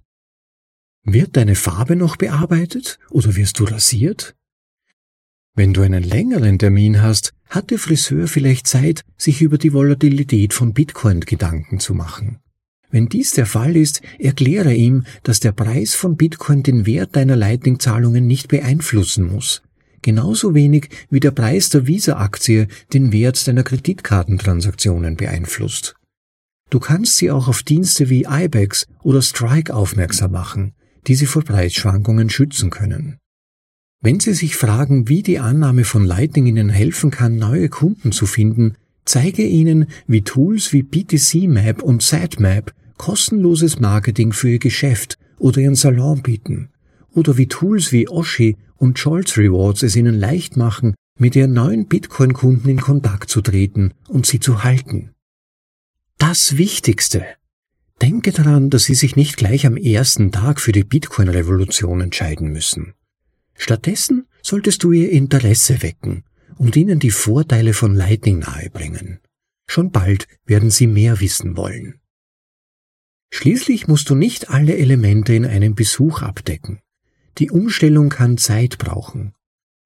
Wird 1.04 1.36
deine 1.36 1.54
Farbe 1.54 1.96
noch 1.96 2.16
bearbeitet 2.16 2.98
oder 3.10 3.36
wirst 3.36 3.58
du 3.58 3.64
rasiert? 3.64 4.34
Wenn 5.54 5.72
du 5.72 5.82
einen 5.82 6.02
längeren 6.02 6.58
Termin 6.58 7.02
hast, 7.02 7.32
hat 7.48 7.70
der 7.70 7.78
Friseur 7.78 8.28
vielleicht 8.28 8.66
Zeit, 8.66 9.02
sich 9.16 9.42
über 9.42 9.58
die 9.58 9.72
Volatilität 9.72 10.54
von 10.54 10.72
Bitcoin 10.72 11.20
Gedanken 11.20 11.80
zu 11.80 11.94
machen. 11.94 12.38
Wenn 12.90 13.08
dies 13.08 13.32
der 13.32 13.46
Fall 13.46 13.76
ist, 13.76 14.02
erkläre 14.18 14.74
ihm, 14.74 15.04
dass 15.22 15.40
der 15.40 15.52
Preis 15.52 15.94
von 15.94 16.16
Bitcoin 16.16 16.62
den 16.62 16.86
Wert 16.86 17.14
deiner 17.14 17.36
Lightning-Zahlungen 17.36 18.26
nicht 18.26 18.48
beeinflussen 18.48 19.26
muss. 19.26 19.62
Genauso 20.02 20.54
wenig 20.54 20.88
wie 21.10 21.20
der 21.20 21.30
Preis 21.30 21.68
der 21.68 21.86
Visa-Aktie 21.86 22.68
den 22.92 23.12
Wert 23.12 23.46
deiner 23.46 23.62
Kreditkartentransaktionen 23.62 25.16
beeinflusst. 25.16 25.94
Du 26.70 26.78
kannst 26.80 27.16
sie 27.16 27.30
auch 27.30 27.48
auf 27.48 27.62
Dienste 27.62 28.08
wie 28.08 28.26
IBEX 28.28 28.86
oder 29.02 29.22
Strike 29.22 29.74
aufmerksam 29.74 30.32
machen, 30.32 30.72
die 31.06 31.14
sie 31.14 31.26
vor 31.26 31.42
Preisschwankungen 31.42 32.30
schützen 32.30 32.70
können. 32.70 33.18
Wenn 34.02 34.18
Sie 34.18 34.32
sich 34.32 34.56
fragen, 34.56 35.08
wie 35.08 35.22
die 35.22 35.40
Annahme 35.40 35.84
von 35.84 36.06
Lightning 36.06 36.46
Ihnen 36.46 36.70
helfen 36.70 37.10
kann, 37.10 37.36
neue 37.36 37.68
Kunden 37.68 38.12
zu 38.12 38.24
finden, 38.24 38.76
zeige 39.04 39.42
Ihnen, 39.42 39.88
wie 40.06 40.22
Tools 40.22 40.72
wie 40.72 40.82
BTC 40.82 41.48
Map 41.48 41.82
und 41.82 42.00
Sitemap 42.00 42.72
kostenloses 42.96 43.78
Marketing 43.78 44.32
für 44.32 44.48
Ihr 44.48 44.58
Geschäft 44.58 45.18
oder 45.38 45.60
Ihren 45.60 45.74
Salon 45.74 46.22
bieten 46.22 46.70
oder 47.14 47.36
wie 47.36 47.46
Tools 47.46 47.92
wie 47.92 48.08
Oshi 48.08 48.56
und 48.76 48.98
Scholz 48.98 49.36
Rewards 49.36 49.82
es 49.82 49.96
Ihnen 49.96 50.18
leicht 50.18 50.56
machen, 50.56 50.94
mit 51.18 51.36
Ihren 51.36 51.52
neuen 51.52 51.86
Bitcoin-Kunden 51.86 52.68
in 52.68 52.80
Kontakt 52.80 53.28
zu 53.28 53.40
treten 53.42 53.92
und 54.08 54.26
sie 54.26 54.40
zu 54.40 54.64
halten. 54.64 55.10
Das 56.20 56.58
Wichtigste. 56.58 57.24
Denke 58.02 58.32
daran, 58.32 58.68
dass 58.68 58.84
Sie 58.84 58.94
sich 58.94 59.16
nicht 59.16 59.38
gleich 59.38 59.64
am 59.64 59.78
ersten 59.78 60.30
Tag 60.30 60.60
für 60.60 60.70
die 60.70 60.84
Bitcoin-Revolution 60.84 62.02
entscheiden 62.02 62.52
müssen. 62.52 62.92
Stattdessen 63.56 64.26
solltest 64.42 64.82
du 64.82 64.92
Ihr 64.92 65.10
Interesse 65.10 65.82
wecken 65.82 66.24
und 66.58 66.76
Ihnen 66.76 66.98
die 66.98 67.10
Vorteile 67.10 67.72
von 67.72 67.94
Lightning 67.94 68.40
nahebringen. 68.40 69.20
Schon 69.66 69.92
bald 69.92 70.28
werden 70.44 70.70
Sie 70.70 70.86
mehr 70.86 71.20
wissen 71.20 71.56
wollen. 71.56 72.00
Schließlich 73.32 73.88
musst 73.88 74.10
du 74.10 74.14
nicht 74.14 74.50
alle 74.50 74.76
Elemente 74.76 75.32
in 75.32 75.46
einem 75.46 75.74
Besuch 75.74 76.20
abdecken. 76.20 76.80
Die 77.38 77.50
Umstellung 77.50 78.10
kann 78.10 78.36
Zeit 78.36 78.76
brauchen. 78.76 79.32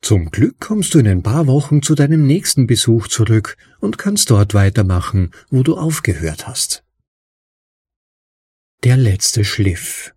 Zum 0.05 0.31
Glück 0.31 0.61
kommst 0.61 0.93
du 0.93 0.99
in 0.99 1.09
ein 1.09 1.23
paar 1.23 1.47
Wochen 1.47 1.81
zu 1.81 1.95
deinem 1.95 2.27
nächsten 2.27 2.67
Besuch 2.67 3.09
zurück 3.09 3.57
und 3.81 3.97
kannst 3.97 4.29
dort 4.29 4.53
weitermachen, 4.53 5.31
wo 5.49 5.63
du 5.63 5.79
aufgehört 5.79 6.47
hast. 6.47 6.85
Der 8.83 8.99
letzte 8.99 9.47
Schliff. 9.47 10.15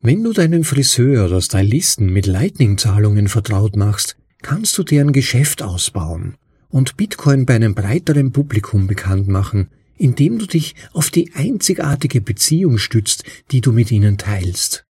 Wenn 0.00 0.24
du 0.24 0.32
deinen 0.32 0.64
Friseur 0.64 1.26
oder 1.26 1.40
Stylisten 1.40 2.12
mit 2.12 2.26
Lightning-Zahlungen 2.26 3.28
vertraut 3.28 3.76
machst, 3.76 4.16
kannst 4.42 4.76
du 4.76 4.82
deren 4.82 5.12
Geschäft 5.12 5.62
ausbauen 5.62 6.36
und 6.68 6.96
Bitcoin 6.96 7.46
bei 7.46 7.54
einem 7.54 7.76
breiteren 7.76 8.32
Publikum 8.32 8.88
bekannt 8.88 9.28
machen, 9.28 9.70
indem 9.96 10.40
du 10.40 10.46
dich 10.46 10.74
auf 10.92 11.10
die 11.10 11.32
einzigartige 11.34 12.20
Beziehung 12.20 12.78
stützt, 12.78 13.22
die 13.52 13.60
du 13.60 13.70
mit 13.70 13.92
ihnen 13.92 14.18
teilst. 14.18 14.87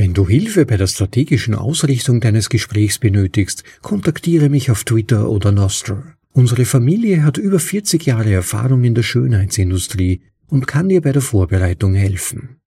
Wenn 0.00 0.14
du 0.14 0.28
Hilfe 0.28 0.64
bei 0.64 0.76
der 0.76 0.86
strategischen 0.86 1.56
Ausrichtung 1.56 2.20
deines 2.20 2.50
Gesprächs 2.50 3.00
benötigst, 3.00 3.64
kontaktiere 3.82 4.48
mich 4.48 4.70
auf 4.70 4.84
Twitter 4.84 5.28
oder 5.28 5.50
Nostr. 5.50 6.14
Unsere 6.30 6.66
Familie 6.66 7.24
hat 7.24 7.36
über 7.36 7.58
40 7.58 8.06
Jahre 8.06 8.32
Erfahrung 8.32 8.84
in 8.84 8.94
der 8.94 9.02
Schönheitsindustrie 9.02 10.22
und 10.46 10.68
kann 10.68 10.88
dir 10.88 11.00
bei 11.00 11.10
der 11.10 11.20
Vorbereitung 11.20 11.94
helfen. 11.94 12.60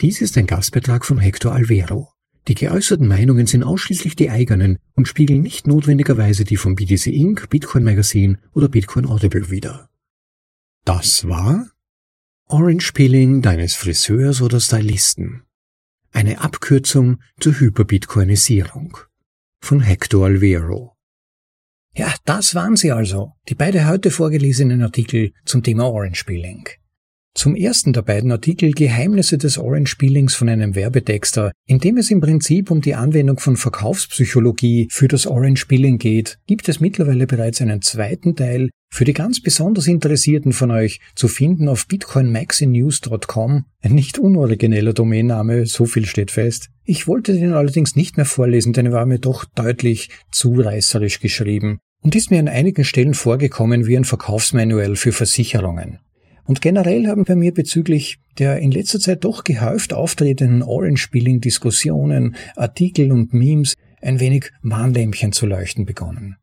Dies 0.00 0.20
ist 0.20 0.36
ein 0.36 0.48
Gastbeitrag 0.48 1.06
von 1.06 1.18
Hector 1.18 1.52
Alvero. 1.52 2.08
Die 2.48 2.56
geäußerten 2.56 3.06
Meinungen 3.06 3.46
sind 3.46 3.62
ausschließlich 3.62 4.16
die 4.16 4.30
eigenen 4.30 4.78
und 4.96 5.06
spiegeln 5.06 5.42
nicht 5.42 5.68
notwendigerweise 5.68 6.42
die 6.42 6.56
von 6.56 6.74
BTC 6.74 7.06
Inc., 7.06 7.48
Bitcoin 7.48 7.84
Magazine 7.84 8.40
oder 8.54 8.68
Bitcoin 8.68 9.06
Audible 9.06 9.50
wider. 9.50 9.88
Das 10.84 11.28
war 11.28 11.70
Orange 12.48 12.92
Peeling 12.92 13.40
deines 13.40 13.74
Friseurs 13.74 14.42
oder 14.42 14.60
Stylisten. 14.60 15.44
Eine 16.12 16.42
Abkürzung 16.42 17.22
zur 17.40 17.58
Hyperbitcoinisierung 17.58 18.98
von 19.60 19.80
Hector 19.80 20.26
Alvero. 20.26 20.94
Ja, 21.96 22.14
das 22.26 22.54
waren 22.54 22.76
sie 22.76 22.92
also, 22.92 23.32
die 23.48 23.54
beide 23.54 23.88
heute 23.88 24.10
vorgelesenen 24.10 24.82
Artikel 24.82 25.32
zum 25.46 25.62
Thema 25.62 25.88
Orange 25.88 26.24
Peeling. 26.24 26.68
Zum 27.36 27.56
ersten 27.56 27.92
der 27.92 28.02
beiden 28.02 28.30
Artikel 28.30 28.70
Geheimnisse 28.70 29.38
des 29.38 29.58
Orange 29.58 29.96
Peelings 29.96 30.36
von 30.36 30.48
einem 30.48 30.76
Werbetexter, 30.76 31.50
in 31.66 31.80
dem 31.80 31.96
es 31.96 32.12
im 32.12 32.20
Prinzip 32.20 32.70
um 32.70 32.80
die 32.80 32.94
Anwendung 32.94 33.40
von 33.40 33.56
Verkaufspsychologie 33.56 34.86
für 34.88 35.08
das 35.08 35.26
Orange 35.26 35.66
Peeling 35.66 35.98
geht, 35.98 36.38
gibt 36.46 36.68
es 36.68 36.78
mittlerweile 36.78 37.26
bereits 37.26 37.60
einen 37.60 37.82
zweiten 37.82 38.36
Teil, 38.36 38.70
für 38.88 39.04
die 39.04 39.12
ganz 39.12 39.42
besonders 39.42 39.88
Interessierten 39.88 40.52
von 40.52 40.70
euch 40.70 41.00
zu 41.16 41.26
finden 41.26 41.68
auf 41.68 41.88
bitcoinmaxinews.com, 41.88 43.64
ein 43.82 43.92
nicht 43.92 44.20
unorigineller 44.20 44.92
Domainname, 44.92 45.66
so 45.66 45.86
viel 45.86 46.06
steht 46.06 46.30
fest. 46.30 46.70
Ich 46.84 47.08
wollte 47.08 47.34
den 47.34 47.52
allerdings 47.52 47.96
nicht 47.96 48.16
mehr 48.16 48.26
vorlesen, 48.26 48.72
denn 48.72 48.86
er 48.86 48.92
war 48.92 49.06
mir 49.06 49.18
doch 49.18 49.44
deutlich 49.44 50.10
zu 50.30 50.54
reißerisch 50.54 51.18
geschrieben 51.18 51.80
und 52.00 52.14
ist 52.14 52.30
mir 52.30 52.38
an 52.38 52.48
einigen 52.48 52.84
Stellen 52.84 53.14
vorgekommen 53.14 53.86
wie 53.86 53.96
ein 53.96 54.04
Verkaufsmanual 54.04 54.94
für 54.94 55.10
Versicherungen. 55.10 55.98
Und 56.46 56.60
generell 56.60 57.06
haben 57.06 57.24
bei 57.24 57.36
mir 57.36 57.52
bezüglich 57.52 58.18
der 58.38 58.58
in 58.58 58.70
letzter 58.70 59.00
Zeit 59.00 59.24
doch 59.24 59.44
gehäuft 59.44 59.92
auftretenden 59.92 60.62
Orange-Spilling-Diskussionen, 60.62 62.34
Artikel 62.56 63.12
und 63.12 63.32
Memes 63.32 63.74
ein 64.02 64.20
wenig 64.20 64.50
Warnlämpchen 64.62 65.32
zu 65.32 65.46
leuchten 65.46 65.84
begonnen. 65.84 66.36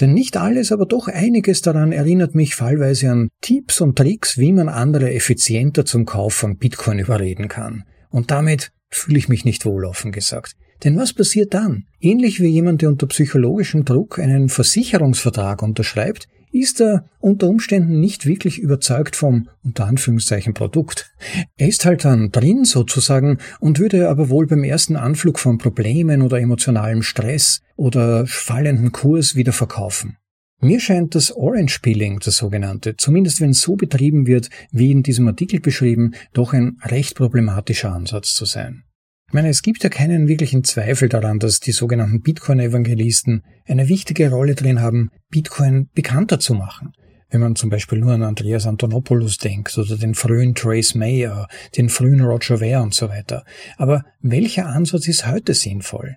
Denn 0.00 0.14
nicht 0.14 0.36
alles, 0.36 0.70
aber 0.70 0.86
doch 0.86 1.08
einiges 1.08 1.60
daran 1.60 1.90
erinnert 1.90 2.34
mich 2.34 2.54
fallweise 2.54 3.10
an 3.10 3.28
Tipps 3.40 3.80
und 3.80 3.96
Tricks, 3.96 4.38
wie 4.38 4.52
man 4.52 4.68
andere 4.68 5.12
effizienter 5.12 5.84
zum 5.84 6.06
Kauf 6.06 6.34
von 6.34 6.56
Bitcoin 6.56 7.00
überreden 7.00 7.48
kann. 7.48 7.84
Und 8.10 8.30
damit 8.30 8.70
fühle 8.90 9.18
ich 9.18 9.28
mich 9.28 9.44
nicht 9.44 9.64
wohl 9.64 9.84
offen 9.84 10.12
gesagt. 10.12 10.52
Denn 10.84 10.96
was 10.96 11.12
passiert 11.12 11.54
dann? 11.54 11.86
Ähnlich 12.00 12.40
wie 12.40 12.46
jemand, 12.46 12.82
der 12.82 12.90
unter 12.90 13.08
psychologischem 13.08 13.84
Druck 13.84 14.20
einen 14.20 14.48
Versicherungsvertrag 14.48 15.62
unterschreibt, 15.62 16.28
ist 16.52 16.80
er 16.80 17.04
unter 17.20 17.48
Umständen 17.48 18.00
nicht 18.00 18.26
wirklich 18.26 18.58
überzeugt 18.58 19.16
vom 19.16 19.48
unter 19.62 19.86
Anführungszeichen 19.86 20.54
Produkt. 20.54 21.12
Er 21.56 21.68
ist 21.68 21.84
halt 21.84 22.04
dann 22.04 22.30
drin 22.30 22.64
sozusagen 22.64 23.38
und 23.60 23.78
würde 23.78 24.08
aber 24.08 24.28
wohl 24.28 24.46
beim 24.46 24.64
ersten 24.64 24.96
Anflug 24.96 25.38
von 25.38 25.58
Problemen 25.58 26.22
oder 26.22 26.40
emotionalem 26.40 27.02
Stress 27.02 27.60
oder 27.76 28.26
fallenden 28.26 28.92
Kurs 28.92 29.34
wieder 29.34 29.52
verkaufen. 29.52 30.16
Mir 30.60 30.80
scheint 30.80 31.14
das 31.14 31.30
Orange 31.30 31.78
Peeling, 31.82 32.18
das 32.18 32.36
sogenannte, 32.36 32.96
zumindest 32.96 33.40
wenn 33.40 33.50
es 33.50 33.60
so 33.60 33.76
betrieben 33.76 34.26
wird, 34.26 34.50
wie 34.72 34.90
in 34.90 35.04
diesem 35.04 35.28
Artikel 35.28 35.60
beschrieben, 35.60 36.14
doch 36.32 36.52
ein 36.52 36.78
recht 36.82 37.14
problematischer 37.14 37.92
Ansatz 37.92 38.34
zu 38.34 38.44
sein. 38.44 38.82
Ich 39.28 39.34
meine, 39.34 39.50
es 39.50 39.60
gibt 39.60 39.84
ja 39.84 39.90
keinen 39.90 40.26
wirklichen 40.26 40.64
Zweifel 40.64 41.10
daran, 41.10 41.38
dass 41.38 41.60
die 41.60 41.72
sogenannten 41.72 42.22
Bitcoin-Evangelisten 42.22 43.42
eine 43.66 43.88
wichtige 43.88 44.30
Rolle 44.30 44.54
drin 44.54 44.80
haben, 44.80 45.10
Bitcoin 45.28 45.90
bekannter 45.92 46.40
zu 46.40 46.54
machen. 46.54 46.92
Wenn 47.28 47.42
man 47.42 47.54
zum 47.54 47.68
Beispiel 47.68 47.98
nur 47.98 48.14
an 48.14 48.22
Andreas 48.22 48.66
Antonopoulos 48.66 49.36
denkt 49.36 49.76
oder 49.76 49.98
den 49.98 50.14
frühen 50.14 50.54
Trace 50.54 50.94
Mayer, 50.94 51.46
den 51.76 51.90
frühen 51.90 52.22
Roger 52.22 52.56
Ver 52.56 52.82
und 52.82 52.94
so 52.94 53.10
weiter. 53.10 53.44
Aber 53.76 54.02
welcher 54.22 54.64
Ansatz 54.64 55.06
ist 55.08 55.26
heute 55.26 55.52
sinnvoll? 55.52 56.16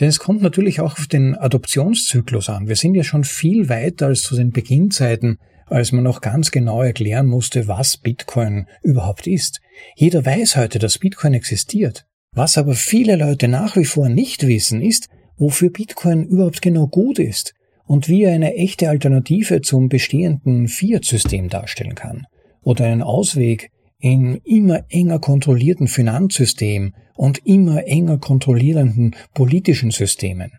Denn 0.00 0.08
es 0.08 0.18
kommt 0.18 0.40
natürlich 0.40 0.80
auch 0.80 0.98
auf 0.98 1.06
den 1.06 1.36
Adoptionszyklus 1.36 2.48
an. 2.48 2.66
Wir 2.66 2.76
sind 2.76 2.94
ja 2.94 3.04
schon 3.04 3.24
viel 3.24 3.68
weiter 3.68 4.06
als 4.06 4.22
zu 4.22 4.34
den 4.36 4.52
Beginnzeiten, 4.52 5.36
als 5.66 5.92
man 5.92 6.02
noch 6.02 6.22
ganz 6.22 6.50
genau 6.50 6.82
erklären 6.82 7.26
musste, 7.26 7.68
was 7.68 7.98
Bitcoin 7.98 8.68
überhaupt 8.82 9.26
ist. 9.26 9.60
Jeder 9.96 10.24
weiß 10.24 10.56
heute, 10.56 10.78
dass 10.78 10.98
Bitcoin 10.98 11.34
existiert. 11.34 12.07
Was 12.32 12.58
aber 12.58 12.74
viele 12.74 13.16
Leute 13.16 13.48
nach 13.48 13.76
wie 13.76 13.84
vor 13.84 14.08
nicht 14.08 14.46
wissen, 14.46 14.82
ist, 14.82 15.08
wofür 15.36 15.70
Bitcoin 15.70 16.24
überhaupt 16.24 16.62
genau 16.62 16.86
gut 16.86 17.18
ist 17.18 17.54
und 17.86 18.08
wie 18.08 18.24
er 18.24 18.34
eine 18.34 18.54
echte 18.54 18.88
Alternative 18.88 19.62
zum 19.62 19.88
bestehenden 19.88 20.68
Fiat-System 20.68 21.48
darstellen 21.48 21.94
kann 21.94 22.26
oder 22.62 22.84
einen 22.84 23.02
Ausweg 23.02 23.70
in 23.98 24.40
immer 24.44 24.84
enger 24.90 25.18
kontrollierten 25.18 25.88
Finanzsystem 25.88 26.94
und 27.14 27.44
immer 27.44 27.86
enger 27.86 28.18
kontrollierenden 28.18 29.16
politischen 29.34 29.90
Systemen. 29.90 30.52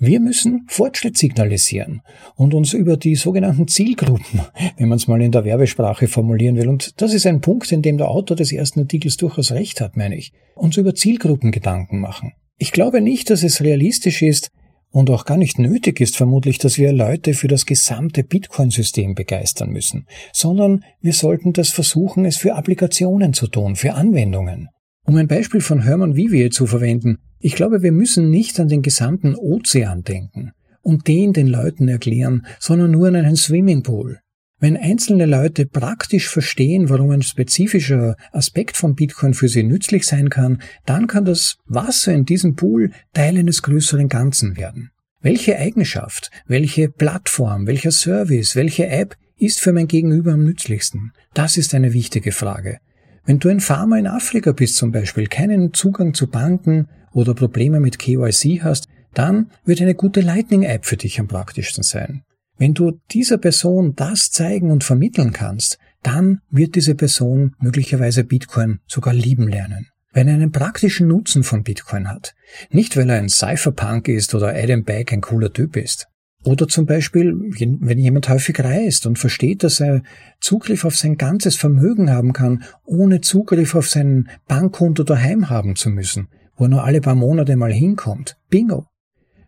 Wir 0.00 0.20
müssen 0.20 0.64
Fortschritt 0.68 1.18
signalisieren 1.18 2.02
und 2.36 2.54
uns 2.54 2.72
über 2.72 2.96
die 2.96 3.16
sogenannten 3.16 3.66
Zielgruppen, 3.66 4.42
wenn 4.76 4.88
man 4.88 4.96
es 4.96 5.08
mal 5.08 5.20
in 5.20 5.32
der 5.32 5.44
Werbesprache 5.44 6.06
formulieren 6.06 6.56
will, 6.56 6.68
und 6.68 7.00
das 7.02 7.14
ist 7.14 7.26
ein 7.26 7.40
Punkt, 7.40 7.72
in 7.72 7.82
dem 7.82 7.98
der 7.98 8.08
Autor 8.08 8.36
des 8.36 8.52
ersten 8.52 8.80
Artikels 8.80 9.16
durchaus 9.16 9.50
recht 9.50 9.80
hat, 9.80 9.96
meine 9.96 10.16
ich, 10.16 10.32
uns 10.54 10.76
über 10.76 10.94
Zielgruppen 10.94 11.50
Gedanken 11.50 11.98
machen. 11.98 12.32
Ich 12.58 12.70
glaube 12.70 13.00
nicht, 13.00 13.28
dass 13.30 13.42
es 13.42 13.60
realistisch 13.60 14.22
ist 14.22 14.50
und 14.90 15.10
auch 15.10 15.24
gar 15.24 15.36
nicht 15.36 15.58
nötig 15.58 16.00
ist 16.00 16.16
vermutlich, 16.16 16.58
dass 16.58 16.78
wir 16.78 16.92
Leute 16.92 17.34
für 17.34 17.48
das 17.48 17.66
gesamte 17.66 18.22
Bitcoin-System 18.22 19.16
begeistern 19.16 19.70
müssen, 19.70 20.06
sondern 20.32 20.84
wir 21.00 21.12
sollten 21.12 21.52
das 21.52 21.70
versuchen, 21.70 22.24
es 22.24 22.36
für 22.36 22.54
Applikationen 22.54 23.32
zu 23.32 23.48
tun, 23.48 23.74
für 23.74 23.94
Anwendungen. 23.94 24.68
Um 25.08 25.16
ein 25.16 25.26
Beispiel 25.26 25.62
von 25.62 25.80
Hermann 25.80 26.16
Vivier 26.16 26.50
zu 26.50 26.66
verwenden, 26.66 27.16
ich 27.38 27.54
glaube, 27.54 27.80
wir 27.82 27.92
müssen 27.92 28.28
nicht 28.28 28.60
an 28.60 28.68
den 28.68 28.82
gesamten 28.82 29.36
Ozean 29.36 30.02
denken 30.02 30.52
und 30.82 31.08
den 31.08 31.32
den 31.32 31.46
Leuten 31.46 31.88
erklären, 31.88 32.44
sondern 32.58 32.90
nur 32.90 33.08
an 33.08 33.16
einen 33.16 33.34
Swimmingpool. 33.34 34.18
Wenn 34.60 34.76
einzelne 34.76 35.24
Leute 35.24 35.64
praktisch 35.64 36.28
verstehen, 36.28 36.90
warum 36.90 37.08
ein 37.08 37.22
spezifischer 37.22 38.16
Aspekt 38.32 38.76
von 38.76 38.96
Bitcoin 38.96 39.32
für 39.32 39.48
sie 39.48 39.62
nützlich 39.62 40.04
sein 40.04 40.28
kann, 40.28 40.60
dann 40.84 41.06
kann 41.06 41.24
das 41.24 41.56
Wasser 41.64 42.12
in 42.12 42.26
diesem 42.26 42.54
Pool 42.54 42.90
Teil 43.14 43.38
eines 43.38 43.62
größeren 43.62 44.10
Ganzen 44.10 44.58
werden. 44.58 44.90
Welche 45.22 45.58
Eigenschaft, 45.58 46.30
welche 46.46 46.90
Plattform, 46.90 47.66
welcher 47.66 47.92
Service, 47.92 48.56
welche 48.56 48.88
App 48.88 49.16
ist 49.38 49.58
für 49.58 49.72
mein 49.72 49.88
Gegenüber 49.88 50.34
am 50.34 50.44
nützlichsten? 50.44 51.12
Das 51.32 51.56
ist 51.56 51.74
eine 51.74 51.94
wichtige 51.94 52.32
Frage. 52.32 52.80
Wenn 53.28 53.40
du 53.40 53.50
ein 53.50 53.60
Farmer 53.60 53.98
in 53.98 54.06
Afrika 54.06 54.52
bist 54.52 54.76
zum 54.76 54.90
Beispiel, 54.90 55.26
keinen 55.26 55.74
Zugang 55.74 56.14
zu 56.14 56.28
Banken 56.28 56.88
oder 57.12 57.34
Probleme 57.34 57.78
mit 57.78 57.98
KYC 57.98 58.62
hast, 58.62 58.88
dann 59.12 59.50
wird 59.66 59.82
eine 59.82 59.94
gute 59.94 60.22
Lightning-App 60.22 60.86
für 60.86 60.96
dich 60.96 61.20
am 61.20 61.28
praktischsten 61.28 61.82
sein. 61.82 62.22
Wenn 62.56 62.72
du 62.72 62.98
dieser 63.10 63.36
Person 63.36 63.94
das 63.94 64.30
zeigen 64.30 64.70
und 64.70 64.82
vermitteln 64.82 65.34
kannst, 65.34 65.78
dann 66.02 66.40
wird 66.48 66.74
diese 66.74 66.94
Person 66.94 67.54
möglicherweise 67.60 68.24
Bitcoin 68.24 68.80
sogar 68.86 69.12
lieben 69.12 69.46
lernen. 69.46 69.88
Wenn 70.14 70.28
er 70.28 70.34
einen 70.34 70.50
praktischen 70.50 71.06
Nutzen 71.06 71.44
von 71.44 71.64
Bitcoin 71.64 72.08
hat. 72.08 72.34
Nicht 72.70 72.96
weil 72.96 73.10
er 73.10 73.18
ein 73.18 73.28
Cypherpunk 73.28 74.08
ist 74.08 74.34
oder 74.34 74.54
Adam 74.54 74.84
Back 74.84 75.12
ein 75.12 75.20
cooler 75.20 75.52
Typ 75.52 75.76
ist. 75.76 76.08
Oder 76.48 76.66
zum 76.66 76.86
Beispiel, 76.86 77.34
wenn 77.34 77.98
jemand 77.98 78.30
häufig 78.30 78.58
reist 78.58 79.04
und 79.04 79.18
versteht, 79.18 79.62
dass 79.64 79.80
er 79.80 80.02
Zugriff 80.40 80.86
auf 80.86 80.96
sein 80.96 81.18
ganzes 81.18 81.56
Vermögen 81.56 82.08
haben 82.08 82.32
kann, 82.32 82.64
ohne 82.86 83.20
Zugriff 83.20 83.74
auf 83.74 83.86
sein 83.86 84.30
Bankkonto 84.46 85.02
daheim 85.02 85.50
haben 85.50 85.76
zu 85.76 85.90
müssen, 85.90 86.28
wo 86.56 86.64
er 86.64 86.68
nur 86.68 86.84
alle 86.84 87.02
paar 87.02 87.16
Monate 87.16 87.54
mal 87.56 87.70
hinkommt. 87.70 88.38
Bingo! 88.48 88.86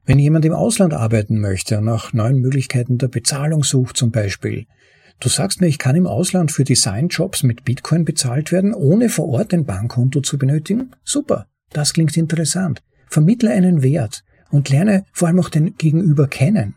Wenn 0.04 0.18
jemand 0.18 0.44
im 0.44 0.52
Ausland 0.52 0.92
arbeiten 0.92 1.40
möchte 1.40 1.78
und 1.78 1.86
nach 1.86 2.12
neuen 2.12 2.38
Möglichkeiten 2.38 2.98
der 2.98 3.08
Bezahlung 3.08 3.64
sucht 3.64 3.96
zum 3.96 4.10
Beispiel, 4.10 4.66
du 5.20 5.30
sagst 5.30 5.62
mir, 5.62 5.68
ich 5.68 5.78
kann 5.78 5.96
im 5.96 6.06
Ausland 6.06 6.52
für 6.52 6.64
Designjobs 6.64 7.44
mit 7.44 7.64
Bitcoin 7.64 8.04
bezahlt 8.04 8.52
werden, 8.52 8.74
ohne 8.74 9.08
vor 9.08 9.26
Ort 9.30 9.54
ein 9.54 9.64
Bankkonto 9.64 10.20
zu 10.20 10.36
benötigen? 10.36 10.90
Super, 11.02 11.46
das 11.70 11.94
klingt 11.94 12.14
interessant. 12.18 12.82
Vermittle 13.08 13.52
einen 13.52 13.82
Wert 13.82 14.22
und 14.50 14.68
lerne 14.68 15.06
vor 15.14 15.28
allem 15.28 15.40
auch 15.40 15.48
den 15.48 15.76
Gegenüber 15.78 16.28
kennen. 16.28 16.74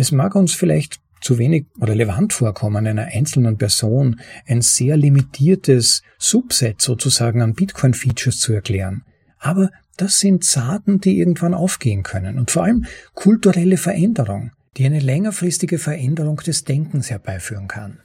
Es 0.00 0.12
mag 0.12 0.34
uns 0.34 0.54
vielleicht 0.54 0.98
zu 1.20 1.36
wenig 1.36 1.66
relevant 1.78 2.32
vorkommen, 2.32 2.86
einer 2.86 3.08
einzelnen 3.12 3.58
Person 3.58 4.18
ein 4.46 4.62
sehr 4.62 4.96
limitiertes 4.96 6.00
Subset 6.16 6.80
sozusagen 6.80 7.42
an 7.42 7.52
Bitcoin-Features 7.52 8.38
zu 8.38 8.54
erklären. 8.54 9.02
Aber 9.38 9.68
das 9.98 10.16
sind 10.16 10.42
Saaten, 10.42 11.02
die 11.02 11.18
irgendwann 11.18 11.52
aufgehen 11.52 12.02
können. 12.02 12.38
Und 12.38 12.50
vor 12.50 12.64
allem 12.64 12.86
kulturelle 13.12 13.76
Veränderung, 13.76 14.52
die 14.78 14.86
eine 14.86 15.00
längerfristige 15.00 15.76
Veränderung 15.76 16.36
des 16.38 16.64
Denkens 16.64 17.10
herbeiführen 17.10 17.68
kann. 17.68 18.00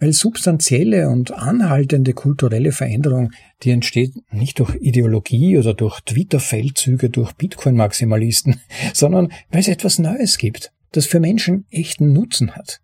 Weil 0.00 0.14
substanzielle 0.14 1.08
und 1.08 1.30
anhaltende 1.30 2.14
kulturelle 2.14 2.72
Veränderung, 2.72 3.30
die 3.62 3.70
entsteht 3.70 4.14
nicht 4.32 4.58
durch 4.58 4.74
Ideologie 4.74 5.56
oder 5.56 5.72
durch 5.72 6.00
Twitter-Feldzüge 6.00 7.10
durch 7.10 7.32
Bitcoin-Maximalisten, 7.34 8.60
sondern 8.92 9.32
weil 9.52 9.60
es 9.60 9.68
etwas 9.68 10.00
Neues 10.00 10.36
gibt 10.36 10.72
das 10.92 11.06
für 11.06 11.20
Menschen 11.20 11.66
echten 11.70 12.12
Nutzen 12.12 12.52
hat. 12.52 12.80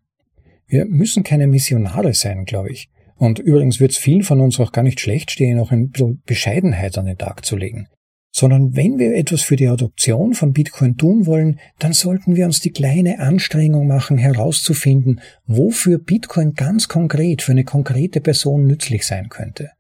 Wir 0.67 0.85
müssen 0.85 1.23
keine 1.23 1.47
Missionare 1.47 2.13
sein, 2.13 2.45
glaube 2.45 2.71
ich. 2.71 2.89
Und 3.17 3.39
übrigens 3.39 3.81
wird 3.81 3.93
es 3.93 3.99
vielen 3.99 4.23
von 4.23 4.41
uns 4.41 4.61
auch 4.61 4.71
gar 4.71 4.83
nicht 4.83 5.01
schlecht 5.01 5.31
stehen, 5.31 5.59
auch 5.59 5.73
ein 5.73 5.91
bisschen 5.91 6.23
Bescheidenheit 6.25 6.97
an 6.99 7.07
den 7.07 7.19
Tag 7.19 7.45
zu 7.45 7.57
legen. 7.57 7.89
Sondern 8.31 8.77
wenn 8.77 8.99
wir 8.99 9.17
etwas 9.17 9.43
für 9.43 9.57
die 9.57 9.67
Adoption 9.67 10.35
von 10.35 10.53
Bitcoin 10.53 10.97
tun 10.97 11.27
wollen, 11.27 11.59
dann 11.79 11.95
sollten 11.95 12.37
wir 12.37 12.45
uns 12.45 12.61
die 12.61 12.71
kleine 12.71 13.19
Anstrengung 13.19 13.87
machen, 13.87 14.19
herauszufinden, 14.19 15.21
wofür 15.47 15.99
Bitcoin 15.99 16.53
ganz 16.55 16.87
konkret 16.87 17.43
für 17.43 17.53
eine 17.53 17.65
konkrete 17.65 18.21
Person 18.21 18.67
nützlich 18.67 19.07
sein 19.07 19.31
könnte. 19.31 19.71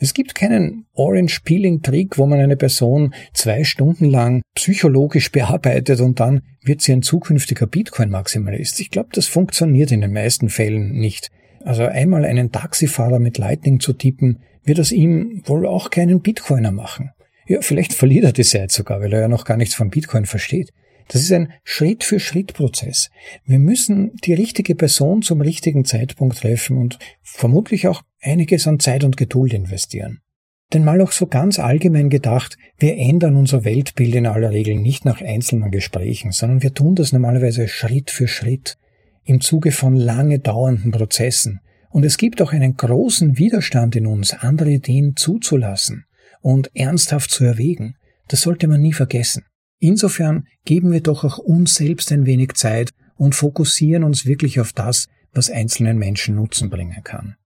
Es 0.00 0.14
gibt 0.14 0.34
keinen 0.34 0.86
Orange-Peeling-Trick, 0.94 2.18
wo 2.18 2.26
man 2.26 2.38
eine 2.38 2.56
Person 2.56 3.14
zwei 3.32 3.64
Stunden 3.64 4.04
lang 4.04 4.42
psychologisch 4.54 5.32
bearbeitet 5.32 6.00
und 6.00 6.20
dann 6.20 6.42
wird 6.62 6.82
sie 6.82 6.92
ein 6.92 7.02
zukünftiger 7.02 7.66
Bitcoin-Maximalist. 7.66 8.80
Ich 8.80 8.90
glaube, 8.90 9.08
das 9.12 9.26
funktioniert 9.26 9.90
in 9.90 10.00
den 10.00 10.12
meisten 10.12 10.50
Fällen 10.50 10.92
nicht. 10.92 11.30
Also 11.64 11.84
einmal 11.84 12.24
einen 12.24 12.52
Taxifahrer 12.52 13.18
mit 13.18 13.38
Lightning 13.38 13.80
zu 13.80 13.92
tippen, 13.92 14.38
wird 14.64 14.78
aus 14.78 14.92
ihm 14.92 15.42
wohl 15.46 15.66
auch 15.66 15.90
keinen 15.90 16.20
Bitcoiner 16.20 16.70
machen. 16.70 17.10
Ja, 17.48 17.60
vielleicht 17.62 17.94
verliert 17.94 18.24
er 18.24 18.32
die 18.32 18.44
Zeit 18.44 18.70
sogar, 18.70 19.00
weil 19.00 19.12
er 19.12 19.22
ja 19.22 19.28
noch 19.28 19.44
gar 19.44 19.56
nichts 19.56 19.74
von 19.74 19.90
Bitcoin 19.90 20.26
versteht. 20.26 20.72
Das 21.08 21.22
ist 21.22 21.32
ein 21.32 21.52
Schritt-für-Schritt-Prozess. 21.64 23.10
Wir 23.44 23.58
müssen 23.58 24.14
die 24.24 24.34
richtige 24.34 24.74
Person 24.74 25.22
zum 25.22 25.40
richtigen 25.40 25.84
Zeitpunkt 25.84 26.38
treffen 26.38 26.76
und 26.76 26.98
vermutlich 27.22 27.88
auch 27.88 28.02
einiges 28.20 28.66
an 28.66 28.78
Zeit 28.78 29.04
und 29.04 29.16
Geduld 29.16 29.54
investieren. 29.54 30.20
Denn 30.74 30.84
mal 30.84 31.00
auch 31.00 31.12
so 31.12 31.26
ganz 31.26 31.58
allgemein 31.58 32.10
gedacht, 32.10 32.58
wir 32.76 32.98
ändern 32.98 33.36
unser 33.36 33.64
Weltbild 33.64 34.14
in 34.14 34.26
aller 34.26 34.50
Regel 34.50 34.74
nicht 34.74 35.06
nach 35.06 35.22
einzelnen 35.22 35.70
Gesprächen, 35.70 36.30
sondern 36.30 36.62
wir 36.62 36.74
tun 36.74 36.94
das 36.94 37.12
normalerweise 37.12 37.68
Schritt 37.68 38.10
für 38.10 38.28
Schritt, 38.28 38.76
im 39.24 39.40
Zuge 39.40 39.72
von 39.72 39.96
lange 39.96 40.40
dauernden 40.40 40.90
Prozessen. 40.90 41.60
Und 41.90 42.04
es 42.04 42.18
gibt 42.18 42.42
auch 42.42 42.52
einen 42.52 42.76
großen 42.76 43.38
Widerstand 43.38 43.96
in 43.96 44.06
uns, 44.06 44.34
andere 44.34 44.72
Ideen 44.72 45.16
zuzulassen 45.16 46.04
und 46.42 46.70
ernsthaft 46.74 47.30
zu 47.30 47.44
erwägen. 47.44 47.96
Das 48.28 48.42
sollte 48.42 48.68
man 48.68 48.82
nie 48.82 48.92
vergessen. 48.92 49.44
Insofern 49.78 50.46
geben 50.64 50.92
wir 50.92 51.00
doch 51.00 51.24
auch 51.24 51.38
uns 51.38 51.74
selbst 51.74 52.10
ein 52.12 52.26
wenig 52.26 52.54
Zeit 52.54 52.90
und 53.16 53.34
fokussieren 53.34 54.04
uns 54.04 54.26
wirklich 54.26 54.60
auf 54.60 54.72
das, 54.72 55.06
was 55.32 55.50
einzelnen 55.50 55.98
Menschen 55.98 56.34
Nutzen 56.34 56.70
bringen 56.70 57.02
kann. 57.04 57.36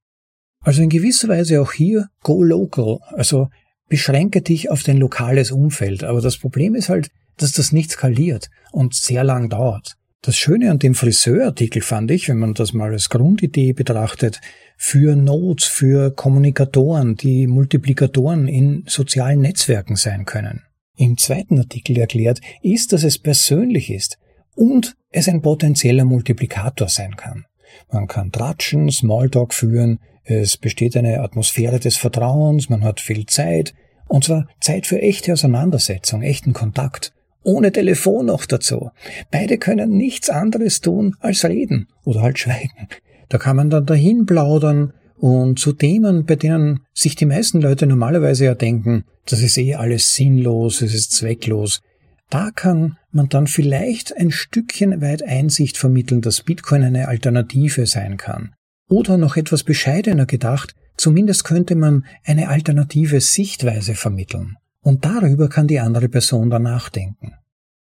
Also 0.61 0.83
in 0.83 0.88
gewisser 0.88 1.29
Weise 1.29 1.61
auch 1.61 1.73
hier 1.73 2.09
go 2.23 2.42
local, 2.42 2.99
also 3.11 3.49
beschränke 3.88 4.40
dich 4.42 4.71
auf 4.71 4.83
dein 4.83 4.99
lokales 4.99 5.51
Umfeld. 5.51 6.05
Aber 6.05 6.21
das 6.21 6.38
Problem 6.38 6.75
ist 6.75 6.88
halt, 6.88 7.11
dass 7.37 7.53
das 7.53 7.73
nicht 7.73 7.90
skaliert 7.90 8.49
und 8.71 8.95
sehr 8.95 9.25
lang 9.25 9.49
dauert. 9.51 9.97
Das 10.23 10.37
Schöne 10.37 10.71
an 10.71 10.79
dem 10.79 10.95
Friseurartikel 10.95 11.83
fand 11.83 12.11
ich, 12.12 12.29
wenn 12.29 12.38
man 12.38 12.55
das 12.55 12.73
mal 12.73 12.92
als 12.92 13.11
Grundidee 13.11 13.73
betrachtet, 13.73 14.40
für 14.77 15.16
Notes, 15.16 15.64
für 15.64 16.14
Kommunikatoren, 16.14 17.16
die 17.16 17.49
Multiplikatoren 17.49 18.47
in 18.47 18.85
sozialen 18.87 19.40
Netzwerken 19.40 19.97
sein 19.97 20.25
können 20.25 20.62
im 20.97 21.17
zweiten 21.17 21.59
Artikel 21.59 21.99
erklärt, 21.99 22.41
ist, 22.63 22.93
dass 22.93 23.05
es 23.05 23.19
persönlich 23.19 23.91
ist 23.91 24.19
und 24.55 24.97
es 25.11 25.29
ein 25.29 25.43
potenzieller 25.43 26.05
Multiplikator 26.05 26.89
sein 26.89 27.17
kann. 27.17 27.47
Man 27.91 28.07
kann 28.07 28.33
tratschen, 28.33 28.91
Smalltalk 28.91 29.55
führen, 29.55 29.99
es 30.25 30.57
besteht 30.57 30.97
eine 30.97 31.21
Atmosphäre 31.21 31.81
des 31.81 31.97
Vertrauens, 31.97 32.69
man 32.69 32.85
hat 32.85 33.01
viel 33.01 33.27
Zeit, 33.27 33.75
und 34.07 34.25
zwar 34.25 34.47
Zeit 34.61 34.87
für 34.87 35.01
echte 35.01 35.33
Auseinandersetzung, 35.33 36.23
echten 36.23 36.53
Kontakt, 36.53 37.13
ohne 37.43 37.73
Telefon 37.73 38.27
noch 38.27 38.47
dazu. 38.47 38.91
Beide 39.31 39.59
können 39.59 39.97
nichts 39.97 40.31
anderes 40.31 40.81
tun 40.81 41.17
als 41.21 41.45
reden 41.45 41.89
oder 42.05 42.23
halt 42.23 42.39
schweigen. 42.39 42.89
Da 43.29 43.39
kann 43.39 43.57
man 43.57 43.71
dann 43.71 43.87
dahin 43.87 44.27
plaudern, 44.27 44.93
und 45.23 45.61
zu 45.61 45.73
Themen, 45.73 46.27
bei 46.27 46.35
denen 46.35 46.81
sich 46.93 47.15
die 47.15 47.27
meisten 47.27 47.61
Leute 47.61 47.87
normalerweise 47.87 48.47
ja 48.47 48.57
denken, 48.57 49.05
das 49.27 49.41
ist 49.41 49.57
eh 49.57 49.77
alles 49.77 50.17
sinnlos, 50.17 50.83
es 50.83 50.95
ist 50.95 51.13
zwecklos, 51.13 51.81
da 52.29 52.51
kann 52.51 52.99
man 53.13 53.29
dann 53.29 53.47
vielleicht 53.47 54.17
ein 54.17 54.33
Stückchen 54.33 55.01
weit 55.01 55.23
Einsicht 55.23 55.77
vermitteln, 55.77 56.23
dass 56.23 56.43
Bitcoin 56.43 56.83
eine 56.83 57.07
Alternative 57.07 57.87
sein 57.87 58.17
kann. 58.17 58.55
Oder 58.91 59.17
noch 59.17 59.37
etwas 59.37 59.63
bescheidener 59.63 60.27
gedacht, 60.27 60.75
zumindest 60.97 61.45
könnte 61.45 61.77
man 61.77 62.05
eine 62.25 62.49
alternative 62.49 63.21
Sichtweise 63.21 63.95
vermitteln. 63.95 64.57
Und 64.81 65.05
darüber 65.05 65.49
kann 65.49 65.69
die 65.69 65.79
andere 65.79 66.09
Person 66.09 66.51
dann 66.51 66.65
nachdenken. 66.65 67.35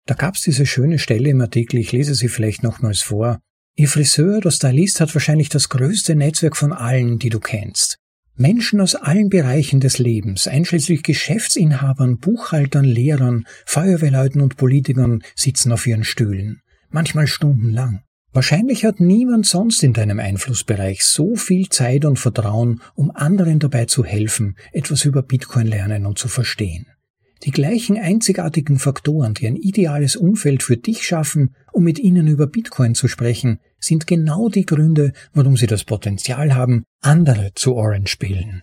Da 0.05 0.13
gab's 0.13 0.43
diese 0.43 0.67
schöne 0.67 0.99
Stelle 0.99 1.31
im 1.31 1.41
Artikel, 1.41 1.79
ich 1.79 1.91
lese 1.91 2.15
sie 2.15 2.29
vielleicht 2.29 2.63
nochmals 2.63 3.01
vor. 3.01 3.41
Ihr 3.77 3.89
Friseur 3.89 4.37
oder 4.37 4.53
Stylist 4.53 5.01
hat 5.01 5.13
wahrscheinlich 5.15 5.49
das 5.49 5.69
größte 5.69 6.15
Netzwerk 6.15 6.57
von 6.57 6.73
allen, 6.73 7.19
die 7.19 7.29
du 7.29 7.41
kennst. 7.41 7.99
Menschen 8.37 8.81
aus 8.81 8.95
allen 8.95 9.29
Bereichen 9.29 9.81
des 9.81 9.99
Lebens, 9.99 10.47
einschließlich 10.47 11.03
Geschäftsinhabern, 11.03 12.19
Buchhaltern, 12.19 12.85
Lehrern, 12.85 13.47
Feuerwehrleuten 13.67 14.41
und 14.41 14.57
Politikern, 14.57 15.23
sitzen 15.35 15.73
auf 15.73 15.87
ihren 15.87 16.05
Stühlen, 16.05 16.61
manchmal 16.91 17.27
stundenlang. 17.27 18.03
Wahrscheinlich 18.33 18.85
hat 18.85 19.01
niemand 19.01 19.47
sonst 19.47 19.83
in 19.83 19.93
deinem 19.93 20.21
Einflussbereich 20.21 21.05
so 21.05 21.35
viel 21.35 21.69
Zeit 21.69 22.05
und 22.05 22.19
Vertrauen, 22.19 22.81
um 22.95 23.11
anderen 23.13 23.59
dabei 23.59 23.87
zu 23.87 24.05
helfen, 24.05 24.57
etwas 24.73 25.05
über 25.05 25.23
Bitcoin 25.23 25.67
lernen 25.67 26.07
und 26.07 26.19
zu 26.19 26.29
verstehen. 26.29 26.87
Die 27.45 27.51
gleichen 27.51 27.99
einzigartigen 27.99 28.79
Faktoren, 28.79 29.35
die 29.35 29.47
ein 29.47 29.57
ideales 29.57 30.17
Umfeld 30.17 30.63
für 30.63 30.79
dich 30.79 31.07
schaffen, 31.07 31.55
um 31.73 31.85
mit 31.85 31.99
ihnen 31.99 32.27
über 32.27 32.47
Bitcoin 32.47 32.95
zu 32.95 33.07
sprechen, 33.07 33.61
sind 33.79 34.07
genau 34.07 34.49
die 34.49 34.65
Gründe, 34.65 35.13
warum 35.35 35.59
sie 35.59 35.67
das 35.67 35.85
Potenzial 35.85 36.55
haben, 36.55 36.85
andere 37.03 37.53
zu 37.55 37.75
Orange 37.75 38.11
spielen. 38.11 38.63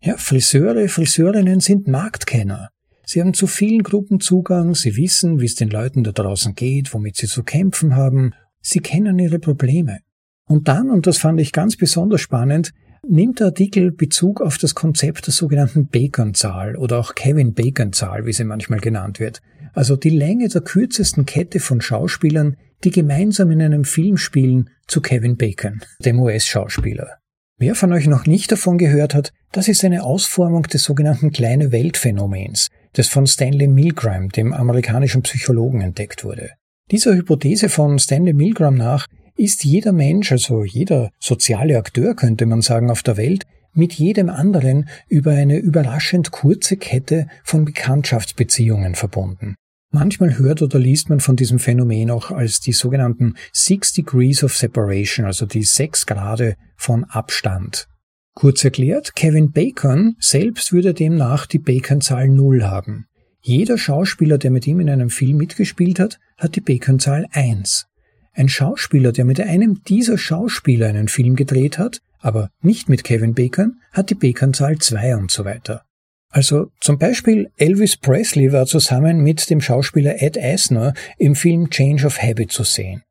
Ja, 0.00 0.16
Friseure, 0.16 0.88
Friseurinnen 0.88 1.60
sind 1.60 1.88
Marktkenner. 1.88 2.70
Sie 3.04 3.20
haben 3.20 3.34
zu 3.34 3.46
vielen 3.46 3.82
Gruppen 3.82 4.20
Zugang, 4.20 4.74
sie 4.74 4.96
wissen, 4.96 5.38
wie 5.40 5.44
es 5.44 5.54
den 5.54 5.68
Leuten 5.68 6.04
da 6.04 6.12
draußen 6.12 6.54
geht, 6.54 6.94
womit 6.94 7.16
sie 7.16 7.26
zu 7.26 7.42
kämpfen 7.42 7.94
haben, 7.94 8.32
sie 8.62 8.80
kennen 8.80 9.18
ihre 9.18 9.38
Probleme. 9.38 9.98
Und 10.46 10.68
dann, 10.68 10.90
und 10.90 11.06
das 11.06 11.18
fand 11.18 11.38
ich 11.40 11.52
ganz 11.52 11.76
besonders 11.76 12.22
spannend, 12.22 12.72
nimmt 13.08 13.40
der 13.40 13.48
Artikel 13.48 13.90
Bezug 13.90 14.40
auf 14.40 14.58
das 14.58 14.74
Konzept 14.74 15.26
der 15.26 15.34
sogenannten 15.34 15.86
Bacon-Zahl 15.86 16.76
oder 16.76 16.98
auch 16.98 17.14
Kevin-Bacon-Zahl, 17.14 18.26
wie 18.26 18.32
sie 18.32 18.44
manchmal 18.44 18.80
genannt 18.80 19.20
wird. 19.20 19.40
Also 19.74 19.96
die 19.96 20.10
Länge 20.10 20.48
der 20.48 20.60
kürzesten 20.60 21.26
Kette 21.26 21.60
von 21.60 21.80
Schauspielern, 21.80 22.56
die 22.84 22.90
gemeinsam 22.90 23.50
in 23.50 23.62
einem 23.62 23.84
Film 23.84 24.16
spielen, 24.16 24.70
zu 24.86 25.00
Kevin 25.00 25.36
Bacon, 25.36 25.82
dem 26.04 26.20
US-Schauspieler. 26.20 27.18
Wer 27.58 27.74
von 27.74 27.92
euch 27.92 28.06
noch 28.06 28.26
nicht 28.26 28.50
davon 28.50 28.78
gehört 28.78 29.14
hat, 29.14 29.32
das 29.52 29.68
ist 29.68 29.84
eine 29.84 30.02
Ausformung 30.02 30.64
des 30.64 30.82
sogenannten 30.82 31.30
kleine 31.30 31.70
Weltphänomens, 31.70 32.68
das 32.94 33.08
von 33.08 33.26
Stanley 33.26 33.68
Milgram, 33.68 34.30
dem 34.30 34.52
amerikanischen 34.52 35.22
Psychologen, 35.22 35.80
entdeckt 35.80 36.24
wurde. 36.24 36.50
Dieser 36.90 37.14
Hypothese 37.14 37.68
von 37.68 37.98
Stanley 37.98 38.32
Milgram 38.32 38.74
nach 38.74 39.06
ist 39.36 39.64
jeder 39.64 39.92
Mensch, 39.92 40.32
also 40.32 40.64
jeder 40.64 41.10
soziale 41.18 41.78
Akteur 41.78 42.14
könnte 42.14 42.46
man 42.46 42.62
sagen, 42.62 42.90
auf 42.90 43.02
der 43.02 43.16
Welt, 43.16 43.44
mit 43.74 43.94
jedem 43.94 44.28
anderen 44.28 44.88
über 45.08 45.32
eine 45.32 45.58
überraschend 45.58 46.30
kurze 46.30 46.76
Kette 46.76 47.26
von 47.42 47.64
Bekanntschaftsbeziehungen 47.64 48.94
verbunden. 48.94 49.54
Manchmal 49.90 50.38
hört 50.38 50.62
oder 50.62 50.78
liest 50.78 51.10
man 51.10 51.20
von 51.20 51.36
diesem 51.36 51.58
Phänomen 51.58 52.10
auch 52.10 52.30
als 52.30 52.60
die 52.60 52.72
sogenannten 52.72 53.34
Six 53.52 53.92
Degrees 53.92 54.42
of 54.42 54.56
Separation, 54.56 55.26
also 55.26 55.44
die 55.44 55.64
sechs 55.64 56.06
Grade 56.06 56.56
von 56.76 57.04
Abstand. 57.04 57.88
Kurz 58.34 58.64
erklärt, 58.64 59.14
Kevin 59.14 59.52
Bacon 59.52 60.16
selbst 60.18 60.72
würde 60.72 60.94
demnach 60.94 61.44
die 61.44 61.58
Bacon-Zahl 61.58 62.28
Null 62.28 62.64
haben. 62.64 63.06
Jeder 63.42 63.76
Schauspieler, 63.76 64.38
der 64.38 64.50
mit 64.50 64.66
ihm 64.66 64.80
in 64.80 64.88
einem 64.88 65.10
Film 65.10 65.36
mitgespielt 65.36 65.98
hat, 65.98 66.18
hat 66.38 66.56
die 66.56 66.62
Bacon-Zahl 66.62 67.26
1. 67.32 67.86
Ein 68.34 68.48
Schauspieler, 68.48 69.12
der 69.12 69.24
mit 69.24 69.40
einem 69.40 69.82
dieser 69.84 70.16
Schauspieler 70.16 70.88
einen 70.88 71.08
Film 71.08 71.36
gedreht 71.36 71.78
hat, 71.78 72.00
aber 72.20 72.50
nicht 72.62 72.88
mit 72.88 73.04
Kevin 73.04 73.34
Bacon, 73.34 73.80
hat 73.92 74.10
die 74.10 74.14
Bacon-Zahl 74.14 74.78
2 74.78 75.16
und 75.16 75.30
so 75.30 75.44
weiter. 75.44 75.82
Also 76.30 76.68
zum 76.80 76.98
Beispiel 76.98 77.50
Elvis 77.58 77.98
Presley 77.98 78.52
war 78.52 78.64
zusammen 78.64 79.20
mit 79.20 79.50
dem 79.50 79.60
Schauspieler 79.60 80.22
Ed 80.22 80.38
Asner 80.38 80.94
im 81.18 81.34
Film 81.34 81.68
Change 81.68 82.06
of 82.06 82.22
Habit 82.22 82.50
zu 82.52 82.64
sehen. 82.64 83.02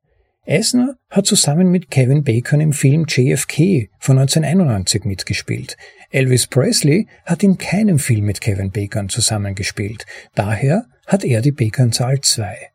Asner 0.44 0.96
hat 1.08 1.26
zusammen 1.26 1.68
mit 1.68 1.88
Kevin 1.88 2.24
Bacon 2.24 2.60
im 2.60 2.72
Film 2.72 3.04
JFK 3.06 3.90
von 4.00 4.18
1991 4.18 5.04
mitgespielt. 5.04 5.76
Elvis 6.10 6.48
Presley 6.48 7.06
hat 7.24 7.44
in 7.44 7.58
keinem 7.58 8.00
Film 8.00 8.24
mit 8.24 8.40
Kevin 8.40 8.72
Bacon 8.72 9.08
zusammengespielt. 9.08 10.04
Daher 10.34 10.86
hat 11.06 11.22
er 11.22 11.42
die 11.42 11.52
Bacon-Zahl 11.52 12.20
2. 12.22 12.71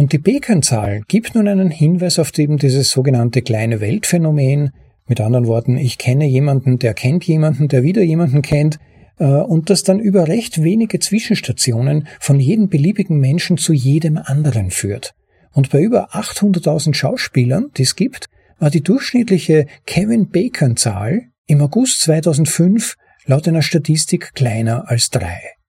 Und 0.00 0.14
die 0.14 0.18
Bacon-Zahl 0.18 1.02
gibt 1.08 1.34
nun 1.34 1.46
einen 1.46 1.70
Hinweis 1.70 2.18
auf 2.18 2.32
eben 2.38 2.56
dieses 2.56 2.88
sogenannte 2.88 3.42
kleine 3.42 3.82
Weltphänomen. 3.82 4.70
Mit 5.06 5.20
anderen 5.20 5.46
Worten, 5.46 5.76
ich 5.76 5.98
kenne 5.98 6.24
jemanden, 6.24 6.78
der 6.78 6.94
kennt 6.94 7.24
jemanden, 7.24 7.68
der 7.68 7.82
wieder 7.82 8.00
jemanden 8.00 8.40
kennt, 8.40 8.78
äh, 9.18 9.26
und 9.26 9.68
das 9.68 9.82
dann 9.82 10.00
über 10.00 10.26
recht 10.26 10.62
wenige 10.62 11.00
Zwischenstationen 11.00 12.08
von 12.18 12.40
jedem 12.40 12.70
beliebigen 12.70 13.20
Menschen 13.20 13.58
zu 13.58 13.74
jedem 13.74 14.16
anderen 14.16 14.70
führt. 14.70 15.12
Und 15.52 15.68
bei 15.68 15.82
über 15.82 16.14
800.000 16.14 16.94
Schauspielern, 16.94 17.66
die 17.76 17.82
es 17.82 17.94
gibt, 17.94 18.30
war 18.58 18.70
die 18.70 18.82
durchschnittliche 18.82 19.66
Kevin 19.84 20.30
Bacon-Zahl 20.30 21.24
im 21.46 21.60
August 21.60 22.00
2005 22.00 22.96
laut 23.26 23.46
einer 23.46 23.60
Statistik 23.60 24.32
kleiner 24.32 24.88
als 24.88 25.10
drei. 25.10 25.59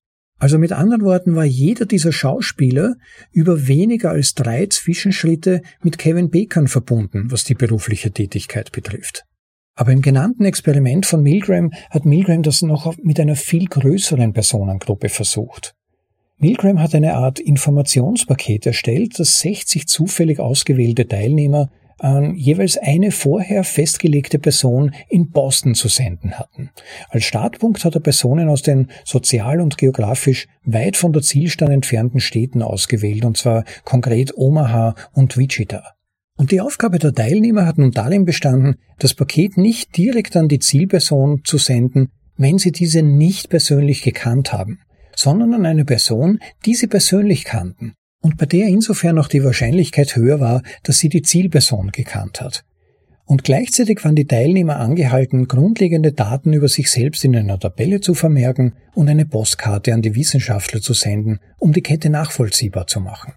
Also 0.41 0.57
mit 0.57 0.71
anderen 0.71 1.03
Worten 1.03 1.35
war 1.35 1.45
jeder 1.45 1.85
dieser 1.85 2.11
Schauspieler 2.11 2.95
über 3.31 3.67
weniger 3.67 4.09
als 4.09 4.33
drei 4.33 4.65
Zwischenschritte 4.65 5.61
mit 5.83 5.99
Kevin 5.99 6.31
Bacon 6.31 6.67
verbunden, 6.67 7.29
was 7.29 7.43
die 7.43 7.53
berufliche 7.53 8.09
Tätigkeit 8.09 8.71
betrifft. 8.71 9.23
Aber 9.75 9.91
im 9.91 10.01
genannten 10.01 10.45
Experiment 10.45 11.05
von 11.05 11.21
Milgram 11.21 11.71
hat 11.91 12.05
Milgram 12.05 12.41
das 12.41 12.63
noch 12.63 12.97
mit 12.97 13.19
einer 13.19 13.35
viel 13.35 13.67
größeren 13.67 14.33
Personengruppe 14.33 15.09
versucht. 15.09 15.75
Milgram 16.39 16.81
hat 16.81 16.95
eine 16.95 17.13
Art 17.13 17.39
Informationspaket 17.39 18.65
erstellt, 18.65 19.19
das 19.19 19.41
60 19.41 19.87
zufällig 19.87 20.39
ausgewählte 20.39 21.07
Teilnehmer 21.07 21.69
an 22.01 22.35
jeweils 22.35 22.77
eine 22.77 23.11
vorher 23.11 23.63
festgelegte 23.63 24.39
Person 24.39 24.93
in 25.07 25.29
Boston 25.29 25.75
zu 25.75 25.87
senden 25.87 26.39
hatten. 26.39 26.71
Als 27.09 27.25
Startpunkt 27.25 27.85
hat 27.85 27.93
er 27.93 28.01
Personen 28.01 28.49
aus 28.49 28.63
den 28.63 28.87
sozial 29.05 29.61
und 29.61 29.77
geografisch 29.77 30.47
weit 30.63 30.97
von 30.97 31.13
der 31.13 31.21
Zielstand 31.21 31.71
entfernten 31.71 32.19
Städten 32.19 32.63
ausgewählt, 32.63 33.23
und 33.23 33.37
zwar 33.37 33.65
konkret 33.83 34.35
Omaha 34.35 34.95
und 35.13 35.37
Wichita. 35.37 35.83
Und 36.37 36.51
die 36.51 36.61
Aufgabe 36.61 36.97
der 36.97 37.13
Teilnehmer 37.13 37.67
hat 37.67 37.77
nun 37.77 37.91
darin 37.91 38.25
bestanden, 38.25 38.77
das 38.97 39.13
Paket 39.13 39.57
nicht 39.57 39.95
direkt 39.95 40.35
an 40.35 40.47
die 40.47 40.59
Zielperson 40.59 41.41
zu 41.43 41.59
senden, 41.59 42.09
wenn 42.35 42.57
sie 42.57 42.71
diese 42.71 43.03
nicht 43.03 43.49
persönlich 43.49 44.01
gekannt 44.01 44.51
haben, 44.51 44.79
sondern 45.15 45.53
an 45.53 45.67
eine 45.67 45.85
Person, 45.85 46.39
die 46.65 46.73
sie 46.73 46.87
persönlich 46.87 47.43
kannten 47.43 47.93
und 48.21 48.37
bei 48.37 48.45
der 48.45 48.67
insofern 48.67 49.17
auch 49.17 49.27
die 49.27 49.43
Wahrscheinlichkeit 49.43 50.15
höher 50.15 50.39
war, 50.39 50.61
dass 50.83 50.99
sie 50.99 51.09
die 51.09 51.23
Zielperson 51.23 51.91
gekannt 51.91 52.39
hat. 52.39 52.63
Und 53.25 53.43
gleichzeitig 53.43 54.03
waren 54.03 54.15
die 54.15 54.27
Teilnehmer 54.27 54.77
angehalten, 54.77 55.47
grundlegende 55.47 56.11
Daten 56.11 56.53
über 56.53 56.67
sich 56.67 56.91
selbst 56.91 57.23
in 57.23 57.35
einer 57.35 57.59
Tabelle 57.59 58.01
zu 58.01 58.13
vermerken 58.13 58.73
und 58.93 59.07
eine 59.07 59.25
Postkarte 59.25 59.93
an 59.93 60.01
die 60.01 60.15
Wissenschaftler 60.15 60.81
zu 60.81 60.93
senden, 60.93 61.39
um 61.57 61.71
die 61.71 61.81
Kette 61.81 62.09
nachvollziehbar 62.09 62.87
zu 62.87 62.99
machen. 62.99 63.33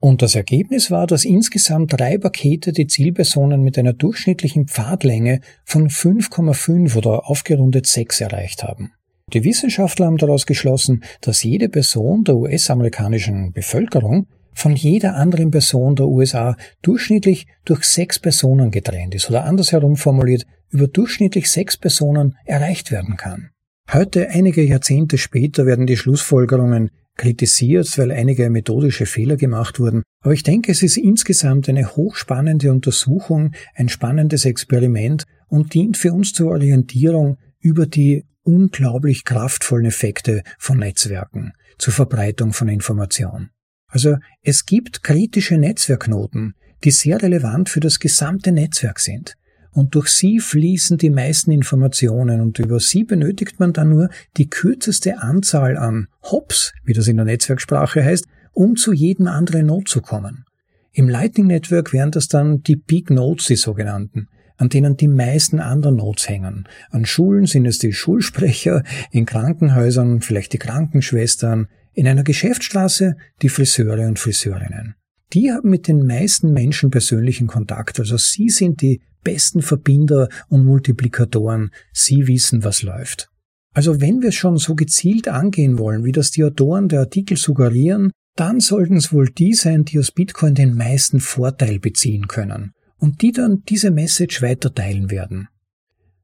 Und 0.00 0.22
das 0.22 0.36
Ergebnis 0.36 0.92
war, 0.92 1.08
dass 1.08 1.24
insgesamt 1.24 1.98
drei 1.98 2.18
Pakete 2.18 2.72
die 2.72 2.86
Zielpersonen 2.86 3.62
mit 3.62 3.76
einer 3.76 3.92
durchschnittlichen 3.92 4.68
Pfadlänge 4.68 5.40
von 5.64 5.88
5,5 5.88 6.96
oder 6.96 7.28
aufgerundet 7.28 7.86
6 7.86 8.20
erreicht 8.20 8.62
haben. 8.62 8.92
Die 9.34 9.44
Wissenschaftler 9.44 10.06
haben 10.06 10.16
daraus 10.16 10.46
geschlossen, 10.46 11.04
dass 11.20 11.42
jede 11.42 11.68
Person 11.68 12.24
der 12.24 12.36
US-amerikanischen 12.36 13.52
Bevölkerung 13.52 14.26
von 14.54 14.74
jeder 14.74 15.16
anderen 15.16 15.50
Person 15.50 15.96
der 15.96 16.06
USA 16.08 16.56
durchschnittlich 16.82 17.46
durch 17.64 17.84
sechs 17.84 18.18
Personen 18.18 18.70
getrennt 18.70 19.14
ist 19.14 19.28
oder 19.28 19.44
andersherum 19.44 19.96
formuliert 19.96 20.46
über 20.70 20.88
durchschnittlich 20.88 21.50
sechs 21.50 21.76
Personen 21.76 22.36
erreicht 22.46 22.90
werden 22.90 23.16
kann. 23.16 23.50
Heute, 23.92 24.30
einige 24.30 24.62
Jahrzehnte 24.62 25.18
später, 25.18 25.66
werden 25.66 25.86
die 25.86 25.96
Schlussfolgerungen 25.96 26.90
kritisiert, 27.16 27.98
weil 27.98 28.12
einige 28.12 28.48
methodische 28.48 29.06
Fehler 29.06 29.36
gemacht 29.36 29.78
wurden. 29.78 30.02
Aber 30.22 30.32
ich 30.32 30.42
denke, 30.42 30.72
es 30.72 30.82
ist 30.82 30.96
insgesamt 30.96 31.68
eine 31.68 31.96
hochspannende 31.96 32.70
Untersuchung, 32.70 33.52
ein 33.74 33.88
spannendes 33.88 34.44
Experiment 34.44 35.24
und 35.48 35.74
dient 35.74 35.96
für 35.96 36.12
uns 36.12 36.32
zur 36.32 36.50
Orientierung 36.50 37.36
über 37.60 37.86
die 37.86 38.24
unglaublich 38.48 39.24
kraftvollen 39.24 39.84
Effekte 39.84 40.42
von 40.58 40.78
Netzwerken 40.78 41.52
zur 41.76 41.92
Verbreitung 41.92 42.54
von 42.54 42.68
Information. 42.68 43.50
Also 43.88 44.16
es 44.42 44.64
gibt 44.64 45.02
kritische 45.02 45.58
Netzwerknoten, 45.58 46.54
die 46.82 46.90
sehr 46.90 47.22
relevant 47.22 47.68
für 47.68 47.80
das 47.80 47.98
gesamte 47.98 48.50
Netzwerk 48.52 49.00
sind 49.00 49.36
und 49.72 49.94
durch 49.94 50.08
sie 50.08 50.40
fließen 50.40 50.96
die 50.96 51.10
meisten 51.10 51.52
Informationen 51.52 52.40
und 52.40 52.58
über 52.58 52.80
sie 52.80 53.04
benötigt 53.04 53.60
man 53.60 53.72
dann 53.74 53.90
nur 53.90 54.08
die 54.36 54.48
kürzeste 54.48 55.22
Anzahl 55.22 55.76
an 55.76 56.08
Hops, 56.22 56.72
wie 56.84 56.94
das 56.94 57.06
in 57.06 57.16
der 57.16 57.26
Netzwerksprache 57.26 58.02
heißt, 58.02 58.26
um 58.52 58.76
zu 58.76 58.92
jedem 58.92 59.28
anderen 59.28 59.66
Node 59.66 59.84
zu 59.84 60.00
kommen. 60.00 60.46
Im 60.92 61.08
Lightning 61.08 61.46
Network 61.46 61.92
wären 61.92 62.10
das 62.10 62.28
dann 62.28 62.62
die 62.62 62.76
Big 62.76 63.10
Nodes, 63.10 63.46
die 63.46 63.56
sogenannten, 63.56 64.28
an 64.58 64.68
denen 64.68 64.96
die 64.96 65.08
meisten 65.08 65.60
anderen 65.60 65.96
Nodes 65.96 66.28
hängen. 66.28 66.68
An 66.90 67.06
Schulen 67.06 67.46
sind 67.46 67.64
es 67.64 67.78
die 67.78 67.92
Schulsprecher, 67.92 68.82
in 69.10 69.24
Krankenhäusern 69.24 70.20
vielleicht 70.20 70.52
die 70.52 70.58
Krankenschwestern, 70.58 71.68
in 71.94 72.06
einer 72.06 72.24
Geschäftsstraße 72.24 73.16
die 73.40 73.48
Friseure 73.48 74.06
und 74.06 74.18
Friseurinnen. 74.18 74.96
Die 75.32 75.52
haben 75.52 75.70
mit 75.70 75.88
den 75.88 76.06
meisten 76.06 76.52
Menschen 76.52 76.90
persönlichen 76.90 77.46
Kontakt, 77.46 77.98
also 78.00 78.16
sie 78.16 78.48
sind 78.48 78.82
die 78.82 79.00
besten 79.22 79.62
Verbinder 79.62 80.28
und 80.48 80.64
Multiplikatoren. 80.64 81.70
Sie 81.92 82.26
wissen, 82.26 82.64
was 82.64 82.82
läuft. 82.82 83.28
Also 83.74 84.00
wenn 84.00 84.22
wir 84.22 84.32
schon 84.32 84.56
so 84.56 84.74
gezielt 84.74 85.28
angehen 85.28 85.78
wollen, 85.78 86.04
wie 86.04 86.12
das 86.12 86.30
die 86.30 86.44
Autoren 86.44 86.88
der 86.88 87.00
Artikel 87.00 87.36
suggerieren, 87.36 88.10
dann 88.36 88.60
sollten 88.60 88.96
es 88.96 89.12
wohl 89.12 89.28
die 89.28 89.54
sein, 89.54 89.84
die 89.84 89.98
aus 89.98 90.12
Bitcoin 90.12 90.54
den 90.54 90.74
meisten 90.74 91.20
Vorteil 91.20 91.78
beziehen 91.78 92.26
können 92.26 92.72
und 92.98 93.22
die 93.22 93.32
dann 93.32 93.62
diese 93.68 93.90
Message 93.90 94.42
weiter 94.42 94.74
teilen 94.74 95.10
werden. 95.10 95.48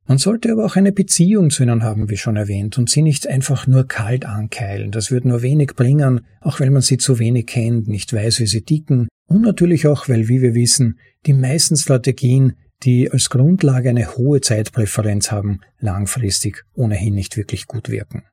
Man 0.06 0.18
sollte 0.18 0.52
aber 0.52 0.66
auch 0.66 0.76
eine 0.76 0.92
Beziehung 0.92 1.48
zu 1.48 1.62
ihnen 1.62 1.82
haben, 1.82 2.10
wie 2.10 2.18
schon 2.18 2.36
erwähnt, 2.36 2.76
und 2.76 2.90
sie 2.90 3.00
nicht 3.00 3.26
einfach 3.26 3.66
nur 3.66 3.88
kalt 3.88 4.26
ankeilen. 4.26 4.90
Das 4.90 5.10
wird 5.10 5.24
nur 5.24 5.40
wenig 5.40 5.74
bringen, 5.76 6.20
auch 6.40 6.60
weil 6.60 6.70
man 6.70 6.82
sie 6.82 6.98
zu 6.98 7.18
wenig 7.18 7.46
kennt, 7.46 7.88
nicht 7.88 8.12
weiß, 8.12 8.40
wie 8.40 8.46
sie 8.46 8.62
ticken, 8.62 9.08
und 9.26 9.40
natürlich 9.40 9.86
auch, 9.86 10.08
weil, 10.08 10.28
wie 10.28 10.42
wir 10.42 10.54
wissen, 10.54 10.98
die 11.24 11.32
meisten 11.32 11.76
Strategien 11.76 12.52
die 12.84 13.10
als 13.10 13.30
Grundlage 13.30 13.90
eine 13.90 14.16
hohe 14.16 14.40
Zeitpräferenz 14.40 15.30
haben, 15.30 15.60
langfristig 15.78 16.64
ohnehin 16.74 17.14
nicht 17.14 17.36
wirklich 17.36 17.66
gut 17.66 17.88
wirken. 17.88 18.24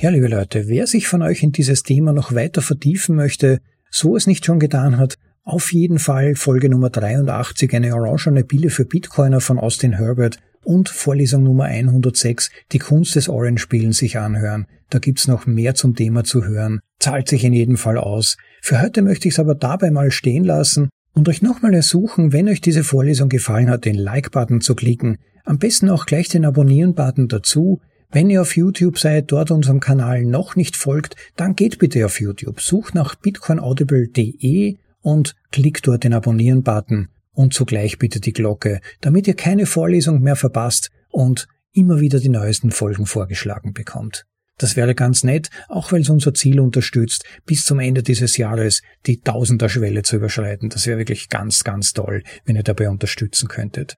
Ja, 0.00 0.10
liebe 0.10 0.28
Leute, 0.28 0.68
wer 0.68 0.86
sich 0.86 1.06
von 1.06 1.22
euch 1.22 1.42
in 1.42 1.52
dieses 1.52 1.82
Thema 1.82 2.12
noch 2.12 2.34
weiter 2.34 2.62
vertiefen 2.62 3.14
möchte, 3.14 3.60
so 3.90 4.16
es 4.16 4.26
nicht 4.26 4.46
schon 4.46 4.58
getan 4.58 4.96
hat, 4.96 5.18
auf 5.50 5.72
jeden 5.72 5.98
Fall 5.98 6.36
Folge 6.36 6.68
Nummer 6.68 6.90
83, 6.90 7.74
eine 7.74 7.92
orangene 7.92 8.44
Pille 8.44 8.70
für 8.70 8.84
Bitcoiner 8.84 9.40
von 9.40 9.58
Austin 9.58 9.94
Herbert 9.94 10.38
und 10.62 10.88
Vorlesung 10.88 11.42
Nummer 11.42 11.64
106, 11.64 12.50
die 12.70 12.78
Kunst 12.78 13.16
des 13.16 13.28
Orange-Spielen 13.28 13.92
sich 13.92 14.16
anhören. 14.16 14.66
Da 14.90 15.00
gibt's 15.00 15.26
noch 15.26 15.46
mehr 15.46 15.74
zum 15.74 15.96
Thema 15.96 16.22
zu 16.22 16.44
hören. 16.44 16.78
Zahlt 17.00 17.28
sich 17.28 17.42
in 17.42 17.52
jedem 17.52 17.76
Fall 17.76 17.98
aus. 17.98 18.36
Für 18.62 18.80
heute 18.80 19.02
möchte 19.02 19.26
ich 19.26 19.34
es 19.34 19.40
aber 19.40 19.56
dabei 19.56 19.90
mal 19.90 20.12
stehen 20.12 20.44
lassen 20.44 20.88
und 21.14 21.28
euch 21.28 21.42
nochmal 21.42 21.74
ersuchen, 21.74 22.32
wenn 22.32 22.48
euch 22.48 22.60
diese 22.60 22.84
Vorlesung 22.84 23.28
gefallen 23.28 23.70
hat, 23.70 23.84
den 23.84 23.96
Like-Button 23.96 24.60
zu 24.60 24.76
klicken, 24.76 25.18
am 25.44 25.58
besten 25.58 25.90
auch 25.90 26.06
gleich 26.06 26.28
den 26.28 26.44
Abonnieren-Button 26.44 27.26
dazu. 27.26 27.80
Wenn 28.12 28.30
ihr 28.30 28.42
auf 28.42 28.56
YouTube 28.56 29.00
seid, 29.00 29.32
dort 29.32 29.50
unserem 29.50 29.80
Kanal 29.80 30.22
noch 30.24 30.54
nicht 30.54 30.76
folgt, 30.76 31.16
dann 31.34 31.56
geht 31.56 31.80
bitte 31.80 32.06
auf 32.06 32.20
YouTube, 32.20 32.60
sucht 32.60 32.94
nach 32.94 33.16
bitcoinaudible.de 33.16 34.76
und 35.02 35.34
klickt 35.50 35.86
dort 35.86 36.04
den 36.04 36.14
Abonnieren-Button 36.14 37.08
und 37.32 37.54
zugleich 37.54 37.98
bitte 37.98 38.20
die 38.20 38.32
Glocke, 38.32 38.80
damit 39.00 39.26
ihr 39.26 39.34
keine 39.34 39.66
Vorlesung 39.66 40.20
mehr 40.20 40.36
verpasst 40.36 40.90
und 41.08 41.48
immer 41.72 42.00
wieder 42.00 42.20
die 42.20 42.28
neuesten 42.28 42.70
Folgen 42.70 43.06
vorgeschlagen 43.06 43.72
bekommt. 43.72 44.26
Das 44.58 44.76
wäre 44.76 44.94
ganz 44.94 45.24
nett, 45.24 45.48
auch 45.68 45.90
weil 45.90 46.02
es 46.02 46.10
unser 46.10 46.34
Ziel 46.34 46.60
unterstützt, 46.60 47.24
bis 47.46 47.64
zum 47.64 47.78
Ende 47.78 48.02
dieses 48.02 48.36
Jahres 48.36 48.82
die 49.06 49.20
Tausender-Schwelle 49.22 50.02
zu 50.02 50.16
überschreiten. 50.16 50.68
Das 50.68 50.86
wäre 50.86 50.98
wirklich 50.98 51.30
ganz, 51.30 51.64
ganz 51.64 51.94
toll, 51.94 52.22
wenn 52.44 52.56
ihr 52.56 52.62
dabei 52.62 52.90
unterstützen 52.90 53.48
könntet. 53.48 53.94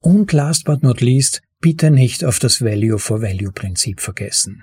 Und 0.00 0.32
last 0.32 0.66
but 0.66 0.84
not 0.84 1.00
least, 1.00 1.42
bitte 1.60 1.90
nicht 1.90 2.24
auf 2.24 2.38
das 2.38 2.60
Value 2.60 2.98
for 3.00 3.22
Value 3.22 3.50
Prinzip 3.50 4.00
vergessen. 4.00 4.62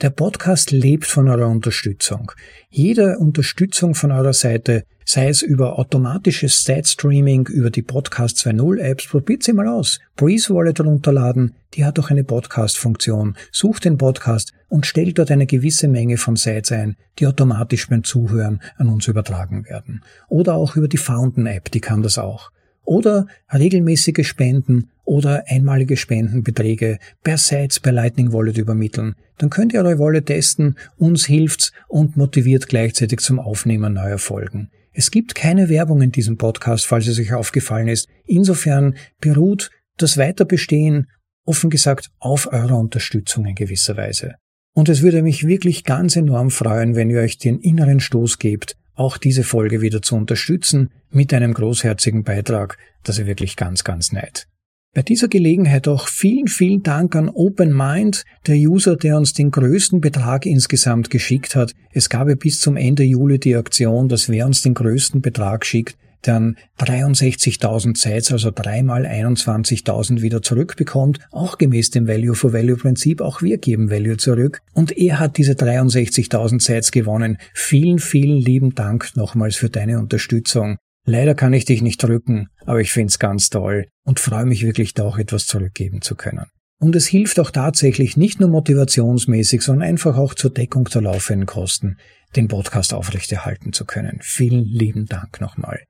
Der 0.00 0.10
Podcast 0.10 0.70
lebt 0.70 1.06
von 1.06 1.28
eurer 1.28 1.48
Unterstützung. 1.48 2.30
Jede 2.70 3.18
Unterstützung 3.18 3.96
von 3.96 4.12
eurer 4.12 4.32
Seite, 4.32 4.84
sei 5.04 5.28
es 5.28 5.42
über 5.42 5.76
automatisches 5.76 6.60
Stat-Streaming, 6.60 7.48
über 7.48 7.70
die 7.70 7.82
Podcast 7.82 8.36
2.0 8.36 8.78
Apps, 8.78 9.08
probiert 9.08 9.42
sie 9.42 9.52
mal 9.52 9.66
aus. 9.66 9.98
Breeze 10.14 10.54
Wallet 10.54 10.78
runterladen, 10.78 11.56
die 11.74 11.84
hat 11.84 11.98
auch 11.98 12.10
eine 12.10 12.22
Podcast-Funktion. 12.22 13.36
Sucht 13.50 13.86
den 13.86 13.98
Podcast 13.98 14.52
und 14.68 14.86
stellt 14.86 15.18
dort 15.18 15.32
eine 15.32 15.46
gewisse 15.46 15.88
Menge 15.88 16.16
von 16.16 16.36
Sites 16.36 16.70
ein, 16.70 16.94
die 17.18 17.26
automatisch 17.26 17.88
beim 17.88 18.04
Zuhören 18.04 18.62
an 18.76 18.86
uns 18.86 19.08
übertragen 19.08 19.64
werden. 19.64 20.04
Oder 20.28 20.54
auch 20.54 20.76
über 20.76 20.86
die 20.86 20.96
Fountain 20.96 21.46
App, 21.46 21.72
die 21.72 21.80
kann 21.80 22.02
das 22.02 22.18
auch 22.18 22.52
oder 22.88 23.26
regelmäßige 23.52 24.26
Spenden 24.26 24.88
oder 25.04 25.44
einmalige 25.46 25.98
Spendenbeträge 25.98 26.98
per 27.22 27.36
Sites 27.36 27.80
per 27.80 27.92
Lightning 27.92 28.32
Wallet 28.32 28.56
übermitteln. 28.56 29.14
Dann 29.36 29.50
könnt 29.50 29.74
ihr 29.74 29.84
eure 29.84 29.98
Wallet 29.98 30.26
testen, 30.26 30.76
uns 30.96 31.26
hilft's 31.26 31.72
und 31.86 32.16
motiviert 32.16 32.66
gleichzeitig 32.66 33.20
zum 33.20 33.38
Aufnehmen 33.38 33.92
neuer 33.92 34.16
Folgen. 34.16 34.70
Es 34.94 35.10
gibt 35.10 35.34
keine 35.34 35.68
Werbung 35.68 36.00
in 36.00 36.12
diesem 36.12 36.38
Podcast, 36.38 36.86
falls 36.86 37.06
es 37.06 37.20
euch 37.20 37.34
aufgefallen 37.34 37.88
ist. 37.88 38.08
Insofern 38.24 38.96
beruht 39.20 39.70
das 39.98 40.16
Weiterbestehen, 40.16 41.08
offen 41.44 41.68
gesagt, 41.68 42.10
auf 42.18 42.50
eurer 42.50 42.78
Unterstützung 42.78 43.44
in 43.44 43.54
gewisser 43.54 43.98
Weise. 43.98 44.36
Und 44.74 44.88
es 44.88 45.02
würde 45.02 45.22
mich 45.22 45.46
wirklich 45.46 45.84
ganz 45.84 46.16
enorm 46.16 46.50
freuen, 46.50 46.96
wenn 46.96 47.10
ihr 47.10 47.20
euch 47.20 47.36
den 47.36 47.58
inneren 47.58 48.00
Stoß 48.00 48.38
gebt, 48.38 48.76
auch 48.98 49.16
diese 49.16 49.44
Folge 49.44 49.80
wieder 49.80 50.02
zu 50.02 50.16
unterstützen 50.16 50.90
mit 51.10 51.32
einem 51.32 51.54
großherzigen 51.54 52.24
Beitrag. 52.24 52.78
Das 53.04 53.18
ist 53.18 53.26
wirklich 53.26 53.56
ganz, 53.56 53.84
ganz 53.84 54.12
nett. 54.12 54.46
Bei 54.94 55.02
dieser 55.02 55.28
Gelegenheit 55.28 55.86
auch 55.86 56.08
vielen, 56.08 56.48
vielen 56.48 56.82
Dank 56.82 57.14
an 57.14 57.28
Open 57.28 57.76
Mind, 57.76 58.24
der 58.46 58.56
User, 58.56 58.96
der 58.96 59.16
uns 59.16 59.34
den 59.34 59.50
größten 59.50 60.00
Betrag 60.00 60.46
insgesamt 60.46 61.10
geschickt 61.10 61.54
hat. 61.54 61.72
Es 61.92 62.08
gab 62.08 62.28
ja 62.28 62.34
bis 62.34 62.58
zum 62.58 62.76
Ende 62.76 63.04
Juli 63.04 63.38
die 63.38 63.54
Aktion, 63.54 64.08
dass 64.08 64.28
wer 64.28 64.46
uns 64.46 64.62
den 64.62 64.74
größten 64.74 65.20
Betrag 65.20 65.64
schickt, 65.66 65.96
dann 66.22 66.56
63.000 66.78 67.96
Sites, 67.96 68.32
also 68.32 68.50
dreimal 68.50 69.06
21.000 69.06 70.22
wieder 70.22 70.42
zurückbekommt, 70.42 71.20
auch 71.30 71.58
gemäß 71.58 71.90
dem 71.90 72.08
Value-for-Value-Prinzip, 72.08 73.20
auch 73.20 73.42
wir 73.42 73.58
geben 73.58 73.90
Value 73.90 74.16
zurück. 74.16 74.60
Und 74.74 74.96
er 74.96 75.18
hat 75.20 75.36
diese 75.36 75.52
63.000 75.52 76.60
Sites 76.60 76.90
gewonnen. 76.90 77.38
Vielen, 77.54 77.98
vielen 77.98 78.38
lieben 78.38 78.74
Dank 78.74 79.16
nochmals 79.16 79.56
für 79.56 79.70
deine 79.70 79.98
Unterstützung. 79.98 80.76
Leider 81.04 81.34
kann 81.34 81.54
ich 81.54 81.64
dich 81.64 81.80
nicht 81.80 82.02
drücken, 82.02 82.48
aber 82.66 82.80
ich 82.80 82.92
find's 82.92 83.18
ganz 83.18 83.48
toll 83.48 83.86
und 84.04 84.20
freue 84.20 84.44
mich 84.44 84.62
wirklich 84.62 84.92
da 84.92 85.04
auch 85.04 85.18
etwas 85.18 85.46
zurückgeben 85.46 86.02
zu 86.02 86.16
können. 86.16 86.46
Und 86.80 86.94
es 86.94 87.06
hilft 87.06 87.40
auch 87.40 87.50
tatsächlich 87.50 88.16
nicht 88.16 88.40
nur 88.40 88.50
motivationsmäßig, 88.50 89.62
sondern 89.62 89.88
einfach 89.88 90.16
auch 90.16 90.34
zur 90.34 90.50
Deckung 90.50 90.84
der 90.84 91.02
laufenden 91.02 91.46
Kosten, 91.46 91.96
den 92.36 92.46
Podcast 92.46 92.94
aufrechterhalten 92.94 93.72
zu 93.72 93.84
können. 93.84 94.18
Vielen 94.20 94.64
lieben 94.64 95.06
Dank 95.06 95.40
nochmal. 95.40 95.80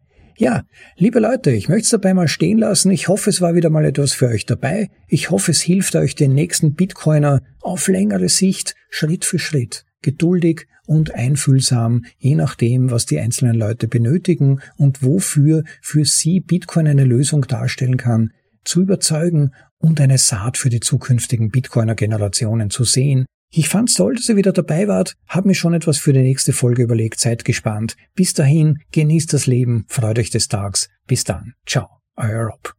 Ja, 0.40 0.62
liebe 0.94 1.18
Leute, 1.18 1.50
ich 1.50 1.68
möchte 1.68 1.82
es 1.82 1.90
dabei 1.90 2.14
mal 2.14 2.28
stehen 2.28 2.58
lassen. 2.58 2.92
Ich 2.92 3.08
hoffe, 3.08 3.28
es 3.28 3.40
war 3.40 3.56
wieder 3.56 3.70
mal 3.70 3.84
etwas 3.84 4.12
für 4.12 4.28
euch 4.28 4.46
dabei. 4.46 4.88
Ich 5.08 5.30
hoffe, 5.30 5.50
es 5.50 5.60
hilft 5.60 5.96
euch, 5.96 6.14
den 6.14 6.32
nächsten 6.32 6.74
Bitcoiner 6.74 7.42
auf 7.60 7.88
längere 7.88 8.28
Sicht, 8.28 8.76
Schritt 8.88 9.24
für 9.24 9.40
Schritt, 9.40 9.84
geduldig 10.00 10.68
und 10.86 11.12
einfühlsam, 11.12 12.04
je 12.18 12.36
nachdem, 12.36 12.92
was 12.92 13.04
die 13.04 13.18
einzelnen 13.18 13.56
Leute 13.56 13.88
benötigen 13.88 14.60
und 14.76 15.02
wofür 15.02 15.64
für 15.82 16.04
sie 16.04 16.38
Bitcoin 16.38 16.86
eine 16.86 17.04
Lösung 17.04 17.42
darstellen 17.42 17.96
kann, 17.96 18.32
zu 18.62 18.82
überzeugen 18.82 19.50
und 19.78 20.00
eine 20.00 20.18
Saat 20.18 20.56
für 20.56 20.68
die 20.68 20.78
zukünftigen 20.78 21.50
Bitcoiner-Generationen 21.50 22.70
zu 22.70 22.84
sehen, 22.84 23.26
ich 23.50 23.68
fand's 23.68 23.94
toll, 23.94 24.14
dass 24.14 24.28
ihr 24.28 24.36
wieder 24.36 24.52
dabei 24.52 24.88
wart, 24.88 25.16
hab 25.26 25.46
mir 25.46 25.54
schon 25.54 25.72
etwas 25.72 25.98
für 25.98 26.12
die 26.12 26.20
nächste 26.20 26.52
Folge 26.52 26.82
überlegt, 26.82 27.18
seid 27.18 27.44
gespannt. 27.44 27.96
Bis 28.14 28.34
dahin, 28.34 28.78
genießt 28.92 29.32
das 29.32 29.46
Leben, 29.46 29.86
freut 29.88 30.18
euch 30.18 30.30
des 30.30 30.48
Tags. 30.48 30.88
Bis 31.06 31.24
dann. 31.24 31.54
Ciao, 31.66 31.88
euer 32.16 32.50
Rob. 32.50 32.74